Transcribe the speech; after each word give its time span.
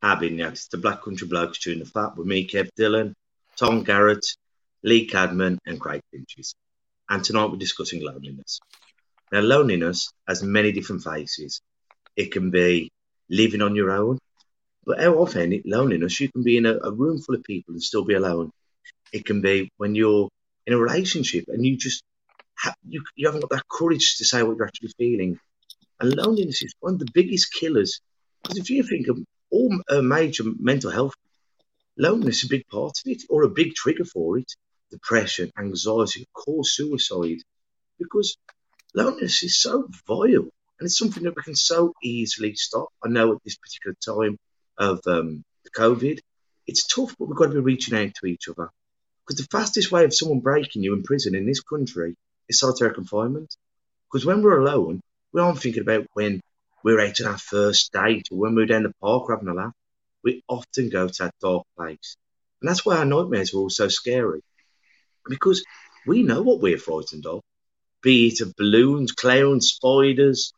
been 0.00 0.36
the 0.36 0.78
Black 0.80 1.02
Country 1.02 1.26
Blokes 1.26 1.58
chewing 1.58 1.80
the 1.80 1.84
fat 1.84 2.16
with 2.16 2.26
me, 2.26 2.46
Kev 2.46 2.68
Dillon, 2.76 3.14
Tom 3.56 3.82
Garrett, 3.82 4.26
Lee 4.82 5.06
Cadman, 5.06 5.58
and 5.66 5.80
Craig 5.80 6.02
Pinches. 6.12 6.54
And 7.08 7.24
tonight 7.24 7.50
we're 7.50 7.56
discussing 7.56 8.02
loneliness. 8.02 8.60
Now, 9.32 9.40
loneliness 9.40 10.10
has 10.26 10.42
many 10.42 10.72
different 10.72 11.02
faces. 11.02 11.60
It 12.16 12.32
can 12.32 12.50
be 12.50 12.90
living 13.28 13.62
on 13.62 13.74
your 13.74 13.90
own, 13.90 14.18
but 14.84 15.00
how 15.00 15.14
often 15.14 15.62
loneliness, 15.66 16.20
you 16.20 16.30
can 16.30 16.42
be 16.42 16.56
in 16.56 16.66
a, 16.66 16.78
a 16.82 16.90
room 16.90 17.18
full 17.20 17.34
of 17.34 17.42
people 17.44 17.74
and 17.74 17.82
still 17.82 18.04
be 18.04 18.14
alone. 18.14 18.50
It 19.12 19.26
can 19.26 19.40
be 19.40 19.70
when 19.76 19.94
you're 19.94 20.28
in 20.66 20.74
a 20.74 20.78
relationship 20.78 21.44
and 21.48 21.64
you 21.64 21.76
just 21.76 22.02
you, 22.86 23.02
you 23.14 23.26
haven't 23.26 23.40
got 23.40 23.50
that 23.50 23.68
courage 23.68 24.16
to 24.16 24.24
say 24.24 24.42
what 24.42 24.56
you're 24.56 24.66
actually 24.66 24.92
feeling. 24.98 25.38
And 26.00 26.14
loneliness 26.14 26.62
is 26.62 26.74
one 26.80 26.94
of 26.94 26.98
the 26.98 27.10
biggest 27.12 27.52
killers. 27.52 28.00
Because 28.42 28.58
if 28.58 28.70
you 28.70 28.82
think 28.82 29.08
of 29.08 29.18
all 29.50 29.80
uh, 29.88 30.02
major 30.02 30.44
mental 30.58 30.90
health, 30.90 31.14
loneliness 31.96 32.38
is 32.38 32.44
a 32.44 32.54
big 32.54 32.66
part 32.68 32.98
of 32.98 33.10
it, 33.10 33.22
or 33.28 33.42
a 33.42 33.48
big 33.48 33.74
trigger 33.74 34.04
for 34.04 34.38
it. 34.38 34.50
Depression, 34.90 35.52
anxiety, 35.58 36.26
cause 36.32 36.74
suicide, 36.74 37.38
because 37.98 38.36
loneliness 38.94 39.42
is 39.42 39.60
so 39.60 39.88
vile, 40.06 40.48
and 40.78 40.86
it's 40.86 40.98
something 40.98 41.22
that 41.24 41.36
we 41.36 41.42
can 41.42 41.54
so 41.56 41.92
easily 42.02 42.54
stop. 42.54 42.88
I 43.04 43.08
know 43.08 43.32
at 43.32 43.38
this 43.44 43.56
particular 43.56 43.96
time 44.04 44.38
of 44.78 45.00
um, 45.06 45.44
COVID, 45.76 46.20
it's 46.66 46.86
tough, 46.86 47.14
but 47.18 47.26
we've 47.26 47.36
got 47.36 47.46
to 47.46 47.54
be 47.54 47.60
reaching 47.60 47.98
out 47.98 48.14
to 48.14 48.26
each 48.26 48.48
other. 48.48 48.70
Because 49.26 49.42
the 49.42 49.48
fastest 49.50 49.92
way 49.92 50.04
of 50.04 50.14
someone 50.14 50.40
breaking 50.40 50.82
you 50.82 50.94
in 50.94 51.02
prison 51.02 51.34
in 51.34 51.46
this 51.46 51.60
country 51.60 52.14
is 52.48 52.60
solitary 52.60 52.94
confinement. 52.94 53.54
Because 54.10 54.24
when 54.24 54.40
we're 54.40 54.60
alone, 54.60 55.02
we 55.32 55.40
aren't 55.40 55.60
thinking 55.60 55.82
about 55.82 56.06
when 56.14 56.40
we're 56.84 57.00
out 57.00 57.20
on 57.20 57.26
our 57.26 57.38
first 57.38 57.92
date 57.92 58.28
when 58.30 58.54
we're 58.54 58.66
down 58.66 58.84
the 58.84 58.92
park 59.00 59.26
having 59.30 59.48
a 59.48 59.54
laugh. 59.54 59.72
We 60.22 60.42
often 60.48 60.90
go 60.90 61.08
to 61.08 61.24
that 61.24 61.34
dark 61.40 61.66
place. 61.76 62.16
And 62.60 62.68
that's 62.68 62.84
why 62.84 62.96
our 62.98 63.04
nightmares 63.04 63.54
are 63.54 63.58
all 63.58 63.70
so 63.70 63.88
scary. 63.88 64.42
Because 65.28 65.64
we 66.06 66.22
know 66.22 66.42
what 66.42 66.60
we're 66.60 66.78
frightened 66.78 67.26
of. 67.26 67.42
Be 68.02 68.28
it 68.28 68.40
of 68.40 68.54
balloons, 68.56 69.12
clowns, 69.12 69.68
spiders, 69.68 70.52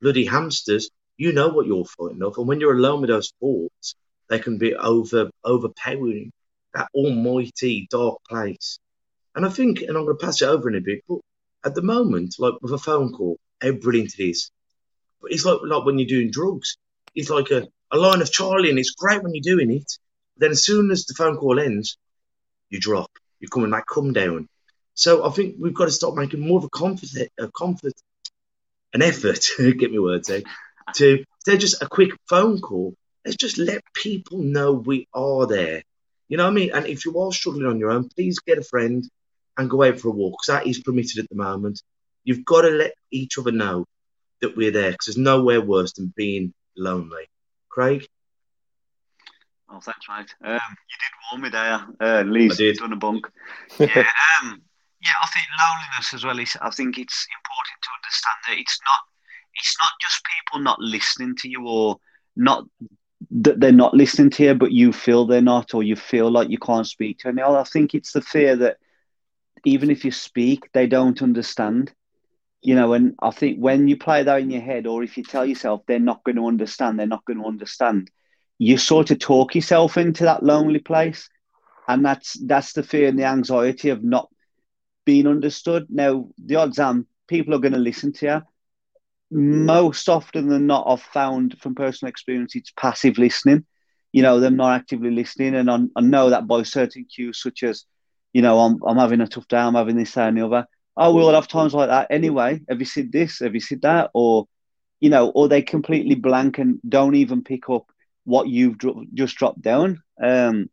bloody 0.00 0.26
hamsters, 0.26 0.90
you 1.16 1.32
know 1.32 1.48
what 1.48 1.66
you're 1.66 1.84
frightened 1.84 2.22
of. 2.22 2.38
And 2.38 2.48
when 2.48 2.60
you're 2.60 2.76
alone 2.76 3.02
with 3.02 3.10
those 3.10 3.32
thoughts, 3.40 3.94
they 4.28 4.38
can 4.38 4.58
be 4.58 4.74
over 4.74 5.30
overpowering 5.44 6.32
that 6.74 6.88
almighty 6.94 7.86
dark 7.90 8.18
place. 8.28 8.78
And 9.34 9.44
I 9.44 9.50
think, 9.50 9.80
and 9.82 9.96
I'm 9.96 10.04
going 10.04 10.18
to 10.18 10.24
pass 10.24 10.42
it 10.42 10.46
over 10.46 10.68
in 10.68 10.76
a 10.76 10.80
bit, 10.80 11.02
but 11.08 11.18
at 11.64 11.74
the 11.74 11.82
moment, 11.82 12.36
like 12.38 12.54
with 12.62 12.72
a 12.72 12.78
phone 12.78 13.12
call, 13.12 13.38
how 13.60 13.72
brilliant 13.72 14.14
it 14.18 14.30
is. 14.30 14.50
It's 15.24 15.44
like 15.44 15.58
like 15.64 15.84
when 15.84 15.98
you're 15.98 16.08
doing 16.08 16.30
drugs. 16.30 16.76
It's 17.14 17.30
like 17.30 17.50
a, 17.50 17.66
a 17.90 17.98
line 17.98 18.22
of 18.22 18.30
Charlie, 18.30 18.70
and 18.70 18.78
it's 18.78 18.92
great 18.92 19.22
when 19.22 19.34
you're 19.34 19.56
doing 19.56 19.70
it. 19.70 19.90
Then 20.36 20.52
as 20.52 20.64
soon 20.64 20.90
as 20.90 21.04
the 21.06 21.14
phone 21.14 21.36
call 21.36 21.58
ends, 21.58 21.98
you 22.70 22.80
drop. 22.80 23.10
You're 23.40 23.50
coming 23.50 23.70
like 23.70 23.84
come 23.92 24.12
down. 24.12 24.48
So 24.94 25.26
I 25.26 25.30
think 25.30 25.56
we've 25.58 25.74
got 25.74 25.86
to 25.86 25.90
start 25.90 26.14
making 26.14 26.40
more 26.40 26.58
of 26.58 26.64
a 26.64 26.68
comfort, 26.68 27.10
a 27.38 27.50
comfort, 27.50 27.94
an 28.92 29.02
effort. 29.02 29.44
get 29.58 29.90
me 29.90 29.98
words 29.98 30.30
out. 30.30 30.42
To 30.94 31.24
of 31.48 31.58
just 31.58 31.82
a 31.82 31.88
quick 31.88 32.12
phone 32.28 32.60
call, 32.60 32.94
let's 33.24 33.36
just 33.36 33.58
let 33.58 33.82
people 33.94 34.38
know 34.38 34.72
we 34.72 35.08
are 35.14 35.46
there. 35.46 35.82
You 36.28 36.36
know 36.36 36.44
what 36.44 36.50
I 36.50 36.54
mean? 36.54 36.70
And 36.72 36.86
if 36.86 37.04
you 37.04 37.18
are 37.18 37.32
struggling 37.32 37.66
on 37.66 37.78
your 37.78 37.90
own, 37.90 38.08
please 38.08 38.38
get 38.38 38.58
a 38.58 38.62
friend 38.62 39.08
and 39.56 39.70
go 39.70 39.82
out 39.82 39.98
for 39.98 40.08
a 40.08 40.12
walk 40.12 40.34
because 40.34 40.54
that 40.54 40.66
is 40.68 40.80
permitted 40.80 41.18
at 41.18 41.28
the 41.28 41.34
moment. 41.34 41.82
You've 42.24 42.44
got 42.44 42.62
to 42.62 42.68
let 42.70 42.94
each 43.10 43.38
other 43.38 43.52
know 43.52 43.86
that 44.40 44.56
we're 44.56 44.70
there 44.70 44.92
because 44.92 45.06
there's 45.06 45.16
nowhere 45.16 45.60
worse 45.60 45.92
than 45.92 46.12
being 46.16 46.52
lonely. 46.76 47.28
Craig? 47.68 48.06
Oh, 49.68 49.80
thanks, 49.80 50.06
mate. 50.08 50.34
Um, 50.44 50.54
you 50.54 50.96
did 50.98 51.12
warn 51.30 51.42
me 51.42 51.48
there. 51.48 51.86
Uh, 52.00 52.22
Lee's 52.22 52.54
I 52.54 52.56
did. 52.56 52.76
done 52.78 52.92
a 52.92 52.96
bunk. 52.96 53.26
Yeah, 53.78 53.86
um, 53.86 54.60
yeah. 55.02 55.12
I 55.22 55.28
think 55.28 55.46
loneliness 55.58 56.12
as 56.12 56.24
well 56.24 56.38
is. 56.38 56.56
I 56.60 56.70
think 56.70 56.98
it's 56.98 57.26
important 57.38 57.78
to 57.82 57.88
understand 57.98 58.36
that 58.48 58.58
it's 58.58 58.80
not. 58.86 58.98
It's 59.54 59.76
not 59.80 59.90
just 60.00 60.22
people 60.24 60.62
not 60.62 60.80
listening 60.80 61.36
to 61.36 61.48
you 61.48 61.66
or 61.66 61.98
not 62.36 62.64
that 63.30 63.60
they're 63.60 63.72
not 63.72 63.94
listening 63.94 64.30
to 64.30 64.44
you, 64.44 64.54
but 64.54 64.72
you 64.72 64.92
feel 64.92 65.24
they're 65.26 65.40
not, 65.40 65.74
or 65.74 65.82
you 65.82 65.94
feel 65.96 66.30
like 66.30 66.50
you 66.50 66.58
can't 66.58 66.86
speak 66.86 67.18
to 67.20 67.28
anyone. 67.28 67.56
I 67.56 67.64
think 67.64 67.94
it's 67.94 68.12
the 68.12 68.22
fear 68.22 68.56
that 68.56 68.78
even 69.64 69.90
if 69.90 70.04
you 70.04 70.10
speak, 70.10 70.68
they 70.72 70.86
don't 70.86 71.22
understand. 71.22 71.92
You 72.62 72.74
know, 72.74 72.92
and 72.92 73.14
I 73.22 73.30
think 73.30 73.58
when 73.58 73.88
you 73.88 73.96
play 73.96 74.22
that 74.22 74.40
in 74.40 74.50
your 74.50 74.60
head, 74.60 74.86
or 74.86 75.02
if 75.02 75.16
you 75.16 75.24
tell 75.24 75.46
yourself 75.46 75.82
they're 75.86 75.98
not 75.98 76.22
going 76.24 76.36
to 76.36 76.46
understand, 76.46 76.98
they're 76.98 77.06
not 77.06 77.24
going 77.24 77.38
to 77.38 77.46
understand, 77.46 78.10
you 78.58 78.76
sort 78.76 79.10
of 79.10 79.18
talk 79.18 79.54
yourself 79.54 79.96
into 79.96 80.24
that 80.24 80.42
lonely 80.42 80.80
place, 80.80 81.30
and 81.88 82.04
that's 82.04 82.34
that's 82.46 82.74
the 82.74 82.82
fear 82.82 83.08
and 83.08 83.18
the 83.18 83.24
anxiety 83.24 83.88
of 83.88 84.04
not 84.04 84.28
being 85.06 85.26
understood. 85.26 85.86
Now, 85.88 86.28
the 86.36 86.56
odds 86.56 86.78
are 86.78 86.96
people 87.28 87.54
are 87.54 87.60
going 87.60 87.72
to 87.72 87.78
listen 87.78 88.12
to 88.14 88.26
you. 88.26 88.42
Most 89.30 90.08
often 90.08 90.48
than 90.48 90.66
not, 90.66 90.86
I've 90.86 91.02
found 91.02 91.56
from 91.60 91.74
personal 91.74 92.10
experience, 92.10 92.54
it's 92.56 92.72
passive 92.76 93.16
listening. 93.16 93.64
You 94.12 94.22
know, 94.22 94.40
them 94.40 94.56
not 94.56 94.74
actively 94.74 95.10
listening, 95.10 95.54
and 95.54 95.70
I, 95.70 95.78
I 95.96 96.00
know 96.02 96.30
that 96.30 96.46
by 96.46 96.64
certain 96.64 97.04
cues 97.06 97.40
such 97.40 97.62
as 97.62 97.84
you 98.32 98.42
know, 98.42 98.58
I'm, 98.60 98.78
I'm 98.86 98.96
having 98.96 99.20
a 99.20 99.26
tough 99.26 99.48
day, 99.48 99.58
I'm 99.58 99.74
having 99.74 99.96
this, 99.96 100.12
that, 100.12 100.28
and 100.28 100.38
the 100.38 100.46
other. 100.46 100.66
Oh, 100.96 101.14
we'll 101.14 101.32
have 101.32 101.48
times 101.48 101.74
like 101.74 101.88
that 101.88 102.08
anyway. 102.10 102.60
Have 102.68 102.80
you 102.80 102.86
said 102.86 103.12
this? 103.12 103.38
Have 103.40 103.54
you 103.54 103.60
said 103.60 103.82
that? 103.82 104.10
Or, 104.12 104.46
you 105.00 105.08
know, 105.08 105.30
or 105.30 105.48
they 105.48 105.62
completely 105.62 106.14
blank 106.14 106.58
and 106.58 106.80
don't 106.86 107.14
even 107.14 107.42
pick 107.42 107.70
up 107.70 107.86
what 108.24 108.48
you've 108.48 108.78
dro- 108.78 109.04
just 109.14 109.36
dropped 109.36 109.62
down. 109.62 110.02
Um, 110.22 110.68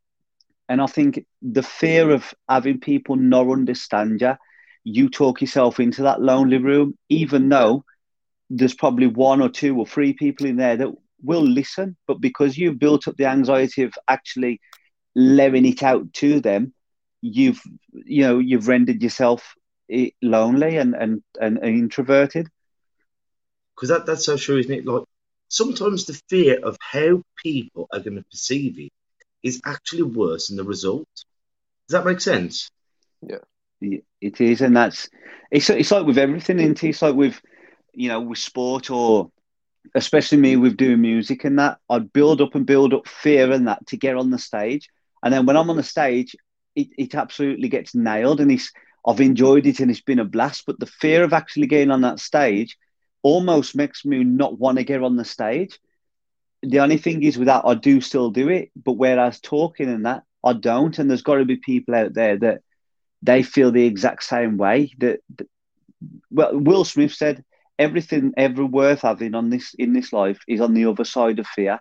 and 0.69 0.81
I 0.81 0.87
think 0.87 1.25
the 1.41 1.63
fear 1.63 2.11
of 2.11 2.33
having 2.49 2.79
people 2.79 3.15
not 3.15 3.49
understand 3.49 4.21
you, 4.21 4.33
you 4.83 5.09
talk 5.09 5.41
yourself 5.41 5.79
into 5.79 6.03
that 6.03 6.21
lonely 6.21 6.57
room, 6.57 6.97
even 7.09 7.49
though 7.49 7.83
there's 8.49 8.75
probably 8.75 9.07
one 9.07 9.41
or 9.41 9.49
two 9.49 9.77
or 9.77 9.85
three 9.85 10.13
people 10.13 10.45
in 10.45 10.57
there 10.57 10.77
that 10.77 10.89
will 11.21 11.41
listen. 11.45 11.95
But 12.07 12.21
because 12.21 12.57
you've 12.57 12.79
built 12.79 13.07
up 13.07 13.15
the 13.17 13.25
anxiety 13.25 13.83
of 13.83 13.93
actually 14.07 14.59
letting 15.15 15.65
it 15.65 15.83
out 15.83 16.13
to 16.13 16.39
them, 16.39 16.73
you've 17.21 17.61
you 17.91 18.21
know 18.21 18.39
you've 18.39 18.67
rendered 18.67 19.01
yourself 19.01 19.55
lonely 20.21 20.77
and 20.77 20.95
and, 20.95 21.23
and 21.39 21.59
introverted 21.63 22.49
Because 23.75 23.89
that, 23.89 24.05
that's 24.05 24.25
so 24.25 24.37
true, 24.37 24.57
isn't 24.57 24.71
it? 24.73 24.85
Like 24.85 25.03
sometimes 25.49 26.05
the 26.05 26.19
fear 26.29 26.59
of 26.63 26.77
how 26.81 27.23
people 27.43 27.87
are 27.93 27.99
going 27.99 28.17
to 28.17 28.23
perceive 28.23 28.79
it 28.79 28.91
is 29.43 29.61
actually 29.65 30.03
worse 30.03 30.47
than 30.47 30.57
the 30.57 30.63
result. 30.63 31.07
Does 31.87 31.93
that 31.93 32.05
make 32.05 32.21
sense? 32.21 32.69
Yeah, 33.21 33.39
it 34.21 34.41
is 34.41 34.61
and 34.61 34.75
that's 34.75 35.09
it's 35.51 35.69
it's 35.69 35.91
like 35.91 36.05
with 36.05 36.17
everything 36.17 36.59
isn't 36.59 36.83
it? 36.83 36.89
it's 36.89 37.01
like 37.01 37.15
with 37.15 37.41
you 37.93 38.09
know 38.09 38.21
with 38.21 38.39
sport 38.39 38.89
or 38.89 39.31
especially 39.95 40.37
me 40.37 40.55
with 40.57 40.77
doing 40.77 41.01
music 41.01 41.43
and 41.45 41.59
that 41.59 41.77
i'd 41.89 42.11
build 42.13 42.41
up 42.41 42.55
and 42.55 42.65
build 42.65 42.93
up 42.93 43.07
fear 43.07 43.51
and 43.51 43.67
that 43.67 43.85
to 43.87 43.97
get 43.97 44.15
on 44.17 44.31
the 44.31 44.39
stage 44.39 44.89
and 45.23 45.33
then 45.33 45.45
when 45.45 45.55
i'm 45.57 45.69
on 45.69 45.77
the 45.77 45.83
stage 45.83 46.35
it, 46.75 46.87
it 46.97 47.15
absolutely 47.15 47.69
gets 47.69 47.95
nailed 47.95 48.41
and 48.41 48.51
it's 48.51 48.71
i've 49.07 49.21
enjoyed 49.21 49.65
it 49.65 49.79
and 49.79 49.89
it's 49.89 50.01
been 50.01 50.19
a 50.19 50.25
blast 50.25 50.63
but 50.65 50.79
the 50.79 50.85
fear 50.85 51.23
of 51.23 51.33
actually 51.33 51.67
getting 51.67 51.91
on 51.91 52.01
that 52.01 52.19
stage 52.19 52.77
almost 53.23 53.75
makes 53.75 54.05
me 54.05 54.23
not 54.23 54.59
want 54.59 54.77
to 54.77 54.83
get 54.83 55.03
on 55.03 55.17
the 55.17 55.25
stage. 55.25 55.79
The 56.61 56.79
only 56.79 56.97
thing 56.97 57.23
is 57.23 57.37
with 57.37 57.47
that 57.47 57.65
i 57.65 57.73
do 57.73 58.01
still 58.01 58.29
do 58.31 58.49
it 58.49 58.71
but 58.75 58.93
whereas 58.93 59.39
talking 59.39 59.89
and 59.89 60.05
that 60.05 60.23
i 60.43 60.53
don't 60.53 60.97
and 60.97 61.09
there's 61.09 61.21
got 61.21 61.35
to 61.35 61.45
be 61.45 61.57
people 61.57 61.95
out 61.95 62.13
there 62.13 62.37
that 62.39 62.61
they 63.21 63.43
feel 63.43 63.71
the 63.71 63.85
exact 63.85 64.23
same 64.23 64.57
way 64.57 64.91
that, 64.99 65.19
that 65.37 65.47
well 66.29 66.57
will 66.57 66.83
smith 66.83 67.13
said 67.13 67.43
everything 67.79 68.33
ever 68.37 68.65
worth 68.65 69.01
having 69.01 69.35
on 69.35 69.49
this 69.49 69.73
in 69.75 69.93
this 69.93 70.11
life 70.11 70.39
is 70.47 70.61
on 70.61 70.73
the 70.73 70.85
other 70.85 71.05
side 71.05 71.39
of 71.39 71.47
fear. 71.47 71.79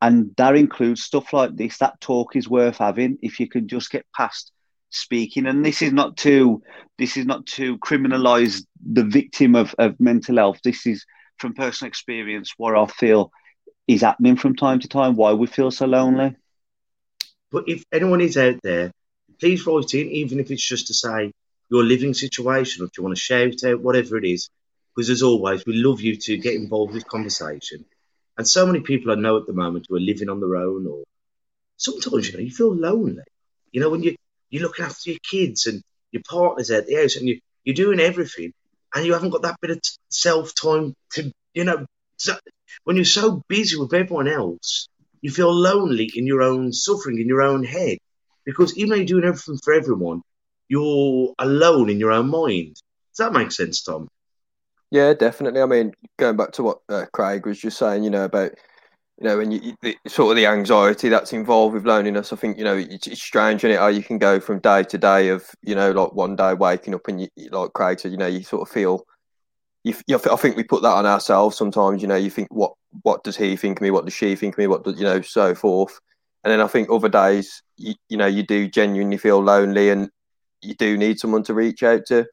And 0.00 0.34
that 0.36 0.56
includes 0.56 1.02
stuff 1.02 1.32
like 1.32 1.56
this 1.56 1.78
that 1.78 2.00
talk 2.00 2.36
is 2.36 2.48
worth 2.48 2.78
having 2.78 3.18
if 3.22 3.40
you 3.40 3.48
can 3.48 3.68
just 3.68 3.90
get 3.90 4.06
past 4.14 4.52
speaking 4.94 5.46
and 5.46 5.64
this 5.64 5.82
is 5.82 5.92
not 5.92 6.16
to 6.16 6.62
this 6.98 7.16
is 7.16 7.26
not 7.26 7.44
to 7.46 7.78
criminalize 7.78 8.64
the 8.92 9.04
victim 9.04 9.54
of, 9.54 9.74
of 9.78 9.98
mental 9.98 10.36
health 10.36 10.60
this 10.64 10.86
is 10.86 11.04
from 11.38 11.54
personal 11.54 11.88
experience 11.88 12.54
where 12.56 12.76
i 12.76 12.86
feel 12.86 13.30
is 13.86 14.02
happening 14.02 14.36
from 14.36 14.56
time 14.56 14.80
to 14.80 14.88
time, 14.88 15.16
why 15.16 15.32
we 15.32 15.46
feel 15.46 15.70
so 15.70 15.86
lonely. 15.86 16.36
But 17.50 17.64
if 17.68 17.84
anyone 17.92 18.20
is 18.20 18.36
out 18.36 18.56
there, 18.62 18.92
please 19.38 19.66
write 19.66 19.94
in, 19.94 20.08
even 20.08 20.40
if 20.40 20.50
it's 20.50 20.66
just 20.66 20.86
to 20.88 20.94
say 20.94 21.32
your 21.70 21.84
living 21.84 22.14
situation, 22.14 22.82
or 22.82 22.86
if 22.86 22.96
you 22.96 23.04
want 23.04 23.16
to 23.16 23.20
shout 23.20 23.64
out, 23.64 23.80
whatever 23.80 24.16
it 24.16 24.24
is. 24.24 24.48
Because 24.94 25.10
as 25.10 25.22
always, 25.22 25.66
we 25.66 25.74
love 25.74 26.00
you 26.00 26.16
to 26.16 26.36
get 26.36 26.54
involved 26.54 26.94
with 26.94 27.06
conversation. 27.06 27.84
And 28.38 28.46
so 28.46 28.66
many 28.66 28.80
people 28.80 29.12
I 29.12 29.16
know 29.16 29.36
at 29.36 29.46
the 29.46 29.52
moment 29.52 29.86
who 29.88 29.96
are 29.96 30.00
living 30.00 30.28
on 30.28 30.40
their 30.40 30.56
own, 30.56 30.86
or 30.86 31.02
sometimes 31.76 32.28
you 32.28 32.34
know 32.34 32.40
you 32.40 32.50
feel 32.50 32.74
lonely. 32.74 33.22
You 33.72 33.80
know 33.80 33.90
when 33.90 34.02
you 34.02 34.16
you're 34.54 34.62
looking 34.62 34.84
after 34.84 35.10
your 35.10 35.18
kids 35.28 35.66
and 35.66 35.82
your 36.12 36.22
partner's 36.28 36.70
at 36.70 36.86
the 36.86 36.94
house 36.94 37.16
and 37.16 37.28
you 37.28 37.40
you're 37.64 37.74
doing 37.74 37.98
everything, 37.98 38.52
and 38.94 39.04
you 39.04 39.12
haven't 39.12 39.30
got 39.30 39.42
that 39.42 39.60
bit 39.60 39.72
of 39.72 39.80
self 40.10 40.54
time 40.54 40.94
to 41.14 41.32
you 41.54 41.64
know. 41.64 41.86
So, 42.18 42.36
when 42.84 42.94
you're 42.94 43.04
so 43.04 43.42
busy 43.48 43.76
with 43.76 43.92
everyone 43.92 44.28
else, 44.28 44.88
you 45.22 45.32
feel 45.32 45.52
lonely 45.52 46.08
in 46.14 46.24
your 46.24 46.42
own 46.42 46.72
suffering, 46.72 47.18
in 47.18 47.26
your 47.26 47.42
own 47.42 47.64
head, 47.64 47.98
because 48.44 48.76
even 48.78 48.90
though 48.90 48.96
you're 48.96 49.06
doing 49.06 49.24
everything 49.24 49.58
for 49.58 49.74
everyone, 49.74 50.22
you're 50.68 51.34
alone 51.40 51.90
in 51.90 51.98
your 51.98 52.12
own 52.12 52.30
mind. 52.30 52.74
Does 52.76 53.26
that 53.26 53.32
make 53.32 53.50
sense, 53.50 53.82
Tom? 53.82 54.08
Yeah, 54.92 55.14
definitely. 55.14 55.62
I 55.62 55.66
mean, 55.66 55.94
going 56.16 56.36
back 56.36 56.52
to 56.52 56.62
what 56.62 56.78
uh, 56.88 57.06
Craig 57.12 57.44
was 57.44 57.58
just 57.58 57.78
saying, 57.78 58.04
you 58.04 58.10
know, 58.10 58.24
about 58.24 58.52
you 59.18 59.28
know, 59.28 59.40
and 59.40 59.52
you 59.52 59.74
the, 59.80 59.96
sort 60.08 60.32
of 60.32 60.36
the 60.36 60.46
anxiety 60.46 61.08
that's 61.08 61.32
involved 61.32 61.74
with 61.74 61.86
loneliness, 61.86 62.32
I 62.32 62.36
think 62.36 62.58
you 62.58 62.64
know 62.64 62.76
it's, 62.76 63.06
it's 63.06 63.22
strange, 63.22 63.62
is 63.64 63.70
it? 63.70 63.78
How 63.78 63.88
you 63.88 64.02
can 64.02 64.18
go 64.18 64.40
from 64.40 64.58
day 64.58 64.82
to 64.82 64.98
day 64.98 65.28
of 65.28 65.48
you 65.62 65.74
know, 65.74 65.92
like 65.92 66.12
one 66.12 66.34
day 66.36 66.54
waking 66.54 66.94
up 66.94 67.06
and 67.06 67.20
you 67.20 67.28
like 67.50 67.72
Craig 67.74 68.00
said, 68.00 68.10
you 68.10 68.18
know, 68.18 68.26
you 68.26 68.42
sort 68.42 68.62
of 68.62 68.72
feel. 68.72 69.04
You, 69.84 69.94
you, 70.06 70.16
I 70.16 70.36
think 70.36 70.56
we 70.56 70.64
put 70.64 70.82
that 70.82 70.94
on 70.94 71.06
ourselves 71.06 71.56
sometimes. 71.56 72.02
You 72.02 72.08
know, 72.08 72.16
you 72.16 72.30
think, 72.30 72.48
what 72.50 72.72
what 73.02 73.22
does 73.22 73.36
he 73.36 73.54
think 73.56 73.78
of 73.78 73.82
me? 73.82 73.90
What 73.90 74.04
does 74.04 74.14
she 74.14 74.34
think 74.34 74.54
of 74.54 74.58
me? 74.58 74.66
What 74.66 74.82
does 74.82 74.98
you 74.98 75.04
know, 75.04 75.20
so 75.20 75.54
forth. 75.54 76.00
And 76.42 76.50
then 76.50 76.60
I 76.60 76.66
think 76.66 76.90
other 76.90 77.08
days, 77.08 77.62
you, 77.76 77.94
you 78.08 78.16
know, 78.16 78.26
you 78.26 78.42
do 78.42 78.68
genuinely 78.68 79.16
feel 79.18 79.42
lonely, 79.42 79.90
and 79.90 80.10
you 80.60 80.74
do 80.74 80.96
need 80.96 81.20
someone 81.20 81.42
to 81.44 81.54
reach 81.54 81.82
out 81.82 82.06
to. 82.06 82.26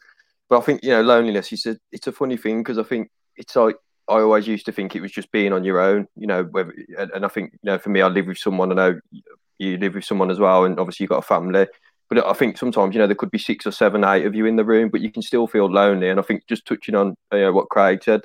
But 0.49 0.59
I 0.59 0.61
think 0.61 0.83
you 0.83 0.89
know, 0.89 1.01
loneliness. 1.01 1.51
It's 1.51 1.65
a 1.67 1.77
it's 1.91 2.07
a 2.07 2.11
funny 2.11 2.37
thing 2.37 2.63
because 2.63 2.79
I 2.79 2.83
think 2.83 3.09
it's 3.35 3.55
like 3.55 3.75
I 4.07 4.19
always 4.19 4.47
used 4.47 4.65
to 4.65 4.71
think 4.71 4.95
it 4.95 5.01
was 5.01 5.11
just 5.11 5.31
being 5.31 5.53
on 5.53 5.63
your 5.63 5.79
own, 5.79 6.07
you 6.15 6.27
know. 6.27 6.43
Whether, 6.43 6.73
and 6.97 7.25
I 7.25 7.27
think 7.27 7.53
you 7.53 7.59
know, 7.71 7.77
for 7.77 7.89
me, 7.89 8.01
I 8.01 8.07
live 8.07 8.27
with 8.27 8.37
someone. 8.37 8.71
I 8.71 8.75
know 8.75 8.99
you 9.57 9.77
live 9.77 9.95
with 9.95 10.05
someone 10.05 10.31
as 10.31 10.39
well, 10.39 10.65
and 10.65 10.79
obviously 10.79 11.03
you've 11.03 11.11
got 11.11 11.19
a 11.19 11.21
family. 11.21 11.67
But 12.09 12.25
I 12.25 12.33
think 12.33 12.57
sometimes 12.57 12.93
you 12.93 12.99
know 12.99 13.07
there 13.07 13.15
could 13.15 13.31
be 13.31 13.37
six 13.37 13.65
or 13.65 13.71
seven, 13.71 14.03
eight 14.03 14.25
of 14.25 14.35
you 14.35 14.45
in 14.45 14.57
the 14.57 14.65
room, 14.65 14.89
but 14.89 15.01
you 15.01 15.11
can 15.11 15.21
still 15.21 15.47
feel 15.47 15.71
lonely. 15.71 16.09
And 16.09 16.19
I 16.19 16.23
think 16.23 16.47
just 16.47 16.65
touching 16.65 16.95
on 16.95 17.15
you 17.31 17.39
know, 17.39 17.53
what 17.53 17.69
Craig 17.69 18.03
said, 18.03 18.21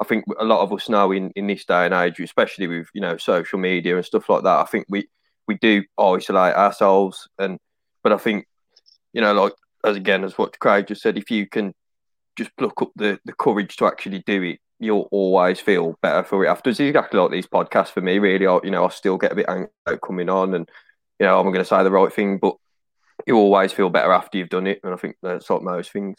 I 0.00 0.04
think 0.04 0.24
a 0.38 0.44
lot 0.44 0.62
of 0.62 0.72
us 0.72 0.88
now 0.88 1.10
in, 1.12 1.30
in 1.36 1.46
this 1.46 1.64
day 1.64 1.84
and 1.84 1.94
age, 1.94 2.18
especially 2.18 2.66
with 2.66 2.88
you 2.94 3.00
know 3.00 3.16
social 3.18 3.58
media 3.58 3.96
and 3.96 4.04
stuff 4.04 4.28
like 4.28 4.42
that, 4.42 4.60
I 4.60 4.64
think 4.64 4.86
we 4.88 5.08
we 5.46 5.56
do 5.58 5.84
isolate 5.98 6.54
ourselves. 6.54 7.28
And 7.38 7.58
but 8.02 8.12
I 8.12 8.16
think 8.16 8.46
you 9.12 9.20
know, 9.20 9.34
like 9.34 9.52
as 9.84 9.96
again 9.96 10.24
as 10.24 10.38
what 10.38 10.58
Craig 10.58 10.86
just 10.86 11.02
said, 11.02 11.18
if 11.18 11.30
you 11.30 11.46
can 11.46 11.74
just 12.36 12.50
pluck 12.56 12.80
up 12.82 12.90
the 12.96 13.20
the 13.24 13.32
courage 13.32 13.76
to 13.76 13.86
actually 13.86 14.22
do 14.26 14.42
it, 14.42 14.60
you'll 14.80 15.08
always 15.12 15.60
feel 15.60 15.96
better 16.02 16.24
for 16.24 16.44
it 16.44 16.48
afterwards. 16.48 16.80
It's 16.80 16.88
exactly 16.88 17.20
like 17.20 17.30
these 17.30 17.46
podcasts 17.46 17.90
for 17.90 18.00
me. 18.00 18.18
Really, 18.18 18.46
I, 18.46 18.58
you 18.64 18.70
know, 18.70 18.86
I 18.86 18.88
still 18.88 19.18
get 19.18 19.32
a 19.32 19.36
bit 19.36 19.48
angry 19.48 19.68
coming 20.04 20.28
on, 20.28 20.54
and 20.54 20.68
you 21.20 21.26
know, 21.26 21.38
I'm 21.38 21.46
going 21.46 21.58
to 21.58 21.64
say 21.64 21.84
the 21.84 21.90
right 21.90 22.12
thing, 22.12 22.38
but 22.38 22.56
you 23.26 23.36
always 23.36 23.72
feel 23.72 23.90
better 23.90 24.10
after 24.10 24.38
you've 24.38 24.48
done 24.48 24.66
it. 24.66 24.80
And 24.82 24.92
I 24.92 24.96
think 24.96 25.16
that's 25.22 25.48
like 25.50 25.62
most 25.62 25.92
things. 25.92 26.16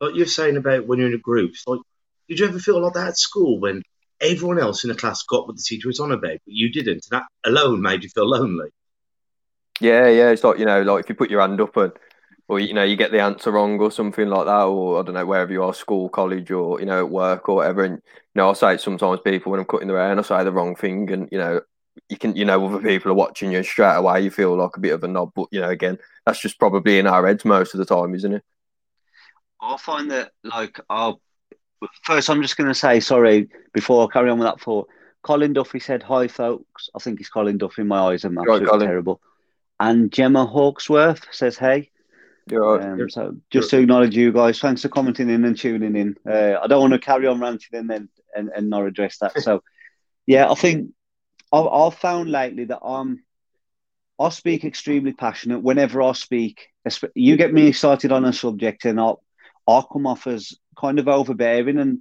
Like 0.00 0.16
you're 0.16 0.26
saying 0.26 0.56
about 0.56 0.86
when 0.86 0.98
you're 0.98 1.08
in 1.08 1.14
a 1.14 1.18
group, 1.18 1.54
like, 1.66 1.80
did 2.28 2.40
you 2.40 2.48
ever 2.48 2.58
feel 2.58 2.82
like 2.82 2.94
that 2.94 3.08
at 3.08 3.18
school 3.18 3.60
when 3.60 3.82
everyone 4.20 4.58
else 4.58 4.82
in 4.82 4.88
the 4.88 4.96
class 4.96 5.22
got 5.22 5.46
what 5.46 5.56
the 5.56 5.62
teacher 5.62 5.88
was 5.88 6.00
on 6.00 6.10
about, 6.10 6.22
but 6.22 6.40
you 6.46 6.72
didn't? 6.72 7.06
And 7.10 7.22
that 7.22 7.26
alone 7.46 7.80
made 7.80 8.02
you 8.02 8.08
feel 8.08 8.28
lonely. 8.28 8.70
Yeah, 9.80 10.08
yeah. 10.08 10.30
It's 10.30 10.42
like 10.42 10.58
you 10.58 10.64
know, 10.64 10.82
like 10.82 11.04
if 11.04 11.08
you 11.08 11.14
put 11.14 11.30
your 11.30 11.40
hand 11.40 11.60
up 11.60 11.76
and 11.76 11.92
or 12.48 12.60
you 12.60 12.74
know 12.74 12.82
you 12.82 12.96
get 12.96 13.10
the 13.10 13.20
answer 13.20 13.50
wrong 13.50 13.80
or 13.80 13.90
something 13.90 14.28
like 14.28 14.46
that, 14.46 14.64
or 14.64 15.00
I 15.00 15.02
don't 15.02 15.14
know 15.14 15.26
wherever 15.26 15.52
you 15.52 15.62
are, 15.62 15.74
school, 15.74 16.08
college, 16.08 16.50
or 16.50 16.80
you 16.80 16.86
know 16.86 16.98
at 16.98 17.10
work 17.10 17.48
or 17.48 17.56
whatever. 17.56 17.84
And 17.84 17.94
you 17.94 18.00
know, 18.34 18.50
I 18.50 18.52
say 18.52 18.74
it 18.74 18.80
sometimes 18.80 19.20
people 19.24 19.50
when 19.50 19.60
I'm 19.60 19.66
cutting 19.66 19.88
their 19.88 19.98
hair 19.98 20.10
and 20.10 20.20
I 20.20 20.22
say 20.22 20.44
the 20.44 20.52
wrong 20.52 20.76
thing, 20.76 21.10
and 21.10 21.28
you 21.32 21.38
know 21.38 21.60
you 22.08 22.16
can 22.18 22.36
you 22.36 22.44
know 22.44 22.66
other 22.66 22.82
people 22.82 23.10
are 23.10 23.14
watching 23.14 23.52
you 23.52 23.62
straight 23.62 23.96
away 23.96 24.20
you 24.20 24.30
feel 24.30 24.56
like 24.56 24.76
a 24.76 24.80
bit 24.80 24.92
of 24.92 25.04
a 25.04 25.08
knob. 25.08 25.32
But 25.34 25.48
you 25.50 25.60
know 25.60 25.70
again, 25.70 25.98
that's 26.26 26.40
just 26.40 26.58
probably 26.58 26.98
in 26.98 27.06
our 27.06 27.26
heads 27.26 27.44
most 27.44 27.74
of 27.74 27.78
the 27.78 27.86
time, 27.86 28.14
isn't 28.14 28.34
it? 28.34 28.42
I 29.60 29.76
find 29.78 30.10
that 30.10 30.32
like 30.42 30.78
I'll 30.90 31.20
first 32.02 32.28
I'm 32.28 32.42
just 32.42 32.56
going 32.56 32.68
to 32.68 32.74
say 32.74 33.00
sorry 33.00 33.48
before 33.72 34.04
I 34.04 34.12
carry 34.12 34.30
on 34.30 34.38
with 34.38 34.48
that 34.48 34.60
thought. 34.60 34.88
Colin 35.22 35.54
Duffy 35.54 35.80
said 35.80 36.02
hi, 36.02 36.28
folks. 36.28 36.90
I 36.94 36.98
think 36.98 37.18
it's 37.18 37.30
Colin 37.30 37.56
Duffy. 37.56 37.82
My 37.82 38.00
eyes 38.00 38.26
are 38.26 38.28
absolutely 38.38 38.86
terrible. 38.86 39.22
And 39.80 40.12
Gemma 40.12 40.44
Hawksworth 40.44 41.26
says 41.32 41.56
hey. 41.56 41.90
You're, 42.50 42.82
um, 42.82 42.98
you're, 42.98 43.08
so 43.08 43.36
just 43.50 43.70
to 43.70 43.78
acknowledge 43.78 44.14
you 44.16 44.32
guys, 44.32 44.58
thanks 44.60 44.82
for 44.82 44.88
commenting 44.88 45.30
in 45.30 45.44
and 45.44 45.58
tuning 45.58 45.96
in. 45.96 46.16
Uh, 46.28 46.58
I 46.62 46.66
don't 46.66 46.80
want 46.80 46.92
to 46.92 46.98
carry 46.98 47.26
on 47.26 47.40
ranting 47.40 47.78
and 47.78 47.88
then 47.88 48.08
and, 48.34 48.50
and 48.54 48.68
not 48.68 48.86
address 48.86 49.18
that. 49.18 49.40
So, 49.40 49.62
yeah, 50.26 50.50
I 50.50 50.54
think 50.54 50.90
I've, 51.52 51.66
I've 51.66 51.94
found 51.94 52.30
lately 52.30 52.64
that 52.66 52.80
I'm 52.80 53.22
I 54.18 54.28
speak 54.28 54.64
extremely 54.64 55.12
passionate 55.12 55.62
whenever 55.62 56.00
I 56.02 56.12
speak. 56.12 56.68
You 57.14 57.36
get 57.36 57.52
me 57.52 57.66
excited 57.66 58.12
on 58.12 58.24
a 58.24 58.32
subject, 58.32 58.84
and 58.84 59.00
I'll 59.00 59.22
I'll 59.66 59.82
come 59.82 60.06
off 60.06 60.26
as 60.26 60.52
kind 60.78 60.98
of 60.98 61.08
overbearing 61.08 61.78
and 61.78 62.00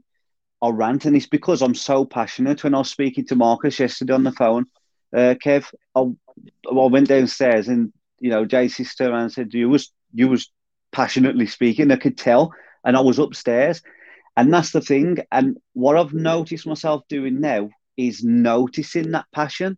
I'll 0.62 0.74
rant, 0.74 1.06
and 1.06 1.16
it's 1.16 1.28
because 1.28 1.62
I'm 1.62 1.75
so 1.75 2.06
passionate. 2.06 2.63
When 2.63 2.75
I 2.75 2.80
was 2.80 2.90
speaking 2.90 3.25
to 3.28 3.36
Marcus 3.36 3.80
yesterday 3.80 4.13
on 4.13 4.24
the 4.24 4.31
phone, 4.31 4.66
uh, 5.13 5.36
Kev, 5.44 5.74
I, 5.95 6.01
I 6.01 6.88
went 6.88 7.07
downstairs 7.07 7.68
and 7.68 7.92
you 8.19 8.30
know 8.30 8.45
Jay's 8.45 8.75
sister 8.75 9.12
and 9.12 9.31
said 9.31 9.54
you 9.54 9.69
was 9.69 9.92
you 10.13 10.30
was 10.30 10.51
passionately 10.92 11.48
speaking. 11.48 11.92
I 11.92 11.98
could 11.98 12.18
tell, 12.18 12.54
and 12.86 12.95
I 12.95 13.01
was 13.01 13.19
upstairs, 13.19 13.81
and 14.38 14.54
that's 14.54 14.71
the 14.71 14.81
thing. 14.81 15.18
And 15.31 15.57
what 15.74 15.98
I've 15.98 16.13
noticed 16.13 16.68
myself 16.68 17.04
doing 17.10 17.42
now 17.42 17.69
is 17.98 18.24
noticing 18.24 19.12
that 19.12 19.25
passion, 19.33 19.77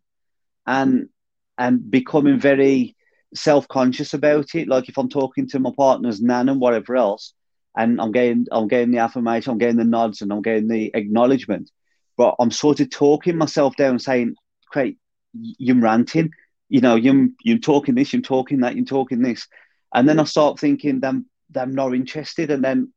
and 0.67 1.09
and 1.57 1.89
becoming 1.89 2.39
very 2.39 2.95
self 3.33 3.67
conscious 3.67 4.13
about 4.13 4.53
it. 4.53 4.67
Like 4.67 4.89
if 4.89 4.97
I'm 4.97 5.09
talking 5.09 5.47
to 5.49 5.59
my 5.59 5.71
partner's 5.75 6.21
nan 6.21 6.49
and 6.49 6.61
whatever 6.61 6.95
else, 6.95 7.33
and 7.75 7.99
I'm 7.99 8.11
getting 8.11 8.45
I'm 8.51 8.67
getting 8.67 8.91
the 8.91 8.99
affirmation, 8.99 9.51
I'm 9.51 9.57
getting 9.57 9.77
the 9.77 9.85
nods, 9.85 10.21
and 10.21 10.31
I'm 10.31 10.41
getting 10.41 10.67
the 10.67 10.91
acknowledgement, 10.93 11.71
but 12.17 12.35
I'm 12.39 12.51
sort 12.51 12.79
of 12.81 12.89
talking 12.89 13.37
myself 13.37 13.75
down, 13.75 13.99
saying, 13.99 14.35
"Great, 14.69 14.97
you're 15.33 15.79
ranting." 15.79 16.31
You 16.67 16.81
know, 16.81 16.95
you're, 16.95 17.27
you're 17.43 17.59
talking 17.59 17.93
this, 17.93 18.11
you're 18.11 18.23
talking 18.23 18.61
that, 18.61 18.75
you're 18.75 18.85
talking 18.85 19.21
this 19.21 19.47
and 19.95 20.07
then 20.07 20.19
I 20.19 20.25
start 20.25 20.59
thinking 20.59 20.99
them 20.99 21.25
them 21.49 21.73
not 21.73 21.95
interested, 21.95 22.51
and 22.51 22.63
then 22.63 22.93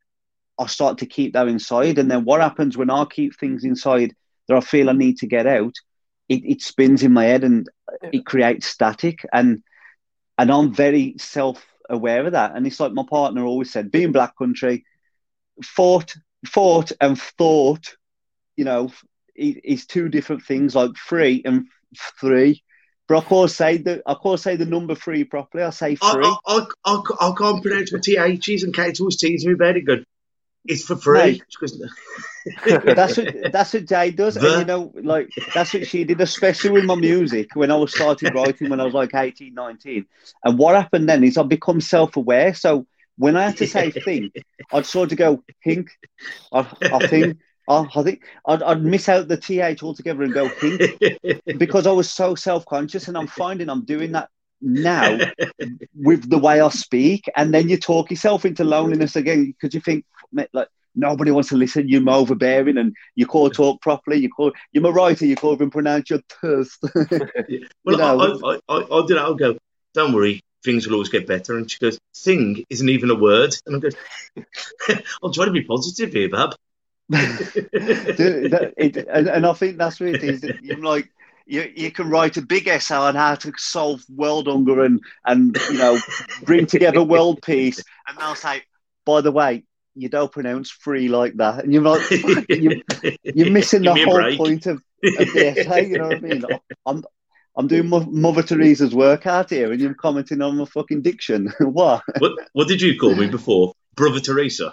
I 0.59 0.67
start 0.67 0.99
to 0.99 1.07
keep 1.07 1.33
that 1.33 1.49
inside. 1.49 1.99
And 1.99 2.11
then 2.11 2.25
what 2.25 2.41
happens 2.41 2.77
when 2.77 2.91
I 2.91 3.05
keep 3.05 3.39
things 3.39 3.65
inside 3.65 4.15
that 4.49 4.57
I 4.57 4.61
feel 4.61 4.91
I 4.91 4.93
need 4.93 5.19
to 5.19 5.27
get 5.27 5.47
out? 5.47 5.75
It, 6.29 6.45
it 6.45 6.61
spins 6.61 7.03
in 7.03 7.13
my 7.13 7.25
head 7.25 7.45
and 7.45 7.69
it 8.13 8.27
creates 8.27 8.67
static. 8.67 9.25
And 9.33 9.63
and 10.37 10.51
I'm 10.51 10.75
very 10.75 11.15
self 11.19 11.65
aware 11.89 12.27
of 12.27 12.33
that. 12.33 12.55
And 12.55 12.67
it's 12.67 12.81
like 12.81 12.93
my 12.93 13.05
partner 13.09 13.45
always 13.45 13.71
said, 13.71 13.91
being 13.91 14.13
black 14.13 14.37
country, 14.37 14.85
fought, 15.63 16.15
fought 16.47 16.93
and 17.01 17.19
thought, 17.19 17.97
you 18.57 18.65
know, 18.65 18.91
is 19.35 19.87
two 19.87 20.09
different 20.09 20.43
things, 20.43 20.75
like 20.75 20.97
free 20.97 21.43
and 21.45 21.67
three. 22.21 22.63
But 23.09 23.25
I 23.25 23.29
can't 23.29 23.51
say 23.51 23.79
the 23.79 24.03
I 24.07 24.15
can't 24.23 24.39
say 24.39 24.57
the 24.57 24.67
number 24.67 24.95
three 24.95 25.25
properly. 25.25 25.65
I 25.65 25.71
say 25.71 25.97
three. 25.97 26.25
I, 26.25 26.37
I, 26.47 26.67
I, 26.85 27.03
I 27.21 27.35
can't 27.37 27.63
pronounce 27.63 27.93
my 27.93 27.99
THs 27.99 28.63
and 28.63 28.75
Kate 28.75 29.01
always 29.01 29.17
teasing 29.17 29.51
me 29.51 29.57
very 29.57 29.81
good. 29.81 30.05
It's 30.67 30.85
for 30.85 30.97
free. 30.97 31.43
that's 32.85 33.17
what 33.17 33.53
that's 33.53 33.73
what 33.73 33.87
Jay 33.87 34.11
does, 34.11 34.35
the... 34.35 34.51
and 34.51 34.59
you 34.61 34.65
know, 34.67 34.93
like 34.95 35.31
that's 35.55 35.73
what 35.73 35.87
she 35.87 36.05
did, 36.05 36.21
especially 36.21 36.71
with 36.71 36.85
my 36.85 36.95
music 36.95 37.49
when 37.55 37.71
I 37.71 37.77
was 37.77 37.95
started 37.95 38.35
writing 38.35 38.69
when 38.69 38.81
I 38.81 38.85
was 38.85 38.93
like 38.93 39.15
18, 39.15 39.55
19. 39.55 40.05
And 40.45 40.59
what 40.59 40.75
happened 40.75 41.09
then 41.09 41.25
is 41.25 41.39
I 41.39 41.45
become 41.45 41.81
self-aware. 41.81 42.53
So 42.53 42.87
when 43.17 43.37
I 43.37 43.45
had 43.45 43.57
to 43.59 43.67
say 43.67 43.91
think, 43.91 44.35
I'd 44.73 44.87
sort 44.87 45.13
of 45.13 45.19
go 45.19 45.43
think, 45.65 45.91
I, 46.53 46.67
I 46.83 47.07
think, 47.07 47.39
I, 47.69 47.87
I 47.95 48.03
think 48.03 48.25
I'd, 48.47 48.63
I'd, 48.63 48.83
miss 48.83 49.09
out 49.09 49.29
the 49.29 49.37
th 49.37 49.83
altogether 49.83 50.23
and 50.23 50.33
go 50.33 50.49
think 50.49 50.81
because 51.59 51.87
I 51.87 51.93
was 51.93 52.11
so 52.11 52.35
self 52.35 52.65
conscious, 52.67 53.09
and 53.09 53.17
I'm 53.17 53.27
finding 53.27 53.69
I'm 53.69 53.85
doing 53.85 54.13
that 54.13 54.31
now 54.61 55.19
with 55.95 56.29
the 56.29 56.39
way 56.39 56.61
I 56.61 56.69
speak, 56.71 57.27
and 57.37 57.53
then 57.53 57.69
you 57.69 57.77
talk 57.77 58.11
yourself 58.11 58.45
into 58.45 58.65
loneliness 58.65 59.15
again 59.17 59.47
because 59.53 59.75
you 59.75 59.81
think 59.81 60.05
like 60.53 60.69
nobody 60.95 61.31
wants 61.31 61.51
to 61.51 61.57
listen. 61.57 61.89
You're 61.89 62.09
overbearing, 62.09 62.79
and 62.79 62.95
you 63.15 63.27
can't 63.27 63.53
talk 63.53 63.81
properly. 63.83 64.19
You 64.19 64.31
call 64.31 64.53
you're 64.73 64.87
a 64.87 64.93
writer. 64.93 65.27
You 65.27 65.37
can't 65.37 65.55
even 65.55 65.71
pronounce 65.71 66.11
your 66.11 66.21
thirst. 66.41 66.79
well, 66.95 67.19
you 67.87 67.97
know? 67.97 68.21
I, 68.21 68.55
I, 68.55 68.59
I, 68.69 68.87
I'll 68.91 69.07
do 69.07 69.15
that. 69.15 69.25
I'll 69.25 69.35
go. 69.35 69.59
Don't 69.95 70.13
worry, 70.13 70.41
things 70.65 70.87
will 70.87 70.95
always 70.95 71.09
get 71.09 71.27
better. 71.27 71.57
And 71.57 71.71
she 71.71 71.79
goes, 71.79 71.99
"Thing 72.17 72.65
isn't 72.71 72.89
even 72.89 73.11
a 73.11 73.15
word." 73.15 73.55
And 73.67 73.75
I'm 73.75 73.81
going, 73.81 75.03
"I'll 75.23 75.33
try 75.33 75.45
to 75.45 75.51
be 75.51 75.65
positive 75.65 76.13
here, 76.13 76.29
Bab." 76.29 76.55
That- 77.73 78.75
it- 78.77 78.97
and, 79.11 79.29
and 79.29 79.47
I 79.47 79.53
think 79.53 79.79
that's 79.79 80.01
what 80.01 80.11
it 80.11 80.23
is. 80.23 80.45
You're 80.63 80.79
like, 80.79 81.11
you, 81.47 81.71
you 81.75 81.91
can 81.91 82.11
write 82.11 82.37
a 82.37 82.43
big 82.43 82.69
essay 82.69 82.95
on 82.95 83.15
how 83.15 83.35
to 83.37 83.53
solve 83.57 84.03
world 84.15 84.47
hunger 84.49 84.85
and, 84.85 85.01
and 85.25 85.57
you 85.71 85.79
know, 85.79 85.99
bring 86.45 86.67
together 86.67 87.03
world 87.03 87.41
peace. 87.45 87.83
And 88.07 88.19
they'll 88.19 88.35
say, 88.35 88.63
by 89.07 89.23
the 89.23 89.33
way, 89.33 89.65
you 89.95 90.09
don't 90.09 90.31
pronounce 90.31 90.71
free 90.71 91.09
like 91.09 91.35
that. 91.39 91.65
And 91.65 91.73
you're 91.73 91.83
like, 91.83 92.03
"Fuck, 92.03 92.45
you, 92.51 92.83
you're 93.25 93.51
missing 93.59 93.83
the 93.83 93.95
Give 93.95 94.05
whole 94.05 94.15
break. 94.15 94.39
point 94.39 94.67
of, 94.67 94.77
of 94.77 95.33
the 95.33 95.55
essay. 95.59 95.89
You 95.89 95.99
know 95.99 96.09
what 96.09 96.17
I 96.19 96.21
mean? 96.21 96.45
I'm, 96.87 97.05
I'm 97.57 97.67
doing 97.67 97.89
Mother 97.89 98.43
Teresa's 98.43 98.95
work 98.95 99.27
out 99.27 99.51
here 99.51 99.73
and 99.73 99.81
you're 99.81 99.95
commenting 99.95 100.43
on 100.43 100.57
my 100.59 100.67
fucking 100.67 101.03
diction. 101.03 101.53
what? 101.59 102.03
what, 102.19 102.33
what 102.53 102.69
did 102.69 102.81
you 102.83 102.97
call 102.99 103.15
me 103.17 103.27
before? 103.27 103.73
Brother 103.97 104.21
Teresa. 104.21 104.71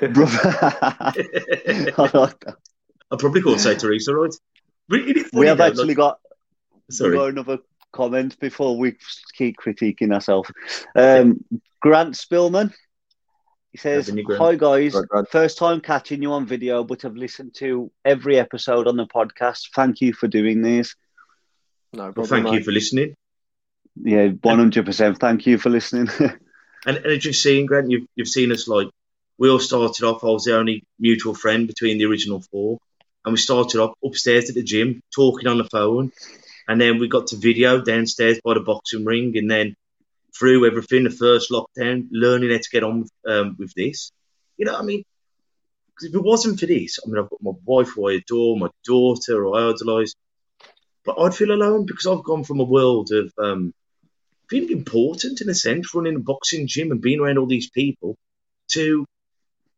Brother. 0.00 0.38
I 0.42 2.10
like 2.14 2.40
that. 2.40 2.56
I 3.10 3.16
probably 3.18 3.42
called 3.42 3.60
say 3.60 3.74
Teresa, 3.76 4.14
right? 4.14 4.34
But 4.88 5.00
isn't 5.00 5.16
it 5.16 5.26
funny 5.28 5.40
We 5.40 5.46
have 5.46 5.58
though, 5.58 5.64
actually 5.64 5.88
like- 5.88 5.96
got 5.96 6.18
Sorry. 6.90 7.16
got 7.16 7.28
another 7.30 7.58
comment 7.92 8.38
before 8.40 8.76
we 8.78 8.96
keep 9.36 9.56
critiquing 9.56 10.12
ourselves. 10.12 10.50
Um, 10.94 11.44
Grant 11.80 12.14
Spillman. 12.14 12.72
He 13.72 13.78
says, 13.78 14.06
Having 14.06 14.18
you, 14.18 14.24
Grant. 14.24 14.42
Hi 14.42 14.54
guys, 14.56 14.94
Right, 14.94 15.08
Grant. 15.08 15.28
first 15.30 15.58
time 15.58 15.80
catching 15.80 16.22
you 16.22 16.32
on 16.32 16.46
video, 16.46 16.82
but 16.84 17.04
I've 17.04 17.16
listened 17.16 17.54
to 17.56 17.90
every 18.04 18.38
episode 18.38 18.86
on 18.86 18.96
the 18.96 19.06
podcast. 19.06 19.68
Thank 19.74 20.00
you 20.00 20.12
for 20.12 20.28
doing 20.28 20.62
these. 20.62 20.94
No 21.92 22.04
Well, 22.04 22.12
problem. 22.12 22.44
thank 22.44 22.54
you 22.54 22.64
for 22.64 22.72
listening. 22.72 23.14
Yeah, 23.96 24.28
100%. 24.28 25.18
Thank 25.18 25.46
you 25.46 25.58
for 25.58 25.70
listening. 25.70 26.08
And, 26.86 26.98
and 26.98 27.06
as 27.06 27.24
you've 27.24 27.34
seen, 27.34 27.66
Grant, 27.66 27.90
you've, 27.90 28.06
you've 28.14 28.28
seen 28.28 28.52
us 28.52 28.68
like, 28.68 28.86
we 29.38 29.50
all 29.50 29.58
started 29.58 30.04
off, 30.04 30.24
I 30.24 30.28
was 30.28 30.44
the 30.44 30.56
only 30.56 30.84
mutual 30.98 31.34
friend 31.34 31.66
between 31.66 31.98
the 31.98 32.06
original 32.06 32.40
four. 32.40 32.78
And 33.24 33.32
we 33.32 33.38
started 33.38 33.80
off 33.80 33.94
upstairs 34.04 34.48
at 34.48 34.54
the 34.54 34.62
gym, 34.62 35.00
talking 35.14 35.48
on 35.48 35.58
the 35.58 35.64
phone. 35.64 36.12
And 36.68 36.80
then 36.80 36.98
we 36.98 37.08
got 37.08 37.28
to 37.28 37.36
video 37.36 37.80
downstairs 37.80 38.40
by 38.44 38.54
the 38.54 38.60
boxing 38.60 39.04
ring. 39.04 39.36
And 39.36 39.50
then 39.50 39.74
through 40.38 40.66
everything, 40.66 41.04
the 41.04 41.10
first 41.10 41.50
lockdown, 41.50 42.08
learning 42.10 42.50
how 42.50 42.58
to 42.58 42.70
get 42.70 42.84
on 42.84 43.08
um, 43.26 43.56
with 43.58 43.72
this. 43.74 44.12
You 44.56 44.66
know 44.66 44.72
what 44.72 44.82
I 44.82 44.84
mean? 44.84 45.04
'Cause 45.98 46.08
if 46.08 46.14
it 46.14 46.22
wasn't 46.22 46.60
for 46.60 46.66
this, 46.66 46.98
I 46.98 47.08
mean, 47.08 47.18
I've 47.18 47.30
got 47.30 47.42
my 47.42 47.52
wife 47.64 47.88
who 47.94 48.08
I 48.10 48.14
adore, 48.14 48.58
my 48.58 48.68
daughter 48.84 49.42
who 49.42 49.54
I 49.54 49.70
idolise, 49.70 50.14
but 51.06 51.18
I'd 51.18 51.34
feel 51.34 51.52
alone 51.52 51.86
because 51.86 52.06
I've 52.06 52.22
gone 52.22 52.44
from 52.44 52.60
a 52.60 52.64
world 52.64 53.10
of 53.12 53.32
um, 53.38 53.72
feeling 54.50 54.70
important 54.72 55.40
in 55.40 55.48
a 55.48 55.54
sense, 55.54 55.94
running 55.94 56.16
a 56.16 56.20
boxing 56.20 56.66
gym 56.66 56.90
and 56.90 57.00
being 57.00 57.20
around 57.20 57.38
all 57.38 57.46
these 57.46 57.70
people, 57.70 58.14
to 58.72 59.06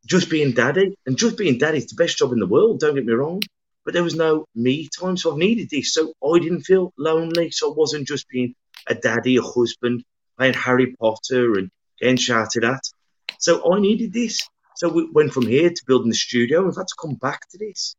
just 0.08 0.30
being 0.30 0.52
daddy. 0.52 0.96
And 1.06 1.16
just 1.16 1.36
being 1.36 1.58
daddy 1.58 1.78
is 1.78 1.86
the 1.86 2.02
best 2.02 2.18
job 2.18 2.32
in 2.32 2.40
the 2.40 2.46
world, 2.46 2.80
don't 2.80 2.94
get 2.94 3.06
me 3.06 3.12
wrong. 3.12 3.42
But 3.84 3.94
there 3.94 4.02
was 4.02 4.16
no 4.16 4.46
me 4.54 4.88
time, 4.98 5.16
so 5.16 5.32
I've 5.32 5.38
needed 5.38 5.70
this. 5.70 5.94
So 5.94 6.12
I 6.24 6.38
didn't 6.38 6.62
feel 6.62 6.92
lonely. 6.98 7.50
So 7.50 7.70
I 7.70 7.74
wasn't 7.76 8.08
just 8.08 8.28
being 8.28 8.54
a 8.86 8.94
daddy, 8.94 9.36
a 9.36 9.42
husband, 9.42 10.04
playing 10.36 10.54
Harry 10.54 10.94
Potter 10.98 11.58
and 11.58 11.70
getting 12.00 12.16
shouted 12.16 12.64
at. 12.64 12.82
So 13.38 13.72
I 13.72 13.80
needed 13.80 14.12
this. 14.12 14.40
So 14.76 14.88
we 14.88 15.08
went 15.10 15.32
from 15.32 15.46
here 15.46 15.70
to 15.70 15.82
building 15.86 16.10
the 16.10 16.16
studio. 16.16 16.64
We've 16.64 16.76
had 16.76 16.86
to 16.86 16.94
come 17.00 17.14
back 17.14 17.48
to 17.50 17.58
this 17.58 17.94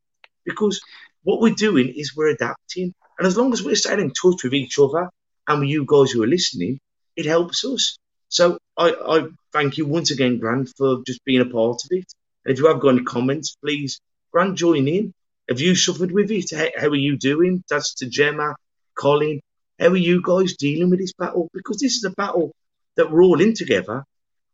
because 0.45 0.79
what 1.23 1.41
we're 1.41 1.53
doing 1.53 1.89
is 1.89 2.15
we're 2.15 2.29
adapting. 2.29 2.93
And 3.17 3.27
as 3.27 3.37
long 3.37 3.51
as 3.51 3.63
we're 3.63 3.75
staying 3.75 3.99
in 3.99 4.11
touch 4.11 4.43
with 4.43 4.53
each 4.53 4.79
other 4.79 5.09
and 5.47 5.59
with 5.59 5.69
you 5.69 5.85
guys 5.85 6.11
who 6.11 6.23
are 6.23 6.27
listening, 6.27 6.79
it 7.15 7.25
helps 7.25 7.65
us. 7.65 7.97
So 8.29 8.59
I, 8.77 8.91
I 8.91 9.27
thank 9.51 9.77
you 9.77 9.85
once 9.85 10.11
again, 10.11 10.37
Grant, 10.37 10.71
for 10.77 11.01
just 11.05 11.25
being 11.25 11.41
a 11.41 11.45
part 11.45 11.83
of 11.83 11.89
it. 11.91 12.05
And 12.45 12.53
if 12.53 12.59
you 12.59 12.67
have 12.67 12.79
got 12.79 12.89
any 12.89 13.03
comments, 13.03 13.57
please, 13.61 13.99
Grant, 14.31 14.57
join 14.57 14.87
in. 14.87 15.13
Have 15.49 15.59
you 15.59 15.73
suffered 15.75 16.11
with 16.11 16.29
it? 16.29 16.51
How, 16.51 16.87
are 16.87 16.95
you 16.95 17.17
doing? 17.17 17.63
That's 17.69 17.95
to 17.95 18.07
Gemma, 18.07 18.55
Colin. 18.95 19.41
How 19.79 19.87
are 19.87 19.95
you 19.95 20.21
guys 20.21 20.55
dealing 20.55 20.91
with 20.91 20.99
this 20.99 21.13
battle? 21.13 21.49
Because 21.53 21.79
this 21.79 21.95
is 21.95 22.03
a 22.03 22.11
battle 22.11 22.51
that 22.95 23.11
we're 23.11 23.23
all 23.23 23.41
in 23.41 23.55
together, 23.55 24.03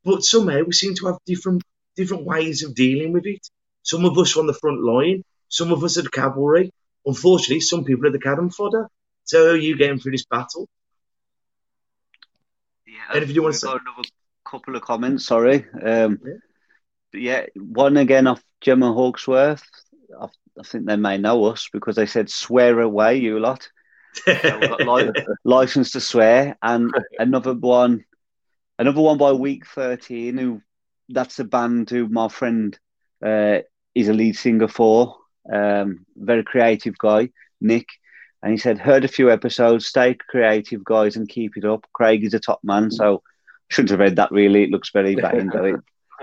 but 0.03 0.23
somehow 0.23 0.61
we 0.63 0.71
seem 0.71 0.95
to 0.95 1.07
have 1.07 1.17
different 1.25 1.63
different 1.95 2.25
ways 2.25 2.63
of 2.63 2.75
dealing 2.75 3.11
with 3.11 3.25
it. 3.25 3.45
Some 3.83 4.05
of 4.05 4.17
us 4.17 4.35
are 4.35 4.41
on 4.41 4.47
the 4.47 4.53
front 4.53 4.81
line, 4.83 5.23
some 5.49 5.71
of 5.71 5.83
us 5.83 5.97
are 5.97 6.03
the 6.03 6.09
cavalry. 6.09 6.71
Unfortunately, 7.05 7.59
some 7.59 7.83
people 7.83 8.07
are 8.07 8.11
the 8.11 8.19
cannon 8.19 8.49
fodder. 8.49 8.87
So 9.25 9.45
how 9.45 9.51
are 9.53 9.57
you 9.57 9.77
getting 9.77 9.99
through 9.99 10.13
this 10.13 10.25
battle? 10.25 10.67
Yeah, 12.95 13.15
Anything 13.15 13.35
you 13.35 13.41
wanna 13.41 13.51
we've 13.53 13.59
say? 13.59 13.67
another 13.69 14.07
couple 14.45 14.75
of 14.75 14.81
comments. 14.81 15.25
Sorry. 15.25 15.65
Um, 15.83 16.19
Yeah. 16.23 16.33
yeah, 17.13 17.45
one 17.55 17.97
again 17.97 18.27
off 18.27 18.43
Gemma 18.61 18.91
Hawksworth. 18.93 19.63
I, 20.19 20.25
I 20.59 20.63
think 20.63 20.85
they 20.85 20.95
may 20.95 21.17
know 21.17 21.45
us 21.45 21.69
because 21.71 21.95
they 21.95 22.05
said 22.05 22.29
"swear 22.29 22.79
away, 22.79 23.17
you 23.17 23.39
lot." 23.39 23.69
So 24.25 24.33
we've 24.59 24.69
got 24.69 24.85
li- 24.85 25.11
license 25.43 25.91
to 25.91 26.01
swear, 26.01 26.57
and 26.61 26.91
another 27.19 27.53
one, 27.53 28.05
another 28.79 29.01
one 29.01 29.17
by 29.17 29.31
Week 29.33 29.65
Thirteen. 29.65 30.37
Who 30.37 30.61
that's 31.09 31.39
a 31.39 31.43
band 31.43 31.89
who 31.89 32.07
my 32.07 32.27
friend 32.29 32.77
uh, 33.25 33.59
is 33.93 34.07
a 34.07 34.13
lead 34.13 34.37
singer 34.37 34.67
for. 34.67 35.17
Um, 35.51 36.05
very 36.15 36.43
creative 36.43 36.97
guy, 36.97 37.29
Nick. 37.61 37.87
And 38.45 38.51
he 38.53 38.57
said, 38.59 38.77
heard 38.77 39.03
a 39.03 39.07
few 39.07 39.31
episodes, 39.31 39.87
stay 39.87 40.13
creative, 40.13 40.83
guys, 40.83 41.15
and 41.15 41.27
keep 41.27 41.57
it 41.57 41.65
up. 41.65 41.83
Craig 41.93 42.23
is 42.23 42.35
a 42.35 42.39
top 42.39 42.59
man, 42.63 42.91
so 42.91 43.23
shouldn't 43.69 43.89
have 43.89 43.99
read 43.99 44.17
that 44.17 44.31
really. 44.31 44.61
It 44.63 44.69
looks 44.69 44.91
very 44.91 45.15
bad 45.15 45.33
into 45.39 45.63
it. 45.63 45.79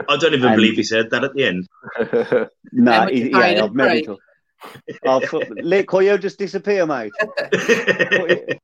I 0.08 0.16
don't 0.18 0.32
even 0.32 0.46
And- 0.50 0.56
believe 0.56 0.74
he 0.76 0.84
said 0.84 1.10
that 1.10 1.24
at 1.24 1.34
the 1.34 1.44
end. 1.44 1.66
Nah, 2.72 2.92
How 2.92 3.04
much 3.06 3.12
he, 3.12 3.18
you 3.24 3.30
paid 3.32 3.56
yeah, 3.56 3.64
I've 3.64 3.74
made 3.74 4.04
Craig? 4.04 4.04
it 4.04 4.10
up. 4.10 4.18
Oh, 5.04 5.20
fuck, 5.26 5.48
Lee, 5.56 5.82
could 5.82 6.04
you 6.04 6.16
just 6.16 6.38
disappear, 6.38 6.86
mate? 6.86 7.10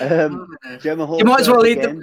Um, 0.00 0.56
Gemma 0.80 1.18
You 1.18 1.24
might 1.26 1.40
as 1.40 1.48
well 1.48 1.56
Hawksworth 1.56 1.62
leave 1.62 1.78
again. 1.78 2.02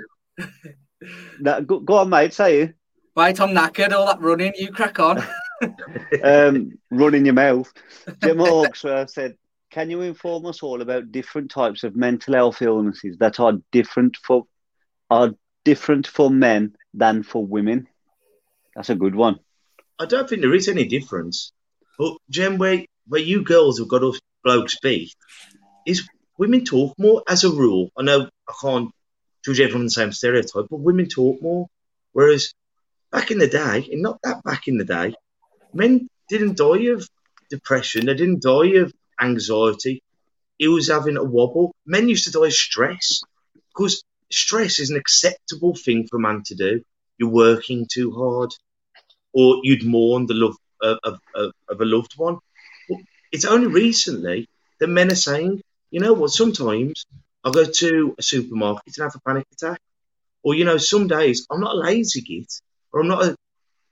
Nah, 1.39 1.59
go, 1.61 1.79
go 1.79 1.95
on, 1.95 2.09
mate, 2.09 2.33
say 2.33 2.61
it. 2.61 2.75
Right, 3.15 3.37
I'm 3.39 3.49
knackered. 3.55 3.91
All 3.91 4.05
that 4.05 4.21
running, 4.21 4.53
you 4.55 4.71
crack 4.71 4.99
on. 4.99 5.23
um, 6.23 6.73
running 6.91 7.25
your 7.25 7.33
mouth. 7.33 7.71
Jim 8.23 8.37
Hawksworth 8.37 9.09
said, 9.09 9.35
"Can 9.71 9.89
you 9.89 10.01
inform 10.01 10.45
us 10.45 10.61
all 10.61 10.81
about 10.81 11.11
different 11.11 11.49
types 11.49 11.83
of 11.83 11.95
mental 11.95 12.33
health 12.33 12.61
illnesses 12.61 13.17
that 13.19 13.39
are 13.39 13.53
different 13.71 14.17
for 14.17 14.45
are 15.09 15.33
different 15.63 16.07
for 16.07 16.29
men 16.29 16.75
than 16.93 17.23
for 17.23 17.45
women?" 17.45 17.87
That's 18.75 18.89
a 18.89 18.95
good 18.95 19.15
one. 19.15 19.39
I 19.97 20.05
don't 20.05 20.27
think 20.27 20.41
there 20.41 20.53
is 20.53 20.67
any 20.67 20.85
difference. 20.85 21.53
But 21.97 22.17
Jen, 22.29 22.57
where 22.57 22.85
where 23.07 23.21
you 23.21 23.43
girls 23.43 23.79
have 23.79 23.87
got 23.87 24.03
us 24.03 24.19
blokes 24.43 24.77
beat 24.79 25.15
is 25.85 26.07
women 26.37 26.65
talk 26.65 26.97
more 26.97 27.23
as 27.27 27.43
a 27.43 27.49
rule. 27.49 27.91
I 27.97 28.03
know 28.03 28.29
I 28.49 28.53
can't 28.61 28.91
judge 29.45 29.61
everyone 29.61 29.85
the 29.85 29.91
same 29.91 30.11
stereotype, 30.11 30.67
but 30.69 30.79
women 30.79 31.07
talk 31.07 31.41
more. 31.41 31.67
Whereas 32.11 32.53
back 33.11 33.31
in 33.31 33.37
the 33.37 33.47
day, 33.47 33.87
and 33.91 34.01
not 34.01 34.19
that 34.23 34.43
back 34.43 34.67
in 34.67 34.77
the 34.77 34.85
day, 34.85 35.13
men 35.73 36.09
didn't 36.27 36.57
die 36.57 36.91
of 36.91 37.07
depression, 37.49 38.05
they 38.05 38.15
didn't 38.15 38.41
die 38.41 38.79
of 38.81 38.93
anxiety. 39.19 40.01
He 40.57 40.67
was 40.67 40.89
having 40.89 41.17
a 41.17 41.23
wobble. 41.23 41.73
Men 41.85 42.09
used 42.09 42.25
to 42.25 42.31
die 42.31 42.47
of 42.47 42.53
stress 42.53 43.23
because 43.69 44.03
stress 44.31 44.79
is 44.79 44.89
an 44.89 44.97
acceptable 44.97 45.75
thing 45.75 46.07
for 46.07 46.17
a 46.17 46.21
man 46.21 46.43
to 46.45 46.55
do. 46.55 46.83
You're 47.17 47.29
working 47.29 47.87
too 47.91 48.11
hard, 48.11 48.51
or 49.33 49.59
you'd 49.63 49.85
mourn 49.85 50.25
the 50.25 50.33
love 50.33 50.55
of, 50.81 50.99
of, 51.03 51.19
of, 51.35 51.51
of 51.69 51.81
a 51.81 51.85
loved 51.85 52.13
one. 52.17 52.37
But 52.89 52.99
it's 53.31 53.45
only 53.45 53.67
recently 53.67 54.47
that 54.79 54.87
men 54.87 55.11
are 55.11 55.15
saying, 55.15 55.61
you 55.91 55.99
know 55.99 56.13
what, 56.13 56.31
sometimes 56.31 57.05
I'll 57.43 57.51
go 57.51 57.65
to 57.65 58.15
a 58.17 58.21
supermarket 58.23 58.97
and 58.97 59.03
have 59.03 59.15
a 59.15 59.19
panic 59.19 59.45
attack. 59.53 59.79
Or, 60.43 60.55
you 60.55 60.65
know, 60.65 60.77
some 60.77 61.07
days 61.07 61.45
I'm 61.51 61.61
not 61.61 61.75
a 61.75 61.79
lazy 61.79 62.21
git, 62.21 62.51
or 62.91 63.01
I'm 63.01 63.07
not 63.07 63.23
a, 63.23 63.35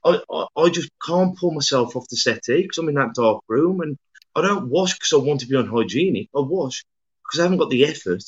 I, 0.04 0.20
I, 0.32 0.46
I 0.56 0.68
just 0.70 0.90
can't 1.06 1.38
pull 1.38 1.52
myself 1.52 1.94
off 1.94 2.08
the 2.08 2.16
settee 2.16 2.62
because 2.62 2.78
I'm 2.78 2.88
in 2.88 2.96
that 2.96 3.14
dark 3.14 3.42
room 3.48 3.80
and 3.82 3.96
I 4.34 4.42
don't 4.42 4.68
wash 4.68 4.94
because 4.94 5.12
I 5.12 5.16
want 5.16 5.40
to 5.40 5.46
be 5.46 5.56
unhygienic. 5.56 6.28
I 6.34 6.40
wash 6.40 6.84
because 7.24 7.40
I 7.40 7.44
haven't 7.44 7.58
got 7.58 7.70
the 7.70 7.84
effort 7.84 8.22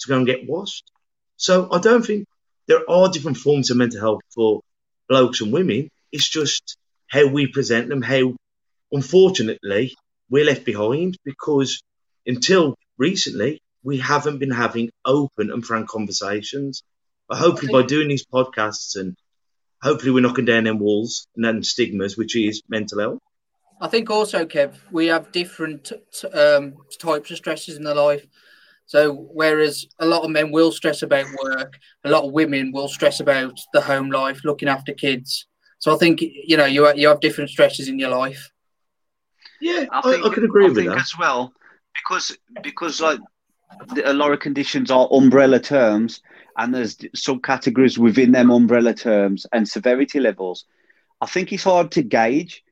to 0.00 0.08
go 0.08 0.16
and 0.16 0.26
get 0.26 0.48
washed. 0.48 0.90
So 1.36 1.68
I 1.72 1.78
don't 1.78 2.04
think 2.04 2.26
there 2.66 2.88
are 2.88 3.08
different 3.08 3.36
forms 3.36 3.70
of 3.70 3.76
mental 3.76 4.00
health 4.00 4.20
for 4.34 4.60
blokes 5.08 5.40
and 5.40 5.52
women. 5.52 5.90
It's 6.12 6.28
just 6.28 6.76
how 7.08 7.26
we 7.26 7.46
present 7.46 7.88
them, 7.88 8.02
how 8.02 8.34
unfortunately 8.92 9.94
we're 10.28 10.44
left 10.44 10.64
behind 10.64 11.16
because 11.24 11.82
until 12.26 12.76
recently 12.98 13.62
we 13.82 13.98
haven't 13.98 14.38
been 14.38 14.50
having 14.50 14.90
open 15.04 15.50
and 15.50 15.64
frank 15.64 15.88
conversations. 15.88 16.82
But 17.28 17.38
hopefully 17.38 17.72
by 17.72 17.82
doing 17.82 18.08
these 18.08 18.26
podcasts 18.26 18.96
and 18.96 19.16
hopefully 19.82 20.12
we're 20.12 20.20
knocking 20.20 20.44
down 20.44 20.64
them 20.64 20.78
walls 20.78 21.26
and 21.34 21.44
then 21.44 21.62
stigmas, 21.62 22.16
which 22.16 22.36
is 22.36 22.62
mental 22.68 23.00
health. 23.00 23.18
I 23.80 23.88
think 23.88 24.10
also, 24.10 24.44
Kev, 24.44 24.76
we 24.90 25.06
have 25.06 25.32
different 25.32 25.92
um, 26.34 26.74
types 26.98 27.30
of 27.30 27.36
stresses 27.38 27.76
in 27.76 27.84
their 27.84 27.94
life. 27.94 28.26
So, 28.86 29.14
whereas 29.32 29.86
a 30.00 30.06
lot 30.06 30.24
of 30.24 30.30
men 30.30 30.50
will 30.50 30.72
stress 30.72 31.02
about 31.02 31.26
work, 31.42 31.78
a 32.04 32.10
lot 32.10 32.24
of 32.24 32.32
women 32.32 32.72
will 32.72 32.88
stress 32.88 33.20
about 33.20 33.58
the 33.72 33.80
home 33.80 34.10
life, 34.10 34.44
looking 34.44 34.68
after 34.68 34.92
kids. 34.92 35.46
So, 35.78 35.94
I 35.94 35.98
think 35.98 36.20
you 36.20 36.56
know 36.56 36.66
you 36.66 36.92
you 36.94 37.08
have 37.08 37.20
different 37.20 37.50
stresses 37.50 37.88
in 37.88 37.98
your 37.98 38.10
life. 38.10 38.50
Yeah, 39.60 39.86
I 39.92 39.98
I, 40.00 40.02
think 40.02 40.26
I, 40.26 40.34
can 40.34 40.44
agree 40.44 40.64
I 40.64 40.68
with 40.68 40.76
think 40.76 40.90
that. 40.90 40.98
as 40.98 41.12
well 41.18 41.52
because 41.94 42.36
because 42.62 43.00
like 43.00 43.20
a 44.04 44.12
lot 44.12 44.32
of 44.32 44.40
conditions 44.40 44.90
are 44.90 45.08
umbrella 45.12 45.60
terms 45.60 46.20
and 46.56 46.74
there's 46.74 46.96
subcategories 46.96 47.98
within 47.98 48.32
them 48.32 48.50
umbrella 48.50 48.92
terms 48.94 49.46
and 49.52 49.68
severity 49.68 50.20
levels. 50.20 50.64
I 51.20 51.26
think 51.26 51.52
it's 51.52 51.64
hard 51.64 51.92
to 51.92 52.02
gauge 52.02 52.64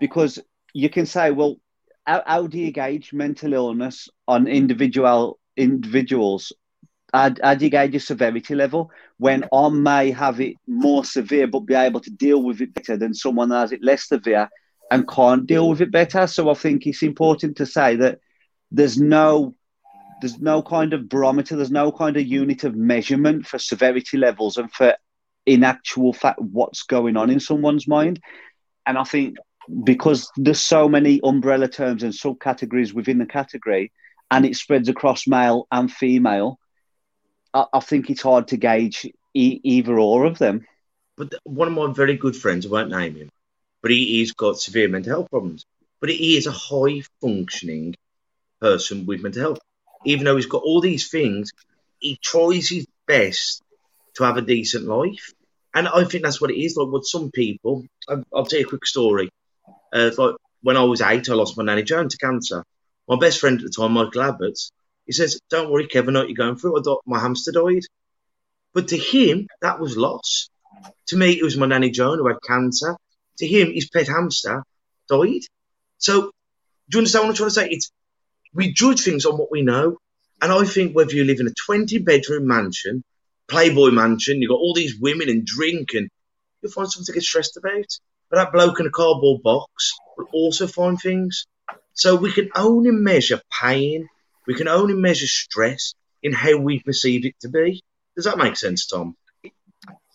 because 0.00 0.38
you 0.74 0.90
can 0.90 1.06
say, 1.06 1.30
well, 1.30 1.56
how, 2.04 2.22
how 2.26 2.46
do 2.46 2.58
you 2.58 2.70
gauge 2.70 3.12
mental 3.14 3.54
illness 3.54 4.10
on 4.28 4.46
individual 4.46 5.38
individuals? 5.56 6.52
How, 7.14 7.30
how 7.42 7.54
do 7.54 7.64
you 7.64 7.70
gauge 7.70 7.94
a 7.94 8.00
severity 8.00 8.54
level 8.54 8.90
when 9.16 9.44
I 9.52 9.68
may 9.70 10.10
have 10.10 10.40
it 10.40 10.56
more 10.66 11.04
severe 11.04 11.46
but 11.46 11.60
be 11.60 11.74
able 11.74 12.00
to 12.00 12.10
deal 12.10 12.42
with 12.42 12.60
it 12.60 12.74
better 12.74 12.96
than 12.96 13.14
someone 13.14 13.48
that 13.50 13.60
has 13.60 13.72
it 13.72 13.84
less 13.84 14.08
severe 14.08 14.50
and 14.90 15.08
can't 15.08 15.46
deal 15.46 15.68
with 15.68 15.80
it 15.80 15.92
better? 15.92 16.26
So 16.26 16.50
I 16.50 16.54
think 16.54 16.86
it's 16.86 17.02
important 17.02 17.56
to 17.58 17.66
say 17.66 17.96
that 17.96 18.18
there's 18.70 18.98
no 18.98 19.54
there's 20.20 20.40
no 20.40 20.62
kind 20.62 20.92
of 20.94 21.08
barometer, 21.08 21.56
there's 21.56 21.70
no 21.70 21.92
kind 21.92 22.16
of 22.16 22.26
unit 22.26 22.64
of 22.64 22.74
measurement 22.74 23.46
for 23.46 23.58
severity 23.58 24.16
levels 24.16 24.56
and 24.56 24.72
for 24.72 24.94
in 25.44 25.62
actual 25.62 26.12
fact 26.12 26.40
what's 26.40 26.84
going 26.84 27.16
on 27.16 27.30
in 27.30 27.40
someone's 27.40 27.86
mind. 27.86 28.20
And 28.86 28.96
I 28.96 29.04
think 29.04 29.36
because 29.82 30.30
there's 30.36 30.60
so 30.60 30.88
many 30.88 31.20
umbrella 31.22 31.68
terms 31.68 32.02
and 32.02 32.12
subcategories 32.12 32.92
within 32.92 33.18
the 33.18 33.26
category 33.26 33.92
and 34.30 34.44
it 34.44 34.56
spreads 34.56 34.88
across 34.88 35.26
male 35.26 35.66
and 35.70 35.90
female, 35.92 36.58
I, 37.52 37.66
I 37.72 37.80
think 37.80 38.10
it's 38.10 38.22
hard 38.22 38.48
to 38.48 38.56
gauge 38.56 39.06
e- 39.34 39.60
either 39.62 39.98
or 39.98 40.24
of 40.24 40.38
them. 40.38 40.66
But 41.16 41.34
one 41.44 41.68
of 41.68 41.74
my 41.74 41.92
very 41.92 42.16
good 42.16 42.36
friends, 42.36 42.66
I 42.66 42.70
won't 42.70 42.90
name 42.90 43.14
him, 43.14 43.28
but 43.82 43.90
he, 43.90 44.04
he's 44.18 44.32
got 44.32 44.58
severe 44.58 44.88
mental 44.88 45.12
health 45.12 45.30
problems. 45.30 45.64
But 46.00 46.10
he 46.10 46.36
is 46.36 46.46
a 46.46 46.52
high 46.52 47.02
functioning 47.20 47.94
person 48.60 49.06
with 49.06 49.22
mental 49.22 49.42
health. 49.42 49.58
Even 50.04 50.24
though 50.24 50.36
he's 50.36 50.46
got 50.46 50.62
all 50.62 50.80
these 50.80 51.08
things, 51.08 51.52
he 51.98 52.18
tries 52.22 52.68
his 52.68 52.86
best 53.06 53.62
to 54.14 54.24
have 54.24 54.36
a 54.36 54.42
decent 54.42 54.84
life. 54.86 55.32
And 55.74 55.88
I 55.88 56.04
think 56.04 56.24
that's 56.24 56.40
what 56.40 56.50
it 56.50 56.60
is. 56.60 56.76
Like 56.76 56.92
with 56.92 57.06
some 57.06 57.30
people, 57.30 57.84
I'll, 58.08 58.24
I'll 58.34 58.46
tell 58.46 58.60
you 58.60 58.66
a 58.66 58.68
quick 58.68 58.86
story. 58.86 59.30
Uh, 59.94 60.10
like 60.18 60.34
when 60.62 60.76
I 60.76 60.82
was 60.82 61.00
eight, 61.00 61.28
I 61.30 61.34
lost 61.34 61.56
my 61.56 61.64
nanny 61.64 61.84
Joan 61.84 62.08
to 62.08 62.16
cancer. 62.16 62.64
My 63.08 63.16
best 63.16 63.38
friend 63.38 63.58
at 63.58 63.64
the 63.64 63.70
time, 63.70 63.92
Michael 63.92 64.22
Abbots, 64.22 64.72
he 65.06 65.12
says, 65.12 65.38
Don't 65.50 65.70
worry, 65.70 65.86
Kevin, 65.86 66.14
what 66.14 66.28
you're 66.28 66.36
going 66.36 66.56
through. 66.56 66.78
I 66.78 66.82
thought 66.82 67.02
my 67.06 67.20
hamster 67.20 67.52
died. 67.52 67.82
But 68.72 68.88
to 68.88 68.96
him, 68.96 69.46
that 69.60 69.78
was 69.78 69.96
loss. 69.96 70.50
To 71.08 71.16
me, 71.16 71.30
it 71.30 71.42
was 71.42 71.56
my 71.56 71.66
nanny 71.66 71.90
Joan 71.90 72.18
who 72.18 72.26
had 72.26 72.38
cancer. 72.46 72.96
To 73.38 73.46
him, 73.46 73.72
his 73.72 73.88
pet 73.88 74.08
hamster 74.08 74.64
died. 75.08 75.42
So, 75.98 76.22
do 76.22 76.30
you 76.92 76.98
understand 76.98 77.24
what 77.24 77.30
I'm 77.30 77.36
trying 77.36 77.48
to 77.48 77.54
say? 77.54 77.68
It's 77.68 77.90
we 78.52 78.72
judge 78.72 79.00
things 79.00 79.26
on 79.26 79.36
what 79.38 79.50
we 79.50 79.62
know. 79.62 79.98
And 80.42 80.52
I 80.52 80.64
think 80.64 80.94
whether 80.94 81.12
you 81.12 81.24
live 81.24 81.40
in 81.40 81.46
a 81.46 81.54
20 81.66 81.98
bedroom 81.98 82.46
mansion, 82.46 83.02
Playboy 83.48 83.90
mansion, 83.90 84.40
you've 84.40 84.50
got 84.50 84.56
all 84.56 84.74
these 84.74 84.98
women 84.98 85.28
and 85.28 85.44
drink, 85.44 85.94
and 85.94 86.08
you'll 86.62 86.72
find 86.72 86.90
something 86.90 87.06
to 87.06 87.12
get 87.12 87.22
stressed 87.22 87.56
about. 87.56 87.86
But 88.34 88.46
that 88.46 88.52
bloke 88.52 88.80
in 88.80 88.86
a 88.86 88.90
cardboard 88.90 89.44
box 89.44 89.92
will 90.16 90.26
also 90.32 90.66
find 90.66 91.00
things. 91.00 91.46
So 91.92 92.16
we 92.16 92.32
can 92.32 92.50
only 92.56 92.90
measure 92.90 93.40
pain, 93.62 94.08
we 94.48 94.56
can 94.56 94.66
only 94.66 94.94
measure 94.94 95.28
stress 95.28 95.94
in 96.20 96.32
how 96.32 96.56
we 96.56 96.80
perceive 96.80 97.24
it 97.24 97.36
to 97.42 97.48
be. 97.48 97.80
Does 98.16 98.24
that 98.24 98.36
make 98.36 98.56
sense, 98.56 98.88
Tom? 98.88 99.16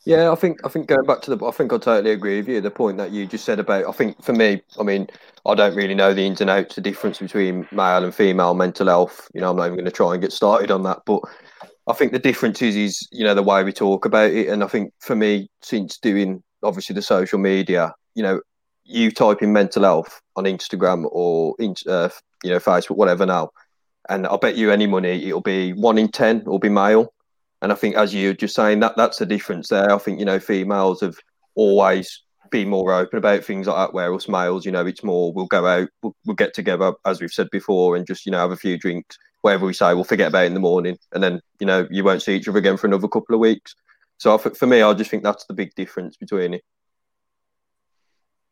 Yeah, 0.06 0.34
I 0.34 0.36
think 0.36 0.60
I 0.66 0.68
think 0.68 0.88
going 0.88 1.06
back 1.06 1.22
to 1.22 1.34
the, 1.34 1.46
I 1.46 1.52
think 1.52 1.72
I 1.72 1.78
totally 1.78 2.12
agree 2.12 2.40
with 2.40 2.50
you. 2.50 2.60
The 2.60 2.70
point 2.70 2.98
that 2.98 3.12
you 3.12 3.26
just 3.26 3.46
said 3.46 3.58
about, 3.58 3.88
I 3.88 3.92
think 3.94 4.22
for 4.22 4.34
me, 4.34 4.64
I 4.78 4.84
mean, 4.84 5.08
I 5.46 5.56
don't 5.56 5.76
really 5.76 5.96
know 5.96 6.14
the 6.14 6.26
ins 6.26 6.42
and 6.42 6.50
outs, 6.50 6.76
the 6.76 6.82
difference 6.82 7.20
between 7.20 7.70
male 7.72 8.04
and 8.04 8.14
female 8.14 8.54
mental 8.54 8.88
health. 8.88 9.30
You 9.34 9.40
know, 9.40 9.52
I'm 9.52 9.56
not 9.56 9.68
even 9.68 9.78
going 9.78 9.86
to 9.86 9.92
try 9.92 10.12
and 10.12 10.22
get 10.22 10.34
started 10.34 10.72
on 10.72 10.84
that, 10.84 11.04
but 11.06 11.22
I 11.88 11.94
think 11.94 12.12
the 12.12 12.20
difference 12.20 12.62
is, 12.62 12.76
is 12.76 13.08
you 13.14 13.24
know, 13.24 13.34
the 13.34 13.44
way 13.44 13.64
we 13.64 13.72
talk 13.72 14.04
about 14.04 14.32
it. 14.32 14.50
And 14.50 14.62
I 14.62 14.68
think 14.68 14.92
for 15.00 15.16
me, 15.16 15.50
since 15.62 15.98
doing 16.00 16.44
obviously 16.62 16.94
the 16.94 17.02
social 17.02 17.40
media, 17.40 17.94
you 18.16 18.24
know, 18.24 18.42
you 18.84 19.12
type 19.12 19.42
in 19.42 19.54
mental 19.54 19.84
health 19.84 20.22
on 20.36 20.46
Instagram 20.46 21.08
or 21.12 21.56
in, 21.60 21.76
uh, 21.88 22.10
you 22.44 22.50
know, 22.50 22.60
Facebook, 22.60 22.98
whatever 22.98 23.26
now, 23.26 23.52
and 24.10 24.26
I'll 24.26 24.38
bet 24.38 24.58
you 24.58 24.72
any 24.72 24.88
money 24.88 25.28
it'll 25.28 25.42
be 25.42 25.74
one 25.74 25.98
in 25.98 26.10
ten 26.10 26.44
will 26.44 26.60
be 26.60 26.70
male. 26.70 27.14
And 27.62 27.72
I 27.72 27.76
think, 27.76 27.96
as 27.96 28.14
you're 28.14 28.34
just 28.34 28.56
saying, 28.56 28.80
that 28.80 28.96
that's 28.96 29.18
the 29.18 29.26
difference 29.26 29.68
there. 29.68 29.92
I 29.92 29.98
think 29.98 30.20
you 30.20 30.26
know 30.26 30.40
females 30.40 31.02
have 31.02 31.18
always 31.56 32.24
been 32.52 32.70
more 32.70 32.94
open 32.94 33.18
about 33.18 33.44
things 33.44 33.68
like 33.68 33.76
that, 33.76 33.94
whereas 33.94 34.28
males, 34.28 34.66
you 34.66 34.72
know, 34.72 34.86
it's 34.86 35.04
more 35.04 35.32
we'll 35.32 35.46
go 35.46 35.66
out, 35.66 35.88
we'll, 36.02 36.16
we'll 36.26 36.36
get 36.36 36.54
together, 36.54 36.94
as 37.06 37.22
we've 37.22 37.32
said 37.32 37.50
before, 37.52 37.96
and 37.96 38.08
just 38.08 38.26
you 38.26 38.32
know 38.32 38.40
have 38.40 38.52
a 38.52 38.58
few 38.58 38.78
drinks. 38.78 39.18
Whatever 39.42 39.66
we 39.66 39.74
say, 39.74 39.94
we'll 39.94 40.04
forget 40.04 40.30
about 40.30 40.46
in 40.46 40.54
the 40.54 40.60
morning, 40.60 40.98
and 41.14 41.24
then 41.24 41.42
you 41.60 41.68
know 41.68 41.88
you 41.92 42.04
won't 42.04 42.22
see 42.22 42.36
each 42.36 42.48
other 42.48 42.60
again 42.60 42.78
for 42.78 42.88
another 42.88 43.08
couple 43.08 43.36
of 43.36 43.42
weeks. 43.42 43.76
So 44.18 44.34
I 44.34 44.38
for 44.38 44.68
me, 44.68 44.82
I 44.82 44.94
just 44.94 45.12
think 45.12 45.24
that's 45.24 45.46
the 45.46 45.54
big 45.54 45.74
difference 45.76 46.18
between 46.18 46.56
it. 46.56 46.64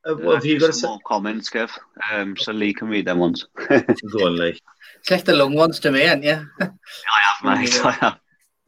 Uh, 0.07 0.15
what 0.15 0.35
have 0.35 0.45
you 0.45 0.59
got 0.59 0.67
to 0.67 0.73
Some 0.73 0.79
say? 0.79 0.87
more 0.87 0.99
comments, 1.05 1.49
Kev? 1.49 1.69
Um, 2.11 2.37
so 2.37 2.51
Lee 2.51 2.73
can 2.73 2.87
read 2.87 3.05
them 3.05 3.19
ones. 3.19 3.45
Go 3.69 4.25
on, 4.25 4.37
Lee. 4.37 4.59
It's 4.99 5.11
left 5.11 5.25
the 5.25 5.35
long 5.35 5.53
ones 5.53 5.79
to 5.81 5.91
me, 5.91 6.01
haven't 6.01 6.23
you? 6.23 6.45
I 6.61 6.69
have, 7.23 7.59
mate. 7.59 7.85
I 7.85 7.91
have. 7.91 8.19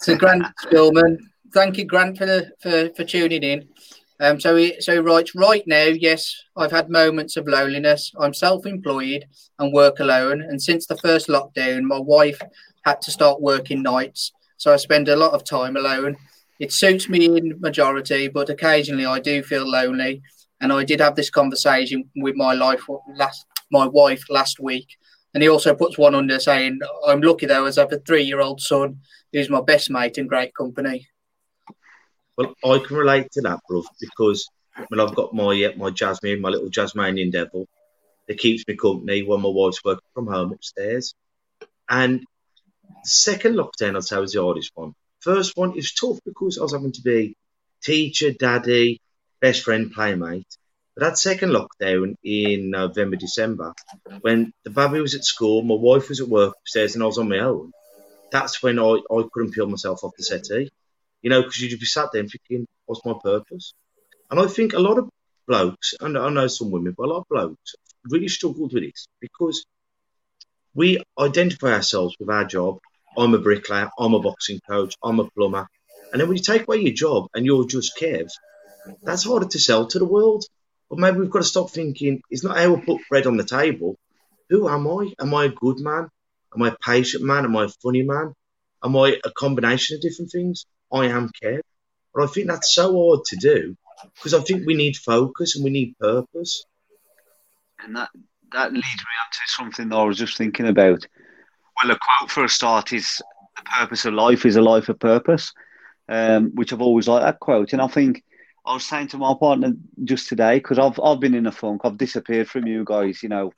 So 0.02 0.16
Grant 0.16 0.44
Spillman, 0.64 1.18
thank 1.54 1.78
you, 1.78 1.86
Grant, 1.86 2.18
for 2.18 2.26
the, 2.26 2.52
for, 2.62 2.90
for 2.96 3.04
tuning 3.04 3.44
in. 3.44 3.68
Um, 4.22 4.40
so 4.40 4.56
he 4.58 4.80
so 4.82 4.94
he 4.94 5.00
writes 5.00 5.34
right 5.34 5.64
now. 5.66 5.86
Yes, 5.86 6.36
I've 6.58 6.72
had 6.72 6.90
moments 6.90 7.38
of 7.38 7.48
loneliness. 7.48 8.12
I'm 8.20 8.34
self-employed 8.34 9.26
and 9.60 9.74
work 9.74 10.00
alone. 10.00 10.42
And 10.42 10.62
since 10.62 10.86
the 10.86 10.98
first 10.98 11.30
lockdown, 11.30 11.84
my 11.84 12.00
wife 12.00 12.42
had 12.84 13.02
to 13.04 13.12
start 13.12 13.42
working 13.42 13.82
nights, 13.82 14.34
so 14.58 14.74
I 14.74 14.78
spend 14.78 15.08
a 15.08 15.16
lot 15.16 15.32
of 15.34 15.46
time 15.46 15.78
alone. 15.78 16.18
It 16.60 16.74
suits 16.74 17.08
me 17.08 17.38
in 17.38 17.62
majority, 17.62 18.28
but 18.28 18.50
occasionally 18.50 19.06
I 19.06 19.20
do 19.20 19.42
feel 19.42 19.66
lonely. 19.66 20.22
And 20.62 20.74
I 20.74 20.84
did 20.84 21.00
have 21.00 21.16
this 21.16 21.30
conversation 21.30 22.10
with 22.16 22.36
my 22.36 22.54
life 22.54 22.84
last 23.16 23.46
my 23.72 23.86
wife 23.88 24.24
last 24.30 24.60
week. 24.60 24.98
And 25.34 25.44
he 25.44 25.50
also 25.50 25.76
puts 25.76 25.98
one 25.98 26.16
under 26.16 26.40
saying, 26.40 26.80
"I'm 27.08 27.22
lucky 27.22 27.46
though, 27.46 27.66
as 27.66 27.78
I 27.78 27.82
have 27.82 27.94
a 27.94 28.00
three-year-old 28.00 28.62
son 28.62 29.00
who's 29.32 29.50
my 29.50 29.62
best 29.62 29.90
mate 29.90 30.18
and 30.18 30.28
great 30.28 30.56
company." 30.56 31.08
Well, 32.36 32.56
I 32.64 32.80
can 32.80 32.98
relate 32.98 33.32
to 33.34 33.42
that, 33.42 33.60
bruv, 33.70 33.86
because 34.00 34.50
when 34.88 35.00
I've 35.00 35.16
got 35.16 35.34
my 35.34 35.64
uh, 35.64 35.78
my 35.78 35.90
Jasmine, 35.92 36.42
my 36.42 36.50
little 36.50 36.70
Jasmanian 36.70 37.32
devil, 37.32 37.68
that 38.28 38.40
keeps 38.40 38.64
me 38.68 38.76
company 38.76 39.24
when 39.24 39.42
my 39.42 39.50
wife's 39.50 39.84
working 39.84 40.10
from 40.14 40.28
home 40.28 40.54
upstairs. 40.54 41.14
And 41.90 42.22
the 42.88 43.10
second 43.10 43.56
lockdown, 43.56 43.96
I'd 43.96 44.04
say, 44.04 44.20
was 44.20 44.34
the 44.34 44.42
hardest 44.42 44.72
one. 44.76 44.94
First 45.20 45.58
one 45.58 45.78
is 45.78 45.94
tough 45.94 46.20
because 46.26 46.58
I 46.58 46.62
was 46.62 46.74
having 46.74 46.94
to 46.94 47.02
be 47.02 47.36
teacher, 47.84 48.32
daddy, 48.32 49.02
best 49.42 49.64
friend, 49.64 49.92
playmate. 49.92 50.48
But 50.96 51.06
that 51.06 51.18
second 51.18 51.52
lockdown 51.52 52.16
in 52.24 52.72
November, 52.72 53.16
December, 53.16 53.74
when 54.22 54.52
the 54.64 54.70
baby 54.70 55.00
was 55.00 55.16
at 55.16 55.24
school, 55.24 55.62
my 55.62 55.76
wife 55.76 56.10
was 56.10 56.20
at 56.20 56.28
work 56.28 56.56
upstairs, 56.60 56.96
and 56.96 57.04
I 57.04 57.08
was 57.08 57.18
on 57.18 57.30
my 57.30 57.40
own, 57.40 57.72
that's 58.32 58.62
when 58.62 58.80
I, 58.80 59.00
I 59.12 59.24
couldn't 59.32 59.54
peel 59.54 59.68
myself 59.68 60.04
off 60.04 60.14
the 60.18 60.24
settee. 60.24 60.70
You 61.22 61.30
know, 61.30 61.42
because 61.42 61.62
you'd 61.62 61.80
be 61.80 61.86
sat 61.86 62.10
there 62.14 62.24
thinking, 62.24 62.66
what's 62.86 63.06
my 63.06 63.14
purpose? 63.22 63.74
And 64.32 64.40
I 64.40 64.48
think 64.48 64.74
a 64.74 64.80
lot 64.80 64.98
of 64.98 65.10
blokes, 65.48 65.94
and 66.00 66.18
I 66.18 66.30
know 66.30 66.48
some 66.48 66.72
women, 66.72 66.94
but 66.98 67.06
a 67.06 67.12
lot 67.12 67.20
of 67.20 67.28
blokes 67.30 67.76
really 68.10 68.28
struggled 68.28 68.74
with 68.74 68.84
this 68.84 69.08
because 69.20 69.66
we 70.74 71.02
identify 71.18 71.74
ourselves 71.74 72.16
with 72.20 72.30
our 72.30 72.46
job. 72.46 72.80
I'm 73.18 73.34
a 73.34 73.40
bricklayer, 73.40 73.90
I'm 73.98 74.14
a 74.14 74.20
boxing 74.20 74.60
coach, 74.70 74.96
I'm 75.04 75.20
a 75.20 75.30
plumber. 75.32 75.68
And 76.12 76.22
then 76.22 76.28
when 76.28 76.38
you 76.38 76.44
take 76.44 76.64
away 76.64 76.78
your 76.78 76.94
job 76.94 77.28
and 77.34 77.46
you're 77.46 77.68
just 77.68 77.98
Kev, 77.98 78.30
that's 79.02 79.26
harder 79.26 79.48
to 79.48 79.60
sell 79.60 79.88
to 79.88 80.00
the 80.00 80.06
world. 80.06 80.46
But 80.90 81.00
maybe 81.00 81.18
we've 81.20 81.30
got 81.30 81.40
to 81.40 81.46
stop 81.46 81.70
thinking 81.70 82.22
it's 82.30 82.44
not 82.44 82.58
how 82.58 82.74
we 82.74 82.82
put 82.82 83.02
bread 83.10 83.28
on 83.28 83.38
the 83.38 83.44
table. 83.44 83.98
Who 84.50 84.68
am 84.68 84.88
I? 84.88 85.14
Am 85.20 85.34
I 85.34 85.46
a 85.46 85.50
good 85.50 85.80
man? 85.80 86.10
Am 86.56 86.64
I 86.64 86.70
a 86.70 86.76
patient 86.84 87.24
man? 87.24 87.46
Am 87.46 87.56
I 87.56 87.66
a 87.66 87.70
funny 87.84 88.02
man? 88.02 88.34
Am 88.84 88.98
I 88.98 89.20
a 89.24 89.32
combination 89.32 89.96
of 89.96 90.02
different 90.02 90.32
things? 90.32 90.66
I 90.92 91.06
am 91.06 91.30
Kev. 91.42 91.62
But 92.14 92.24
I 92.24 92.28
think 92.28 92.48
that's 92.48 92.74
so 92.74 92.92
hard 92.92 93.26
to 93.26 93.36
do 93.36 93.76
because 94.16 94.34
I 94.34 94.42
think 94.42 94.66
we 94.66 94.74
need 94.74 94.98
focus 94.98 95.56
and 95.56 95.64
we 95.64 95.70
need 95.70 95.96
purpose. 96.00 96.66
And 97.84 97.96
that, 97.96 98.10
that 98.52 98.74
leads 98.74 98.86
me 98.86 99.16
on 99.22 99.32
to 99.32 99.40
something 99.46 99.90
that 99.90 99.96
I 99.96 100.04
was 100.04 100.18
just 100.18 100.38
thinking 100.38 100.68
about. 100.68 101.06
Well, 101.82 101.92
a 101.92 102.00
quote 102.00 102.32
for 102.32 102.44
a 102.44 102.50
start 102.50 102.94
is 102.94 103.22
the 103.56 103.64
purpose 103.64 104.06
of 104.06 104.14
life 104.14 104.46
is 104.46 104.56
a 104.56 104.62
life 104.62 104.90
of 104.90 105.00
purpose, 105.00 105.54
um, 106.08 106.52
which 106.56 106.74
I've 106.74 106.82
always 106.82 107.08
liked 107.08 107.26
that 107.26 107.40
quote. 107.40 107.74
And 107.74 107.82
I 107.82 107.88
think 107.88 108.24
I 108.70 108.74
was 108.74 108.86
saying 108.86 109.08
to 109.10 109.18
my 109.18 109.34
partner 109.34 109.74
just 110.04 110.30
today, 110.30 110.60
because 110.60 110.78
I've, 110.78 111.00
I've 111.04 111.20
been 111.20 111.34
in 111.34 111.48
a 111.48 111.52
funk, 111.52 111.82
I've 111.84 111.98
disappeared 111.98 112.48
from 112.48 112.68
you 112.68 112.84
guys, 112.86 113.24
you 113.24 113.30
know, 113.30 113.52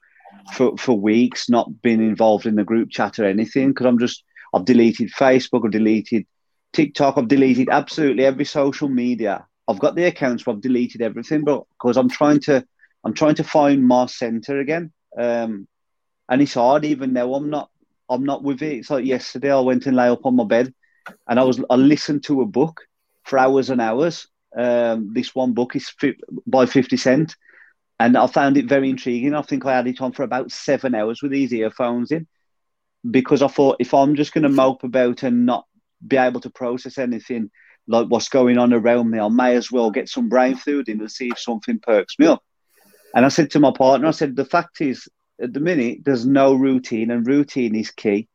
for, 0.54 0.78
for 0.78 0.97
weeks, 0.97 1.50
not 1.50 1.82
been 1.82 2.00
involved 2.00 2.45
in 2.45 2.56
the 2.56 2.63
group 2.63 2.89
chat 2.89 3.19
or 3.19 3.26
anything, 3.26 3.69
because 3.69 3.88
I'm 3.88 4.00
just, 4.00 4.24
I've 4.54 4.63
deleted 4.63 5.12
Facebook, 5.12 5.65
I've 5.65 5.71
deleted 5.71 6.26
TikTok, 6.71 7.17
I've 7.17 7.28
deleted 7.28 7.67
absolutely 7.69 8.24
every 8.24 8.45
social 8.45 8.88
media. 8.88 9.45
I've 9.67 9.80
got 9.80 9.95
the 9.95 10.06
accounts, 10.06 10.43
but 10.43 10.54
I've 10.54 10.62
deleted 10.62 11.02
everything, 11.02 11.43
but 11.43 11.65
because 11.74 11.97
I'm 11.97 12.10
trying 12.10 12.39
to, 12.41 12.65
I'm 13.04 13.13
trying 13.13 13.36
to 13.36 13.43
find 13.43 13.86
my 13.86 14.06
center 14.06 14.60
again. 14.60 14.93
Um, 15.17 15.67
and 16.30 16.41
it's 16.41 16.54
hard 16.54 16.86
even 16.86 17.12
now. 17.12 17.34
I'm 17.34 17.50
not. 17.50 17.69
I'm 18.10 18.24
not 18.24 18.43
with 18.43 18.62
it. 18.62 18.78
It's 18.78 18.89
like 18.89 19.06
yesterday. 19.06 19.52
I 19.52 19.60
went 19.60 19.86
and 19.86 19.95
lay 19.95 20.08
up 20.08 20.26
on 20.26 20.38
my 20.38 20.45
bed, 20.45 20.74
and 21.28 21.38
I 21.38 21.43
was. 21.43 21.62
I 21.69 21.76
listened 21.76 22.24
to 22.26 22.41
a 22.41 22.45
book 22.45 22.82
for 23.24 23.38
hours 23.38 23.69
and 23.69 23.82
hours. 23.82 24.28
Um, 24.55 25.13
this 25.13 25.33
one 25.33 25.53
book 25.53 25.75
is 25.75 25.89
fi- 25.89 26.17
by 26.45 26.65
Fifty 26.65 26.97
Cent, 26.97 27.35
and 27.99 28.17
I 28.17 28.27
found 28.27 28.57
it 28.57 28.65
very 28.65 28.89
intriguing. 28.89 29.33
I 29.33 29.41
think 29.41 29.65
I 29.65 29.75
had 29.75 29.87
it 29.87 30.01
on 30.01 30.11
for 30.11 30.23
about 30.23 30.51
seven 30.51 30.95
hours 30.95 31.21
with 31.21 31.31
these 31.31 31.53
earphones 31.53 32.11
in, 32.11 32.27
because 33.09 33.41
I 33.41 33.47
thought 33.47 33.77
if 33.79 33.93
I'm 33.93 34.15
just 34.15 34.33
going 34.33 34.43
to 34.43 34.49
mope 34.49 34.83
about 34.83 35.23
and 35.23 35.45
not 35.45 35.65
be 36.05 36.17
able 36.17 36.41
to 36.41 36.49
process 36.49 36.97
anything 36.97 37.51
like 37.87 38.07
what's 38.07 38.29
going 38.29 38.57
on 38.57 38.73
around 38.73 39.09
me, 39.09 39.19
I 39.19 39.29
may 39.29 39.55
as 39.55 39.71
well 39.71 39.91
get 39.91 40.09
some 40.09 40.29
brain 40.29 40.55
food 40.55 40.89
in 40.89 40.99
and 40.99 41.11
see 41.11 41.29
if 41.29 41.39
something 41.39 41.79
perks 41.79 42.17
me 42.19 42.27
up. 42.27 42.43
And 43.15 43.25
I 43.25 43.29
said 43.29 43.51
to 43.51 43.59
my 43.59 43.71
partner, 43.71 44.07
I 44.07 44.11
said, 44.11 44.35
the 44.35 44.45
fact 44.45 44.81
is, 44.81 45.07
at 45.41 45.53
the 45.53 45.59
minute, 45.59 45.99
there's 46.05 46.25
no 46.25 46.53
routine, 46.53 47.11
and 47.11 47.25
routine 47.25 47.75
is 47.75 47.91
key. 47.91 48.27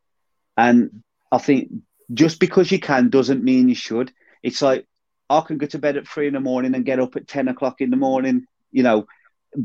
And 0.57 1.03
I 1.31 1.39
think 1.39 1.71
just 2.13 2.41
because 2.41 2.71
you 2.71 2.79
can 2.79 3.09
doesn't 3.11 3.45
mean 3.45 3.69
you 3.69 3.75
should. 3.75 4.13
It's 4.43 4.63
like 4.63 4.87
I 5.29 5.41
can 5.41 5.59
go 5.59 5.67
to 5.67 5.79
bed 5.79 5.97
at 5.97 6.07
three 6.07 6.27
in 6.27 6.35
the 6.35 6.41
morning 6.41 6.75
and 6.75 6.85
get 6.85 7.01
up 7.01 7.17
at 7.17 7.29
10 7.29 7.49
o'clock 7.49 7.81
in 7.81 7.91
the 7.91 7.97
morning, 7.97 8.47
you 8.71 8.83
know, 8.83 9.07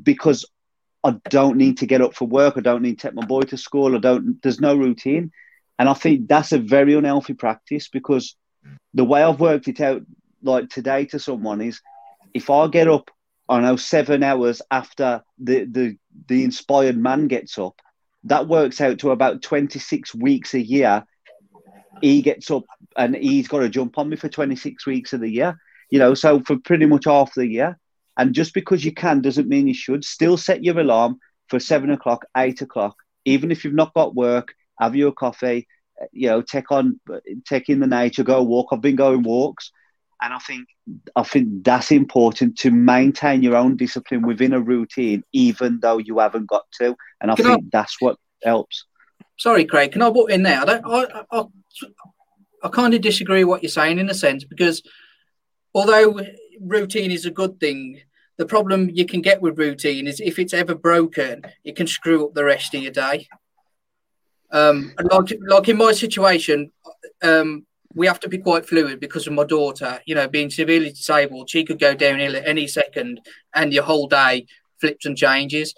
because 0.04 0.46
I 1.04 1.16
don't 1.30 1.58
need 1.58 1.78
to 1.80 1.86
get 1.86 2.02
up 2.02 2.14
for 2.16 2.28
work. 2.28 2.56
I 2.58 2.62
don't 2.62 2.82
need 2.82 3.00
to 3.00 3.08
take 3.08 3.16
my 3.16 3.26
boy 3.26 3.42
to 3.42 3.58
school. 3.58 3.96
I 3.96 4.00
don't, 4.00 4.42
there's 4.42 4.60
no 4.60 4.76
routine. 4.76 5.32
And 5.80 5.90
I 5.90 5.94
think 5.94 6.28
that's 6.28 6.52
a 6.52 6.60
very 6.60 6.94
unhealthy 6.94 7.34
practice 7.34 7.88
because 7.88 8.36
the 8.94 9.04
way 9.04 9.24
I've 9.24 9.40
worked 9.40 9.68
it 9.68 9.82
out, 9.82 10.04
like 10.44 10.70
today 10.70 11.06
to 11.06 11.20
someone, 11.20 11.62
is 11.62 11.82
if 12.34 12.50
I 12.50 12.68
get 12.68 12.88
up, 12.88 13.10
I 13.50 13.60
know 13.60 13.76
seven 13.76 14.24
hours 14.24 14.62
after 14.72 15.24
the 15.38 15.66
the 15.66 15.98
the 16.28 16.44
inspired 16.44 16.98
man 16.98 17.28
gets 17.28 17.58
up, 17.58 17.82
that 18.26 18.48
works 18.48 18.80
out 18.80 19.00
to 19.00 19.12
about 19.12 19.42
twenty 19.42 19.80
six 19.80 20.14
weeks 20.14 20.54
a 20.54 20.62
year. 20.62 21.04
He 22.02 22.22
gets 22.22 22.50
up 22.52 22.64
and 22.98 23.16
he's 23.16 23.48
got 23.48 23.60
to 23.60 23.70
jump 23.70 23.98
on 23.98 24.10
me 24.10 24.16
for 24.18 24.30
twenty 24.30 24.56
six 24.56 24.86
weeks 24.86 25.14
of 25.14 25.22
the 25.22 25.30
year. 25.30 25.58
You 25.90 26.00
know, 26.00 26.14
so 26.14 26.42
for 26.42 26.58
pretty 26.58 26.86
much 26.86 27.06
half 27.06 27.34
the 27.34 27.48
year. 27.48 27.78
And 28.18 28.34
just 28.34 28.54
because 28.54 28.84
you 28.84 28.94
can 28.94 29.22
doesn't 29.22 29.48
mean 29.48 29.68
you 29.68 29.74
should. 29.74 30.04
Still 30.04 30.38
set 30.38 30.64
your 30.64 30.80
alarm 30.80 31.18
for 31.50 31.60
seven 31.60 31.90
o'clock, 31.92 32.26
eight 32.38 32.62
o'clock, 32.62 32.96
even 33.26 33.52
if 33.52 33.64
you've 33.64 33.74
not 33.74 33.94
got 33.94 34.16
work. 34.16 34.54
Have 34.80 34.96
your 34.96 35.12
coffee? 35.12 35.68
you 36.12 36.28
know, 36.28 36.42
take 36.42 36.72
on, 36.72 37.00
take 37.48 37.70
in 37.70 37.80
the 37.80 37.88
nature, 37.88 38.24
go 38.24 38.44
walk. 38.44 38.70
I've 38.72 38.82
been 38.82 38.96
going 38.96 39.24
walks, 39.24 39.72
and 40.22 40.34
I 40.34 40.40
think 40.40 40.68
I 41.16 41.24
think 41.24 41.64
that's 41.64 41.92
important 41.92 42.58
to 42.60 42.72
maintain 42.72 43.44
your 43.44 43.56
own 43.56 43.76
discipline 43.76 44.24
within 44.24 44.54
a 44.54 44.60
routine, 44.60 45.24
even 45.34 45.80
though 45.82 45.98
you 45.98 46.20
haven't 46.20 46.48
got 46.48 46.64
to. 46.80 46.96
And 47.22 47.32
I 47.32 47.36
Can 47.36 47.46
think 47.46 47.72
that's 47.72 47.98
what 48.00 48.18
helps. 48.44 48.86
Sorry, 49.42 49.66
Craig. 49.66 49.92
Can 49.92 50.04
I 50.04 50.12
put 50.12 50.32
in 50.32 50.44
there? 50.44 50.62
I 50.62 50.66
don't. 50.66 50.86
I, 50.86 51.24
I, 51.32 51.44
I 52.62 52.70
kind 52.70 52.94
of 52.94 53.02
disagree 53.02 53.44
with 53.44 53.50
what 53.50 53.64
you're 53.64 53.72
saying 53.72 53.98
in 53.98 54.08
a 54.08 54.14
sense 54.14 54.44
because 54.44 54.84
although 55.74 56.20
routine 56.60 57.10
is 57.10 57.26
a 57.26 57.32
good 57.32 57.60
thing, 57.60 58.02
the 58.38 58.46
problem 58.46 58.92
you 58.94 59.04
can 59.04 59.20
get 59.20 59.42
with 59.42 59.58
routine 59.58 60.06
is 60.06 60.20
if 60.20 60.38
it's 60.38 60.54
ever 60.54 60.76
broken, 60.76 61.42
it 61.64 61.76
can 61.76 61.88
screw 61.88 62.28
up 62.28 62.36
the 62.36 62.44
rest 62.44 62.76
of 62.76 62.84
your 62.84 62.92
day. 62.92 63.28
Um, 64.52 64.94
like, 65.12 65.36
like 65.48 65.70
in 65.70 65.78
my 65.78 65.94
situation, 65.94 66.72
um, 67.24 67.66
we 67.96 68.06
have 68.06 68.20
to 68.20 68.30
be 68.30 68.38
quite 68.38 68.68
fluid 68.68 69.00
because 69.00 69.26
of 69.26 69.34
my 69.34 69.46
daughter. 69.46 70.02
You 70.06 70.14
know, 70.14 70.28
being 70.28 70.52
severely 70.52 70.92
disabled, 70.92 71.50
she 71.50 71.64
could 71.64 71.80
go 71.80 71.96
downhill 71.96 72.36
at 72.36 72.48
any 72.48 72.68
second, 72.68 73.22
and 73.56 73.74
your 73.74 73.86
whole 73.86 74.08
day 74.08 74.46
flips 74.80 75.08
and 75.08 75.18
changes. 75.18 75.74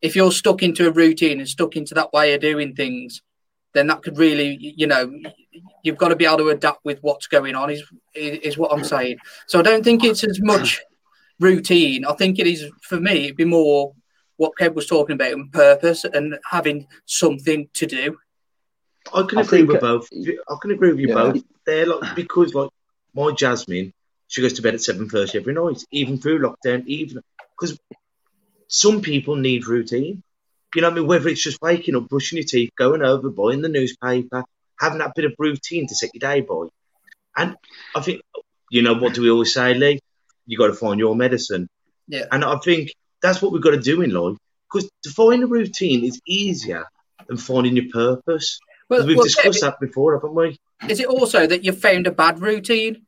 If 0.00 0.14
you're 0.16 0.32
stuck 0.32 0.62
into 0.62 0.86
a 0.86 0.92
routine 0.92 1.38
and 1.40 1.48
stuck 1.48 1.76
into 1.76 1.94
that 1.94 2.12
way 2.12 2.34
of 2.34 2.40
doing 2.40 2.74
things, 2.74 3.20
then 3.74 3.88
that 3.88 4.02
could 4.02 4.16
really, 4.16 4.56
you 4.60 4.86
know, 4.86 5.12
you've 5.82 5.96
got 5.98 6.08
to 6.08 6.16
be 6.16 6.24
able 6.24 6.38
to 6.38 6.48
adapt 6.50 6.84
with 6.84 6.98
what's 7.00 7.26
going 7.26 7.54
on. 7.54 7.70
Is 7.70 7.82
is 8.14 8.56
what 8.56 8.72
I'm 8.72 8.84
saying. 8.84 9.18
So 9.46 9.58
I 9.58 9.62
don't 9.62 9.84
think 9.84 10.04
it's 10.04 10.24
as 10.24 10.40
much 10.40 10.80
routine. 11.40 12.04
I 12.04 12.14
think 12.14 12.38
it 12.38 12.46
is 12.46 12.64
for 12.82 12.98
me. 13.00 13.24
It'd 13.24 13.36
be 13.36 13.44
more 13.44 13.92
what 14.36 14.52
Kev 14.58 14.74
was 14.74 14.86
talking 14.86 15.14
about 15.14 15.32
and 15.32 15.52
purpose 15.52 16.04
and 16.04 16.38
having 16.48 16.86
something 17.06 17.68
to 17.74 17.86
do. 17.86 18.18
I 19.12 19.22
can 19.22 19.38
I 19.38 19.40
agree 19.42 19.58
think- 19.58 19.70
with 19.72 19.80
both. 19.80 20.08
I 20.12 20.54
can 20.62 20.70
agree 20.70 20.90
with 20.90 21.00
you 21.00 21.08
Yeah. 21.08 21.14
both. 21.14 21.42
They're 21.66 21.86
like 21.86 22.14
because 22.14 22.54
like 22.54 22.70
my 23.14 23.32
Jasmine, 23.32 23.92
she 24.28 24.42
goes 24.42 24.52
to 24.54 24.62
bed 24.62 24.74
at 24.74 24.80
seven 24.80 25.08
thirty 25.08 25.38
every 25.38 25.54
night, 25.54 25.84
even 25.90 26.18
through 26.18 26.38
lockdown, 26.40 26.86
even 26.86 27.20
because 27.58 27.78
some 28.68 29.02
people 29.02 29.36
need 29.36 29.66
routine. 29.66 30.22
You 30.74 30.82
know, 30.82 30.88
what 30.88 30.92
I 30.92 31.00
mean, 31.00 31.06
whether 31.06 31.28
it's 31.28 31.42
just 31.42 31.60
waking 31.62 31.96
up, 31.96 32.08
brushing 32.08 32.36
your 32.36 32.44
teeth, 32.44 32.70
going 32.76 33.02
over, 33.02 33.30
buying 33.30 33.62
the 33.62 33.68
newspaper, 33.68 34.44
having 34.78 34.98
that 34.98 35.14
bit 35.14 35.24
of 35.24 35.34
routine 35.38 35.86
to 35.88 35.94
set 35.94 36.10
your 36.14 36.20
day 36.20 36.42
by. 36.42 36.66
And 37.36 37.56
I 37.96 38.00
think, 38.00 38.20
you 38.70 38.82
know, 38.82 38.94
what 38.94 39.14
do 39.14 39.22
we 39.22 39.30
always 39.30 39.54
say, 39.54 39.74
Lee? 39.74 40.00
You 40.46 40.58
got 40.58 40.66
to 40.68 40.74
find 40.74 41.00
your 41.00 41.16
medicine. 41.16 41.68
Yeah. 42.06 42.24
And 42.30 42.44
I 42.44 42.58
think 42.58 42.90
that's 43.22 43.40
what 43.40 43.52
we've 43.52 43.62
got 43.62 43.70
to 43.70 43.80
do 43.80 44.02
in 44.02 44.10
life 44.10 44.36
because 44.70 44.90
to 45.04 45.10
find 45.10 45.42
a 45.42 45.46
routine 45.46 46.04
is 46.04 46.20
easier 46.26 46.84
than 47.26 47.36
finding 47.36 47.76
your 47.76 47.88
purpose. 47.90 48.58
Well, 48.88 49.06
we've 49.06 49.16
well, 49.16 49.24
discussed 49.24 49.58
Kev, 49.58 49.62
that 49.62 49.80
before, 49.80 50.14
haven't 50.14 50.34
we? 50.34 50.58
is 50.88 51.00
it 51.00 51.06
also 51.06 51.46
that 51.46 51.64
you've 51.64 51.80
found 51.80 52.06
a 52.06 52.12
bad 52.12 52.40
routine? 52.40 53.06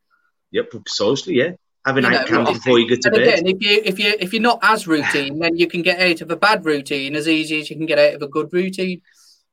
Yep, 0.50 0.70
precisely. 0.70 1.34
Yeah, 1.34 1.52
having 1.86 2.04
You 2.04 2.10
eight 2.10 2.12
know, 2.12 2.24
cans 2.26 2.44
well, 2.46 2.54
before 2.54 2.78
you 2.78 2.88
go 2.88 2.96
to 2.96 3.08
And 3.08 3.16
bed. 3.16 3.38
again, 3.40 3.46
if 3.46 3.62
you 3.62 3.82
if 3.84 3.98
you 3.98 4.14
if 4.20 4.32
you're 4.32 4.42
not 4.42 4.58
as 4.62 4.86
routine, 4.86 5.38
then 5.38 5.56
you 5.56 5.66
can 5.66 5.82
get 5.82 6.00
out 6.00 6.20
of 6.20 6.30
a 6.30 6.36
bad 6.36 6.64
routine 6.64 7.16
as 7.16 7.28
easy 7.28 7.60
as 7.60 7.70
you 7.70 7.76
can 7.76 7.86
get 7.86 7.98
out 7.98 8.14
of 8.14 8.22
a 8.22 8.28
good 8.28 8.52
routine. 8.52 9.00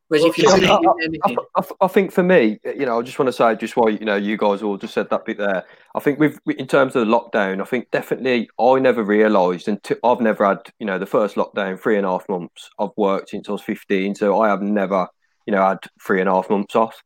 Whereas 0.09 0.23
if 0.23 0.37
you're 0.37 0.49
I, 0.51 0.57
not 0.59 0.81
doing 0.81 0.93
I- 0.99 1.05
anything, 1.05 1.37
I- 1.57 1.85
I 1.85 1.87
think 1.87 2.13
for 2.13 2.23
me, 2.23 2.59
you 2.63 2.85
know, 2.85 2.97
I 2.97 3.01
just 3.01 3.19
want 3.19 3.27
to 3.27 3.33
say 3.33 3.55
just 3.55 3.75
why 3.75 3.89
you 3.89 4.05
know 4.05 4.15
you 4.15 4.37
guys 4.37 4.61
all 4.61 4.77
just 4.77 4.93
said 4.93 5.09
that 5.09 5.25
bit 5.25 5.37
there. 5.37 5.65
I 5.95 5.99
think 5.99 6.17
with 6.19 6.39
in 6.47 6.65
terms 6.67 6.95
of 6.95 7.05
the 7.05 7.11
lockdown, 7.13 7.61
I 7.61 7.65
think 7.65 7.91
definitely 7.91 8.49
I 8.59 8.79
never 8.79 9.03
realised 9.03 9.67
and 9.67 9.79
I've 10.03 10.21
never 10.21 10.45
had 10.45 10.59
you 10.79 10.85
know 10.85 10.97
the 10.97 11.05
first 11.05 11.35
lockdown 11.35 11.77
three 11.79 11.97
and 11.97 12.05
a 12.05 12.09
half 12.09 12.27
months. 12.29 12.69
I've 12.79 12.95
worked 12.95 13.29
since 13.29 13.49
I 13.49 13.51
was 13.51 13.61
fifteen, 13.61 14.15
so 14.15 14.39
I 14.39 14.47
have 14.47 14.61
never 14.61 15.07
you 15.45 15.51
know 15.53 15.65
had 15.67 15.79
three 16.05 16.21
and 16.21 16.29
a 16.29 16.33
half 16.33 16.49
months 16.49 16.75
off. 16.75 17.01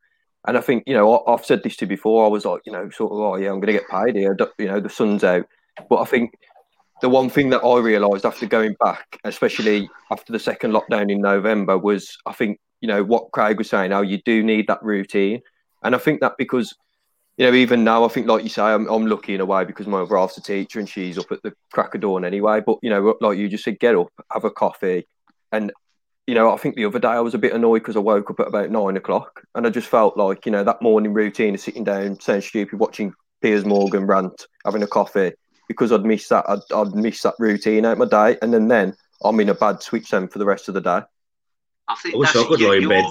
And 0.48 0.58
I 0.58 0.62
think 0.62 0.84
you 0.88 0.94
know 0.94 1.14
I- 1.18 1.34
I've 1.34 1.46
said 1.46 1.64
this 1.64 1.76
to 1.78 1.86
you 1.86 1.90
before. 1.90 2.26
I 2.26 2.30
was 2.30 2.46
like 2.46 2.62
you 2.66 2.72
know 2.72 2.90
sort 2.90 3.12
of 3.12 3.20
oh 3.20 3.36
yeah 3.36 3.50
I'm 3.50 3.60
going 3.60 3.74
to 3.74 3.80
get 3.80 3.90
paid 3.90 4.16
here. 4.16 4.36
You 4.58 4.68
know 4.68 4.80
the 4.80 4.90
sun's 4.90 5.24
out, 5.24 5.46
but 5.90 5.98
I 5.98 6.06
think 6.06 6.34
the 7.02 7.10
one 7.10 7.30
thing 7.30 7.50
that 7.50 7.64
I 7.64 7.80
realised 7.80 8.26
after 8.26 8.46
going 8.46 8.76
back, 8.80 9.20
especially 9.24 9.90
after 10.12 10.32
the 10.32 10.40
second 10.40 10.72
lockdown 10.72 11.12
in 11.12 11.20
November, 11.20 11.78
was 11.78 12.18
I 12.26 12.34
think 12.34 12.60
you 12.80 12.88
know 12.88 13.04
what 13.04 13.32
Craig 13.32 13.58
was 13.58 13.70
saying. 13.70 13.92
How 13.92 14.02
you 14.02 14.20
do 14.24 14.44
need 14.44 14.68
that 14.68 14.84
routine, 14.84 15.42
and 15.84 15.96
I 15.96 15.98
think 15.98 16.22
that 16.22 16.34
because 16.38 16.76
you 17.38 17.46
know 17.46 17.56
even 17.56 17.84
now, 17.84 18.04
I 18.06 18.08
think 18.08 18.28
like 18.28 18.44
you 18.44 18.50
say, 18.50 18.62
I'm, 18.62 18.88
I'm 18.88 19.08
lucky 19.08 19.34
in 19.36 19.42
a 19.42 19.46
way 19.46 19.66
because 19.66 19.88
my 19.88 20.06
half's 20.10 20.38
a 20.38 20.42
teacher 20.42 20.80
and 20.80 20.88
she's 20.90 21.18
up 21.18 21.32
at 21.32 21.42
the 21.44 21.54
crack 21.72 21.96
of 21.96 22.02
dawn 22.02 22.26
anyway. 22.26 22.62
But 22.66 22.78
you 22.82 22.90
know, 22.90 23.16
like 23.22 23.38
you 23.38 23.48
just 23.48 23.64
said, 23.64 23.80
get 23.80 23.96
up, 23.96 24.08
have 24.32 24.46
a 24.46 24.52
coffee, 24.52 25.08
and 25.52 25.72
you 26.28 26.36
know, 26.36 26.54
I 26.54 26.58
think 26.58 26.76
the 26.76 26.86
other 26.86 27.00
day 27.00 27.08
I 27.10 27.20
was 27.20 27.34
a 27.34 27.40
bit 27.40 27.54
annoyed 27.54 27.80
because 27.80 27.96
I 27.96 28.00
woke 28.00 28.30
up 28.30 28.40
at 28.40 28.48
about 28.48 28.70
nine 28.70 28.98
o'clock, 28.98 29.42
and 29.56 29.66
I 29.66 29.70
just 29.70 29.88
felt 29.88 30.18
like 30.18 30.46
you 30.46 30.52
know 30.52 30.64
that 30.64 30.82
morning 30.82 31.14
routine 31.14 31.54
of 31.56 31.60
sitting 31.62 31.84
down, 31.84 32.20
saying 32.20 32.42
stupid, 32.42 32.80
watching 32.80 33.14
Piers 33.42 33.66
Morgan 33.66 34.06
rant, 34.08 34.46
having 34.66 34.84
a 34.84 34.88
coffee 34.88 35.34
because 35.68 35.92
I'd 35.92 36.06
missed 36.06 36.30
that. 36.30 36.46
I'd, 36.48 36.60
I'd 36.74 36.94
missed 36.96 37.24
that 37.24 37.36
routine 37.40 37.86
out 37.86 37.98
my 37.98 38.06
day, 38.06 38.38
and 38.42 38.54
then 38.54 38.68
then 38.68 38.96
I'm 39.24 39.40
in 39.40 39.50
a 39.50 39.56
bad 39.56 39.82
switch 39.82 40.10
then 40.10 40.28
for 40.28 40.40
the 40.40 40.46
rest 40.46 40.68
of 40.68 40.74
the 40.74 40.82
day. 40.82 41.02
I 41.88 41.96
think 41.96 42.16
I 42.16 42.18
wish 42.18 42.30
I 42.30 42.34
that's- 42.34 42.48
could 42.50 42.60
you- 42.60 42.68
lie 42.70 42.78
in 42.78 42.90
bed. 42.90 43.06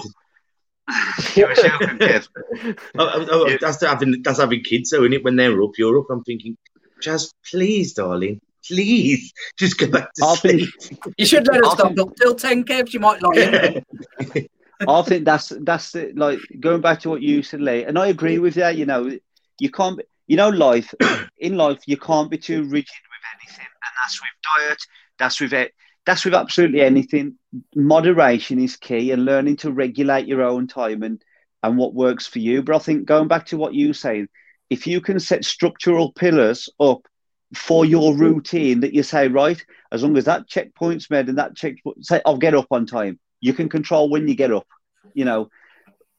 you 1.35 1.47
were 1.47 1.53
joking, 1.53 1.87
Kev. 1.99 2.27
Oh, 2.65 2.75
oh, 2.97 3.27
oh 3.31 3.47
Yeah. 3.47 3.57
That's 3.61 3.81
having 3.85 4.21
that's 4.23 4.39
having 4.39 4.63
kids, 4.63 4.89
though, 4.89 5.01
isn't 5.03 5.13
it? 5.13 5.23
When 5.23 5.35
they're 5.35 5.61
up, 5.61 5.71
you're 5.77 5.97
up. 5.99 6.07
I'm 6.09 6.23
thinking, 6.23 6.57
Jazz, 7.01 7.33
please, 7.49 7.93
darling, 7.93 8.41
please, 8.67 9.33
just 9.57 9.77
go 9.77 9.87
back 9.87 10.13
to 10.15 10.25
I 10.25 10.35
think- 10.35 10.69
you 11.17 11.25
should 11.25 11.47
let 11.47 11.63
us 11.63 11.73
I 11.73 11.75
stop 11.75 11.99
up 11.99 12.15
till 12.15 12.35
ten 12.35 12.63
kebs. 12.63 12.93
You 12.93 12.99
might 12.99 13.21
like 13.21 13.37
it. 13.37 14.51
I 14.87 15.01
think 15.03 15.25
that's 15.25 15.51
that's 15.61 15.91
the, 15.91 16.11
like 16.15 16.39
going 16.59 16.81
back 16.81 17.01
to 17.01 17.09
what 17.09 17.21
you 17.21 17.43
said, 17.43 17.61
Lee, 17.61 17.83
and 17.83 17.99
I 17.99 18.07
agree 18.07 18.39
with 18.39 18.55
that. 18.55 18.77
You 18.77 18.85
know, 18.85 19.11
you 19.59 19.69
can't, 19.69 20.01
you 20.27 20.37
know, 20.37 20.49
life 20.49 20.93
in 21.37 21.57
life 21.57 21.79
you 21.85 21.97
can't 21.97 22.31
be 22.31 22.37
too 22.37 22.63
rigid 22.63 22.73
with 22.73 23.23
anything, 23.35 23.65
and 23.65 23.93
that's 24.01 24.19
with 24.19 24.29
diet, 24.57 24.81
that's 25.19 25.39
with 25.39 25.53
it, 25.53 25.73
that's 26.05 26.25
with 26.25 26.33
absolutely 26.33 26.81
anything. 26.81 27.37
Moderation 27.75 28.59
is 28.59 28.75
key, 28.75 29.11
and 29.11 29.25
learning 29.25 29.57
to 29.57 29.71
regulate 29.71 30.27
your 30.27 30.41
own 30.41 30.67
time 30.67 31.03
and 31.03 31.21
and 31.63 31.77
what 31.77 31.93
works 31.93 32.25
for 32.25 32.39
you. 32.39 32.63
But 32.63 32.75
I 32.75 32.79
think 32.79 33.05
going 33.05 33.27
back 33.27 33.45
to 33.47 33.57
what 33.57 33.75
you 33.75 33.93
saying, 33.93 34.29
if 34.69 34.87
you 34.87 34.99
can 34.99 35.19
set 35.19 35.45
structural 35.45 36.11
pillars 36.11 36.69
up 36.79 37.05
for 37.55 37.85
your 37.85 38.11
mm-hmm. 38.11 38.21
routine 38.21 38.79
that 38.81 38.93
you 38.93 39.03
say 39.03 39.27
right, 39.27 39.63
as 39.91 40.03
long 40.03 40.17
as 40.17 40.25
that 40.25 40.47
checkpoint's 40.47 41.09
made 41.09 41.29
and 41.29 41.37
that 41.37 41.55
check, 41.55 41.75
say 42.01 42.21
I'll 42.25 42.37
get 42.37 42.55
up 42.55 42.67
on 42.71 42.85
time. 42.85 43.19
You 43.39 43.53
can 43.53 43.69
control 43.69 44.09
when 44.09 44.27
you 44.27 44.35
get 44.35 44.51
up 44.51 44.67
you 45.13 45.25
know, 45.25 45.49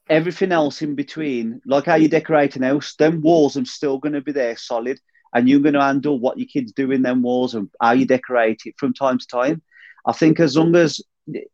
everything 0.09 0.53
else 0.53 0.83
in 0.83 0.95
between, 0.95 1.61
like 1.66 1.87
how 1.87 1.95
you 1.95 2.09
decorate 2.09 2.57
an 2.57 2.62
house, 2.62 2.95
them 2.97 3.21
walls 3.21 3.57
are 3.57 3.64
still 3.64 3.99
going 3.99 4.14
to 4.14 4.21
be 4.21 4.33
there 4.33 4.57
solid, 4.57 4.99
and 5.35 5.49
you're 5.49 5.61
going 5.61 5.75
to 5.75 5.81
handle 5.81 6.18
what 6.18 6.38
your 6.38 6.49
kids 6.49 6.73
do 6.73 6.90
in 6.90 7.03
them 7.03 7.23
walls 7.23 7.55
and 7.55 7.71
how 7.81 7.92
you 7.92 8.07
decorate 8.07 8.62
it 8.64 8.75
from 8.79 8.92
time 8.92 9.18
to 9.18 9.27
time. 9.27 9.62
I 10.07 10.12
think 10.12 10.40
as 10.40 10.57
long 10.57 10.75
as 10.77 11.01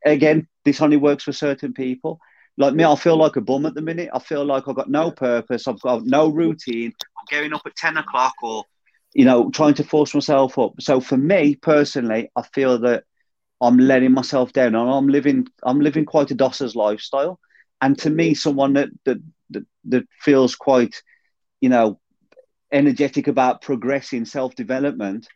again, 0.04 0.48
this 0.64 0.80
only 0.80 0.96
works 0.96 1.24
for 1.24 1.32
certain 1.32 1.74
people. 1.74 2.18
Like 2.56 2.74
me, 2.74 2.82
I 2.82 2.96
feel 2.96 3.16
like 3.16 3.36
a 3.36 3.40
bum 3.40 3.66
at 3.66 3.74
the 3.74 3.82
minute. 3.82 4.08
I 4.12 4.18
feel 4.18 4.44
like 4.44 4.66
I've 4.66 4.74
got 4.74 4.90
no 4.90 5.12
purpose. 5.12 5.68
I've 5.68 5.80
got 5.80 6.04
no 6.04 6.28
routine. 6.28 6.92
I'm 7.00 7.24
getting 7.28 7.52
up 7.52 7.62
at 7.66 7.76
10 7.76 7.98
o'clock 7.98 8.34
or 8.42 8.64
You 9.18 9.26
know, 9.26 9.50
trying 9.50 9.74
to 9.74 9.84
force 9.84 10.14
myself 10.14 10.58
up. 10.58 10.74
So 10.80 11.00
for 11.00 11.18
me 11.18 11.56
personally, 11.56 12.30
I 12.36 12.42
feel 12.54 12.78
that 12.80 13.04
I'm 13.60 13.78
letting 13.78 14.12
myself 14.12 14.52
down, 14.52 14.76
and 14.76 14.90
I'm 14.90 15.08
living. 15.08 15.46
I'm 15.64 15.80
living 15.80 16.04
quite 16.06 16.30
a 16.30 16.36
Dosser's 16.36 16.76
lifestyle. 16.76 17.40
And 17.80 17.98
to 18.00 18.10
me, 18.10 18.34
someone 18.34 18.74
that 18.74 18.90
that 19.06 19.18
that, 19.50 19.66
that 19.86 20.04
feels 20.20 20.54
quite, 20.56 21.02
you 21.60 21.68
know, 21.68 22.00
energetic 22.72 23.28
about 23.28 23.62
progressing, 23.62 24.24
self 24.24 24.54
development, 24.54 25.28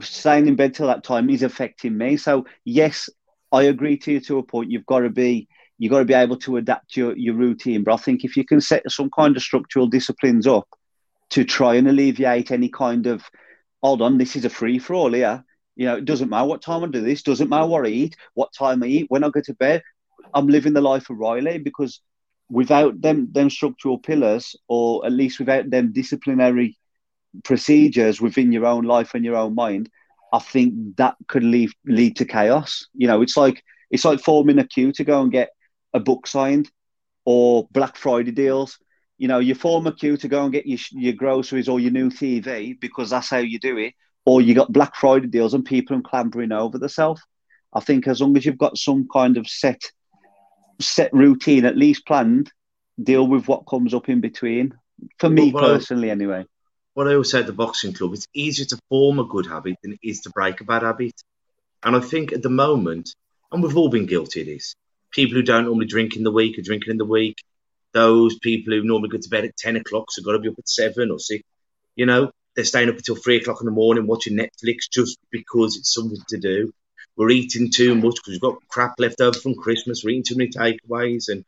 staying 0.00 0.48
in 0.48 0.56
bed 0.56 0.74
till 0.74 0.88
that 0.88 1.04
time 1.04 1.30
is 1.30 1.42
affecting 1.42 1.96
me. 1.96 2.16
So 2.18 2.46
yes, 2.64 3.10
I 3.52 3.64
agree 3.64 3.98
to 3.98 4.12
you 4.12 4.20
to 4.22 4.38
a 4.38 4.42
point. 4.42 4.70
You've 4.70 4.86
got 4.86 5.00
to 5.00 5.10
be 5.10 5.48
you've 5.78 5.92
got 5.92 6.00
to 6.00 6.04
be 6.04 6.14
able 6.14 6.38
to 6.38 6.58
adapt 6.58 6.96
your, 6.96 7.16
your 7.16 7.34
routine. 7.36 7.84
But 7.84 7.94
I 7.94 7.98
think 7.98 8.24
if 8.24 8.36
you 8.36 8.44
can 8.44 8.60
set 8.60 8.82
some 8.90 9.10
kind 9.16 9.36
of 9.36 9.42
structural 9.42 9.88
disciplines 9.88 10.46
up 10.46 10.68
to 11.30 11.44
try 11.44 11.74
and 11.74 11.88
alleviate 11.88 12.50
any 12.50 12.68
kind 12.68 13.06
of 13.06 13.22
hold 13.82 14.02
on, 14.02 14.18
this 14.18 14.36
is 14.36 14.44
a 14.44 14.50
free 14.50 14.78
for 14.78 14.94
all 14.94 15.12
here. 15.12 15.44
You 15.76 15.86
know, 15.86 15.96
it 15.96 16.04
doesn't 16.04 16.28
matter 16.28 16.46
what 16.46 16.62
time 16.62 16.84
I 16.84 16.88
do 16.88 17.00
this, 17.00 17.22
doesn't 17.22 17.48
matter 17.48 17.66
what 17.66 17.86
I 17.86 17.90
eat, 17.90 18.16
what 18.34 18.52
time 18.52 18.82
I 18.82 18.86
eat, 18.86 19.06
when 19.08 19.24
I 19.24 19.30
go 19.30 19.40
to 19.40 19.54
bed. 19.54 19.82
I'm 20.34 20.48
living 20.48 20.74
the 20.74 20.82
life 20.82 21.08
of 21.08 21.16
Riley 21.16 21.58
because 21.58 22.00
without 22.50 23.00
them 23.00 23.28
them 23.32 23.48
structural 23.48 23.98
pillars, 23.98 24.54
or 24.68 25.06
at 25.06 25.12
least 25.12 25.38
without 25.38 25.70
them 25.70 25.92
disciplinary 25.92 26.76
procedures 27.44 28.20
within 28.20 28.52
your 28.52 28.66
own 28.66 28.84
life 28.84 29.14
and 29.14 29.24
your 29.24 29.36
own 29.36 29.54
mind, 29.54 29.88
I 30.32 30.40
think 30.40 30.96
that 30.96 31.14
could 31.28 31.44
lead 31.44 31.70
lead 31.86 32.16
to 32.16 32.24
chaos. 32.24 32.86
You 32.94 33.06
know, 33.06 33.22
it's 33.22 33.36
like 33.36 33.62
it's 33.90 34.04
like 34.04 34.20
forming 34.20 34.58
a 34.58 34.66
queue 34.66 34.92
to 34.92 35.04
go 35.04 35.22
and 35.22 35.32
get 35.32 35.50
a 35.94 36.00
book 36.00 36.26
signed 36.26 36.70
or 37.24 37.66
Black 37.72 37.96
Friday 37.96 38.32
deals. 38.32 38.78
You 39.20 39.28
know, 39.28 39.38
you 39.38 39.54
form 39.54 39.86
a 39.86 39.92
queue 39.92 40.16
to 40.16 40.28
go 40.28 40.44
and 40.44 40.50
get 40.50 40.66
your, 40.66 40.78
your 40.92 41.12
groceries 41.12 41.68
or 41.68 41.78
your 41.78 41.90
new 41.90 42.08
TV 42.08 42.80
because 42.80 43.10
that's 43.10 43.28
how 43.28 43.36
you 43.36 43.58
do 43.58 43.76
it. 43.76 43.92
Or 44.24 44.40
you 44.40 44.54
got 44.54 44.72
Black 44.72 44.96
Friday 44.96 45.26
deals 45.26 45.52
and 45.52 45.62
people 45.62 45.98
are 45.98 46.00
clambering 46.00 46.52
over 46.52 46.78
the 46.78 46.84
themselves. 46.84 47.20
I 47.74 47.80
think 47.80 48.08
as 48.08 48.22
long 48.22 48.34
as 48.38 48.46
you've 48.46 48.56
got 48.56 48.78
some 48.78 49.06
kind 49.12 49.36
of 49.36 49.46
set 49.46 49.82
set 50.80 51.12
routine, 51.12 51.66
at 51.66 51.76
least 51.76 52.06
planned, 52.06 52.50
deal 53.02 53.26
with 53.26 53.46
what 53.46 53.66
comes 53.68 53.92
up 53.92 54.08
in 54.08 54.22
between. 54.22 54.72
For 55.18 55.28
me 55.28 55.52
Well, 55.52 55.64
personally, 55.64 56.10
anyway. 56.10 56.46
what 56.94 57.06
I 57.06 57.12
always 57.12 57.30
say 57.30 57.40
at 57.40 57.46
the 57.46 57.52
boxing 57.52 57.92
club, 57.92 58.14
it's 58.14 58.26
easier 58.32 58.64
to 58.66 58.78
form 58.88 59.18
a 59.18 59.24
good 59.24 59.46
habit 59.46 59.76
than 59.82 59.92
it 59.92 60.00
is 60.02 60.22
to 60.22 60.30
break 60.30 60.62
a 60.62 60.64
bad 60.64 60.82
habit. 60.82 61.22
And 61.82 61.94
I 61.94 62.00
think 62.00 62.32
at 62.32 62.42
the 62.42 62.48
moment, 62.48 63.14
and 63.52 63.62
we've 63.62 63.76
all 63.76 63.90
been 63.90 64.06
guilty 64.06 64.40
of 64.40 64.46
this, 64.46 64.74
people 65.10 65.34
who 65.34 65.42
don't 65.42 65.66
normally 65.66 65.86
drink 65.86 66.16
in 66.16 66.22
the 66.22 66.32
week 66.32 66.58
are 66.58 66.62
drinking 66.62 66.92
in 66.92 66.96
the 66.96 67.04
week. 67.04 67.36
Those 67.92 68.38
people 68.38 68.72
who 68.72 68.84
normally 68.84 69.08
go 69.08 69.18
to 69.18 69.28
bed 69.28 69.44
at 69.44 69.56
10 69.56 69.76
o'clock, 69.76 70.10
so 70.10 70.22
got 70.22 70.32
to 70.32 70.38
be 70.38 70.48
up 70.48 70.58
at 70.58 70.68
7 70.68 71.10
or 71.10 71.18
6, 71.18 71.42
you 71.96 72.06
know, 72.06 72.30
they're 72.54 72.64
staying 72.64 72.88
up 72.88 72.96
until 72.96 73.16
3 73.16 73.36
o'clock 73.36 73.60
in 73.60 73.66
the 73.66 73.72
morning 73.72 74.06
watching 74.06 74.36
Netflix 74.36 74.90
just 74.92 75.18
because 75.30 75.76
it's 75.76 75.94
something 75.94 76.18
to 76.28 76.38
do. 76.38 76.72
We're 77.16 77.30
eating 77.30 77.70
too 77.70 77.94
much 77.94 78.16
because 78.16 78.32
we've 78.32 78.40
got 78.40 78.66
crap 78.68 78.94
left 78.98 79.20
over 79.20 79.38
from 79.38 79.54
Christmas. 79.54 80.02
We're 80.04 80.10
eating 80.10 80.24
too 80.24 80.36
many 80.36 80.50
takeaways. 80.50 81.28
And 81.28 81.44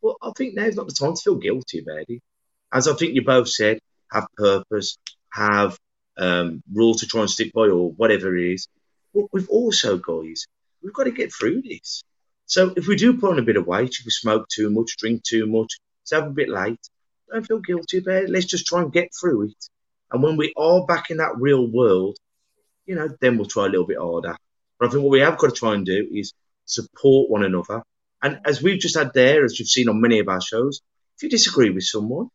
well, 0.00 0.16
I 0.22 0.30
think 0.36 0.54
now's 0.54 0.76
not 0.76 0.86
the 0.86 0.94
time 0.94 1.14
to 1.14 1.20
feel 1.20 1.34
guilty 1.36 1.80
about 1.80 2.08
it. 2.08 2.20
As 2.72 2.88
I 2.88 2.94
think 2.94 3.14
you 3.14 3.24
both 3.24 3.48
said, 3.48 3.78
have 4.10 4.26
purpose, 4.36 4.96
have 5.32 5.76
um, 6.16 6.62
rules 6.72 7.00
to 7.00 7.06
try 7.06 7.20
and 7.20 7.30
stick 7.30 7.52
by, 7.52 7.68
or 7.68 7.90
whatever 7.92 8.36
it 8.36 8.52
is. 8.54 8.68
But 9.14 9.26
we've 9.32 9.48
also, 9.48 9.98
guys, 9.98 10.46
we've 10.82 10.92
got 10.92 11.04
to 11.04 11.10
get 11.10 11.32
through 11.32 11.62
this. 11.62 12.02
So 12.52 12.70
if 12.76 12.86
we 12.86 12.96
do 12.96 13.16
put 13.16 13.30
on 13.30 13.38
a 13.38 13.42
bit 13.42 13.56
of 13.56 13.66
weight, 13.66 13.96
if 13.98 14.04
we 14.04 14.10
smoke 14.10 14.46
too 14.46 14.68
much, 14.68 14.98
drink 14.98 15.22
too 15.22 15.46
much, 15.46 15.78
stay 16.04 16.18
up 16.18 16.26
a 16.26 16.30
bit 16.30 16.50
late, 16.50 16.78
don't 17.30 17.46
feel 17.46 17.60
guilty 17.60 17.96
about 17.96 18.24
it. 18.24 18.28
Let's 18.28 18.44
just 18.44 18.66
try 18.66 18.82
and 18.82 18.92
get 18.92 19.08
through 19.18 19.44
it. 19.44 19.68
And 20.10 20.22
when 20.22 20.36
we 20.36 20.52
are 20.54 20.84
back 20.84 21.08
in 21.08 21.16
that 21.16 21.38
real 21.38 21.66
world, 21.66 22.18
you 22.84 22.94
know, 22.94 23.08
then 23.22 23.38
we'll 23.38 23.46
try 23.46 23.64
a 23.64 23.68
little 23.70 23.86
bit 23.86 23.96
harder. 23.96 24.36
But 24.78 24.86
I 24.86 24.90
think 24.90 25.02
what 25.02 25.12
we 25.12 25.20
have 25.20 25.38
got 25.38 25.54
to 25.54 25.56
try 25.58 25.72
and 25.72 25.86
do 25.86 26.06
is 26.12 26.34
support 26.66 27.30
one 27.30 27.42
another. 27.42 27.82
And 28.22 28.38
as 28.44 28.62
we've 28.62 28.78
just 28.78 28.98
had 28.98 29.14
there, 29.14 29.46
as 29.46 29.58
you've 29.58 29.68
seen 29.68 29.88
on 29.88 30.02
many 30.02 30.18
of 30.18 30.28
our 30.28 30.42
shows, 30.42 30.82
if 31.16 31.22
you 31.22 31.30
disagree 31.30 31.70
with 31.70 31.84
someone, 31.84 32.28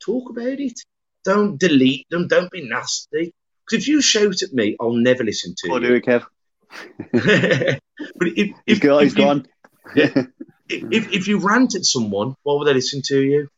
talk 0.00 0.30
about 0.30 0.60
it. 0.60 0.80
Don't 1.24 1.60
delete 1.60 2.06
them. 2.08 2.26
Don't 2.26 2.50
be 2.50 2.66
nasty. 2.66 3.34
Because 3.66 3.82
if 3.82 3.88
you 3.88 4.00
shout 4.00 4.40
at 4.40 4.54
me, 4.54 4.78
I'll 4.80 4.94
never 4.94 5.24
listen 5.24 5.54
to 5.58 5.68
What 5.68 5.82
you. 5.82 5.88
do 5.88 5.92
we, 5.92 6.00
Kev? 6.00 6.24
but 7.12 8.28
if, 8.28 8.54
He's 8.66 8.76
if, 8.78 8.80
gone. 8.80 9.02
if 9.02 9.08
He's 9.14 9.16
you- 9.18 9.24
gone. 9.24 9.48
if, 10.68 11.12
if 11.12 11.28
you 11.28 11.38
rant 11.38 11.74
at 11.74 11.84
someone, 11.84 12.34
why 12.42 12.54
would 12.54 12.66
they 12.66 12.74
listen 12.74 13.02
to 13.06 13.20
you? 13.20 13.48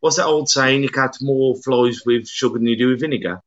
What's 0.00 0.16
that 0.16 0.26
old 0.26 0.48
saying? 0.48 0.82
You 0.82 0.88
catch 0.88 1.16
more 1.20 1.56
flies 1.62 2.02
with 2.06 2.26
sugar 2.28 2.58
than 2.58 2.66
you 2.66 2.76
do 2.76 2.88
with 2.88 3.00
vinegar. 3.00 3.40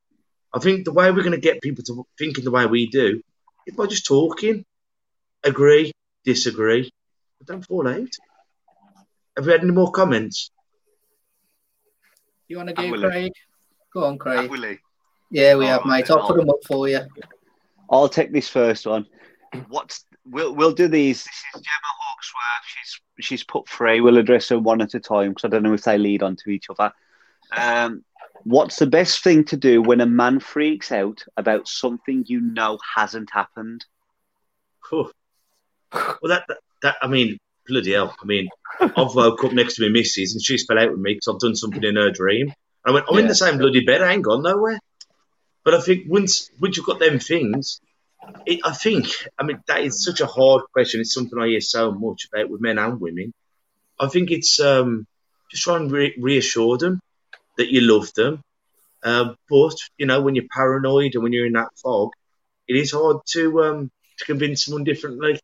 I 0.54 0.60
think 0.60 0.86
the 0.86 0.94
way 0.94 1.10
we're 1.10 1.24
going 1.24 1.32
to 1.32 1.40
get 1.42 1.62
people 1.62 1.84
to 1.86 2.06
thinking 2.18 2.44
the 2.44 2.52
way 2.52 2.66
we 2.68 2.88
do 2.88 3.22
is 3.66 3.76
by 3.76 3.88
just 3.88 4.06
talking, 4.06 4.66
agree, 5.44 5.92
disagree, 6.26 6.92
but 7.40 7.48
don't 7.48 7.66
fall 7.66 7.88
out. 7.88 8.10
Have 9.36 9.46
you 9.46 9.52
had 9.52 9.62
any 9.62 9.72
more 9.72 9.92
comments? 9.92 10.52
You 12.48 12.58
want 12.58 12.70
to 12.70 12.76
go. 12.76 13.00
Craig? 13.10 13.32
Go 13.94 14.04
on, 14.04 14.18
Craig. 14.20 14.52
we, 14.52 14.78
Yeah, 15.32 15.56
we 15.56 15.66
Oh, 15.66 15.70
have, 15.70 15.86
mate. 15.86 16.12
I'll 16.12 16.28
put 16.28 16.38
them 16.38 16.50
up 16.50 16.58
for 16.68 16.88
you. 16.88 17.00
I'll 17.90 18.10
take 18.10 18.32
this 18.32 18.50
first 18.50 18.86
one. 18.86 19.06
What's 19.68 20.06
we'll, 20.26 20.56
We'll 20.56 20.74
do 20.74 20.88
these. 20.88 21.24
This 21.24 21.44
is 21.56 21.62
Gemma 21.62 21.94
Hawksworth. 22.00 22.66
She's 22.66 23.02
She's 23.20 23.44
put 23.44 23.68
three. 23.68 24.02
We'll 24.02 24.18
address 24.18 24.50
them 24.50 24.64
one 24.64 24.82
at 24.82 24.96
a 24.96 25.00
time 25.00 25.30
because 25.30 25.46
I 25.46 25.50
don't 25.50 25.64
know 25.64 25.74
if 25.74 25.84
they 25.84 25.98
lead 25.98 26.24
on 26.24 26.36
to 26.38 26.50
each 26.50 26.70
other. 26.70 26.92
um, 27.56 28.04
What's 28.46 28.78
the 28.78 28.88
best 28.88 29.24
thing 29.24 29.46
to 29.46 29.58
do 29.58 29.82
when 29.82 30.02
a 30.02 30.06
man 30.06 30.40
freaks 30.40 30.92
out 30.92 31.24
about 31.38 31.68
something 31.68 32.26
you 32.28 32.42
know 32.42 32.78
hasn't 32.96 33.30
happened? 33.32 33.86
Phew. 34.90 35.12
Well, 35.94 36.18
that, 36.24 36.44
that, 36.50 36.58
that, 36.82 36.96
I 37.02 37.08
mean, 37.08 37.38
bloody 37.68 37.94
hell. 37.94 38.14
I 38.22 38.26
mean, 38.26 38.50
I've 38.82 39.16
woke 39.16 39.44
up 39.46 39.54
next 39.54 39.76
to 39.76 39.84
my 39.84 39.90
missus 39.90 40.34
and 40.34 40.44
she's 40.44 40.66
fell 40.66 40.80
out 40.80 40.92
with 40.92 41.00
me 41.00 41.14
because 41.14 41.28
I've 41.30 41.40
done 41.40 41.56
something 41.56 41.84
in 41.84 41.96
her 41.96 42.12
dream. 42.12 42.52
I 42.86 42.92
went, 42.92 43.06
I'm 43.10 43.18
in 43.18 43.28
the 43.28 43.36
same 43.36 43.60
bloody 43.60 43.86
bed. 43.86 44.02
I 44.02 44.12
ain't 44.12 44.24
gone 44.24 44.44
nowhere. 44.44 44.80
But 45.64 45.74
I 45.76 45.82
think 45.82 46.06
once, 46.08 46.52
once 46.60 46.78
you've 46.78 46.86
got 46.86 47.00
them 47.00 47.20
things, 47.20 47.80
it, 48.46 48.60
I 48.64 48.72
think, 48.72 49.08
I 49.38 49.44
mean, 49.44 49.62
that 49.68 49.82
is 49.82 50.04
such 50.04 50.22
a 50.22 50.26
hard 50.26 50.64
question. 50.74 51.02
It's 51.02 51.14
something 51.14 51.38
I 51.40 51.48
hear 51.48 51.62
so 51.62 51.92
much 51.92 52.28
about 52.32 52.50
with 52.50 52.62
men 52.62 52.78
and 52.78 53.00
women. 53.00 53.34
I 54.00 54.08
think 54.08 54.32
it's 54.32 54.60
um, 54.60 55.06
just 55.52 55.64
try 55.64 55.78
and 55.78 55.92
re- 55.92 56.16
reassure 56.18 56.78
them 56.78 57.00
that 57.58 57.72
you 57.72 57.82
love 57.82 58.14
them. 58.14 58.42
Um, 59.04 59.36
but, 59.50 59.76
you 59.98 60.06
know, 60.06 60.22
when 60.22 60.36
you're 60.36 60.46
paranoid 60.50 61.16
and 61.16 61.24
when 61.24 61.34
you're 61.34 61.46
in 61.46 61.54
that 61.54 61.78
fog, 61.82 62.12
it 62.68 62.76
is 62.76 62.92
hard 62.92 63.18
to 63.32 63.64
um, 63.64 63.92
to 64.18 64.26
convince 64.26 64.66
someone 64.66 64.86
differently. 64.86 65.40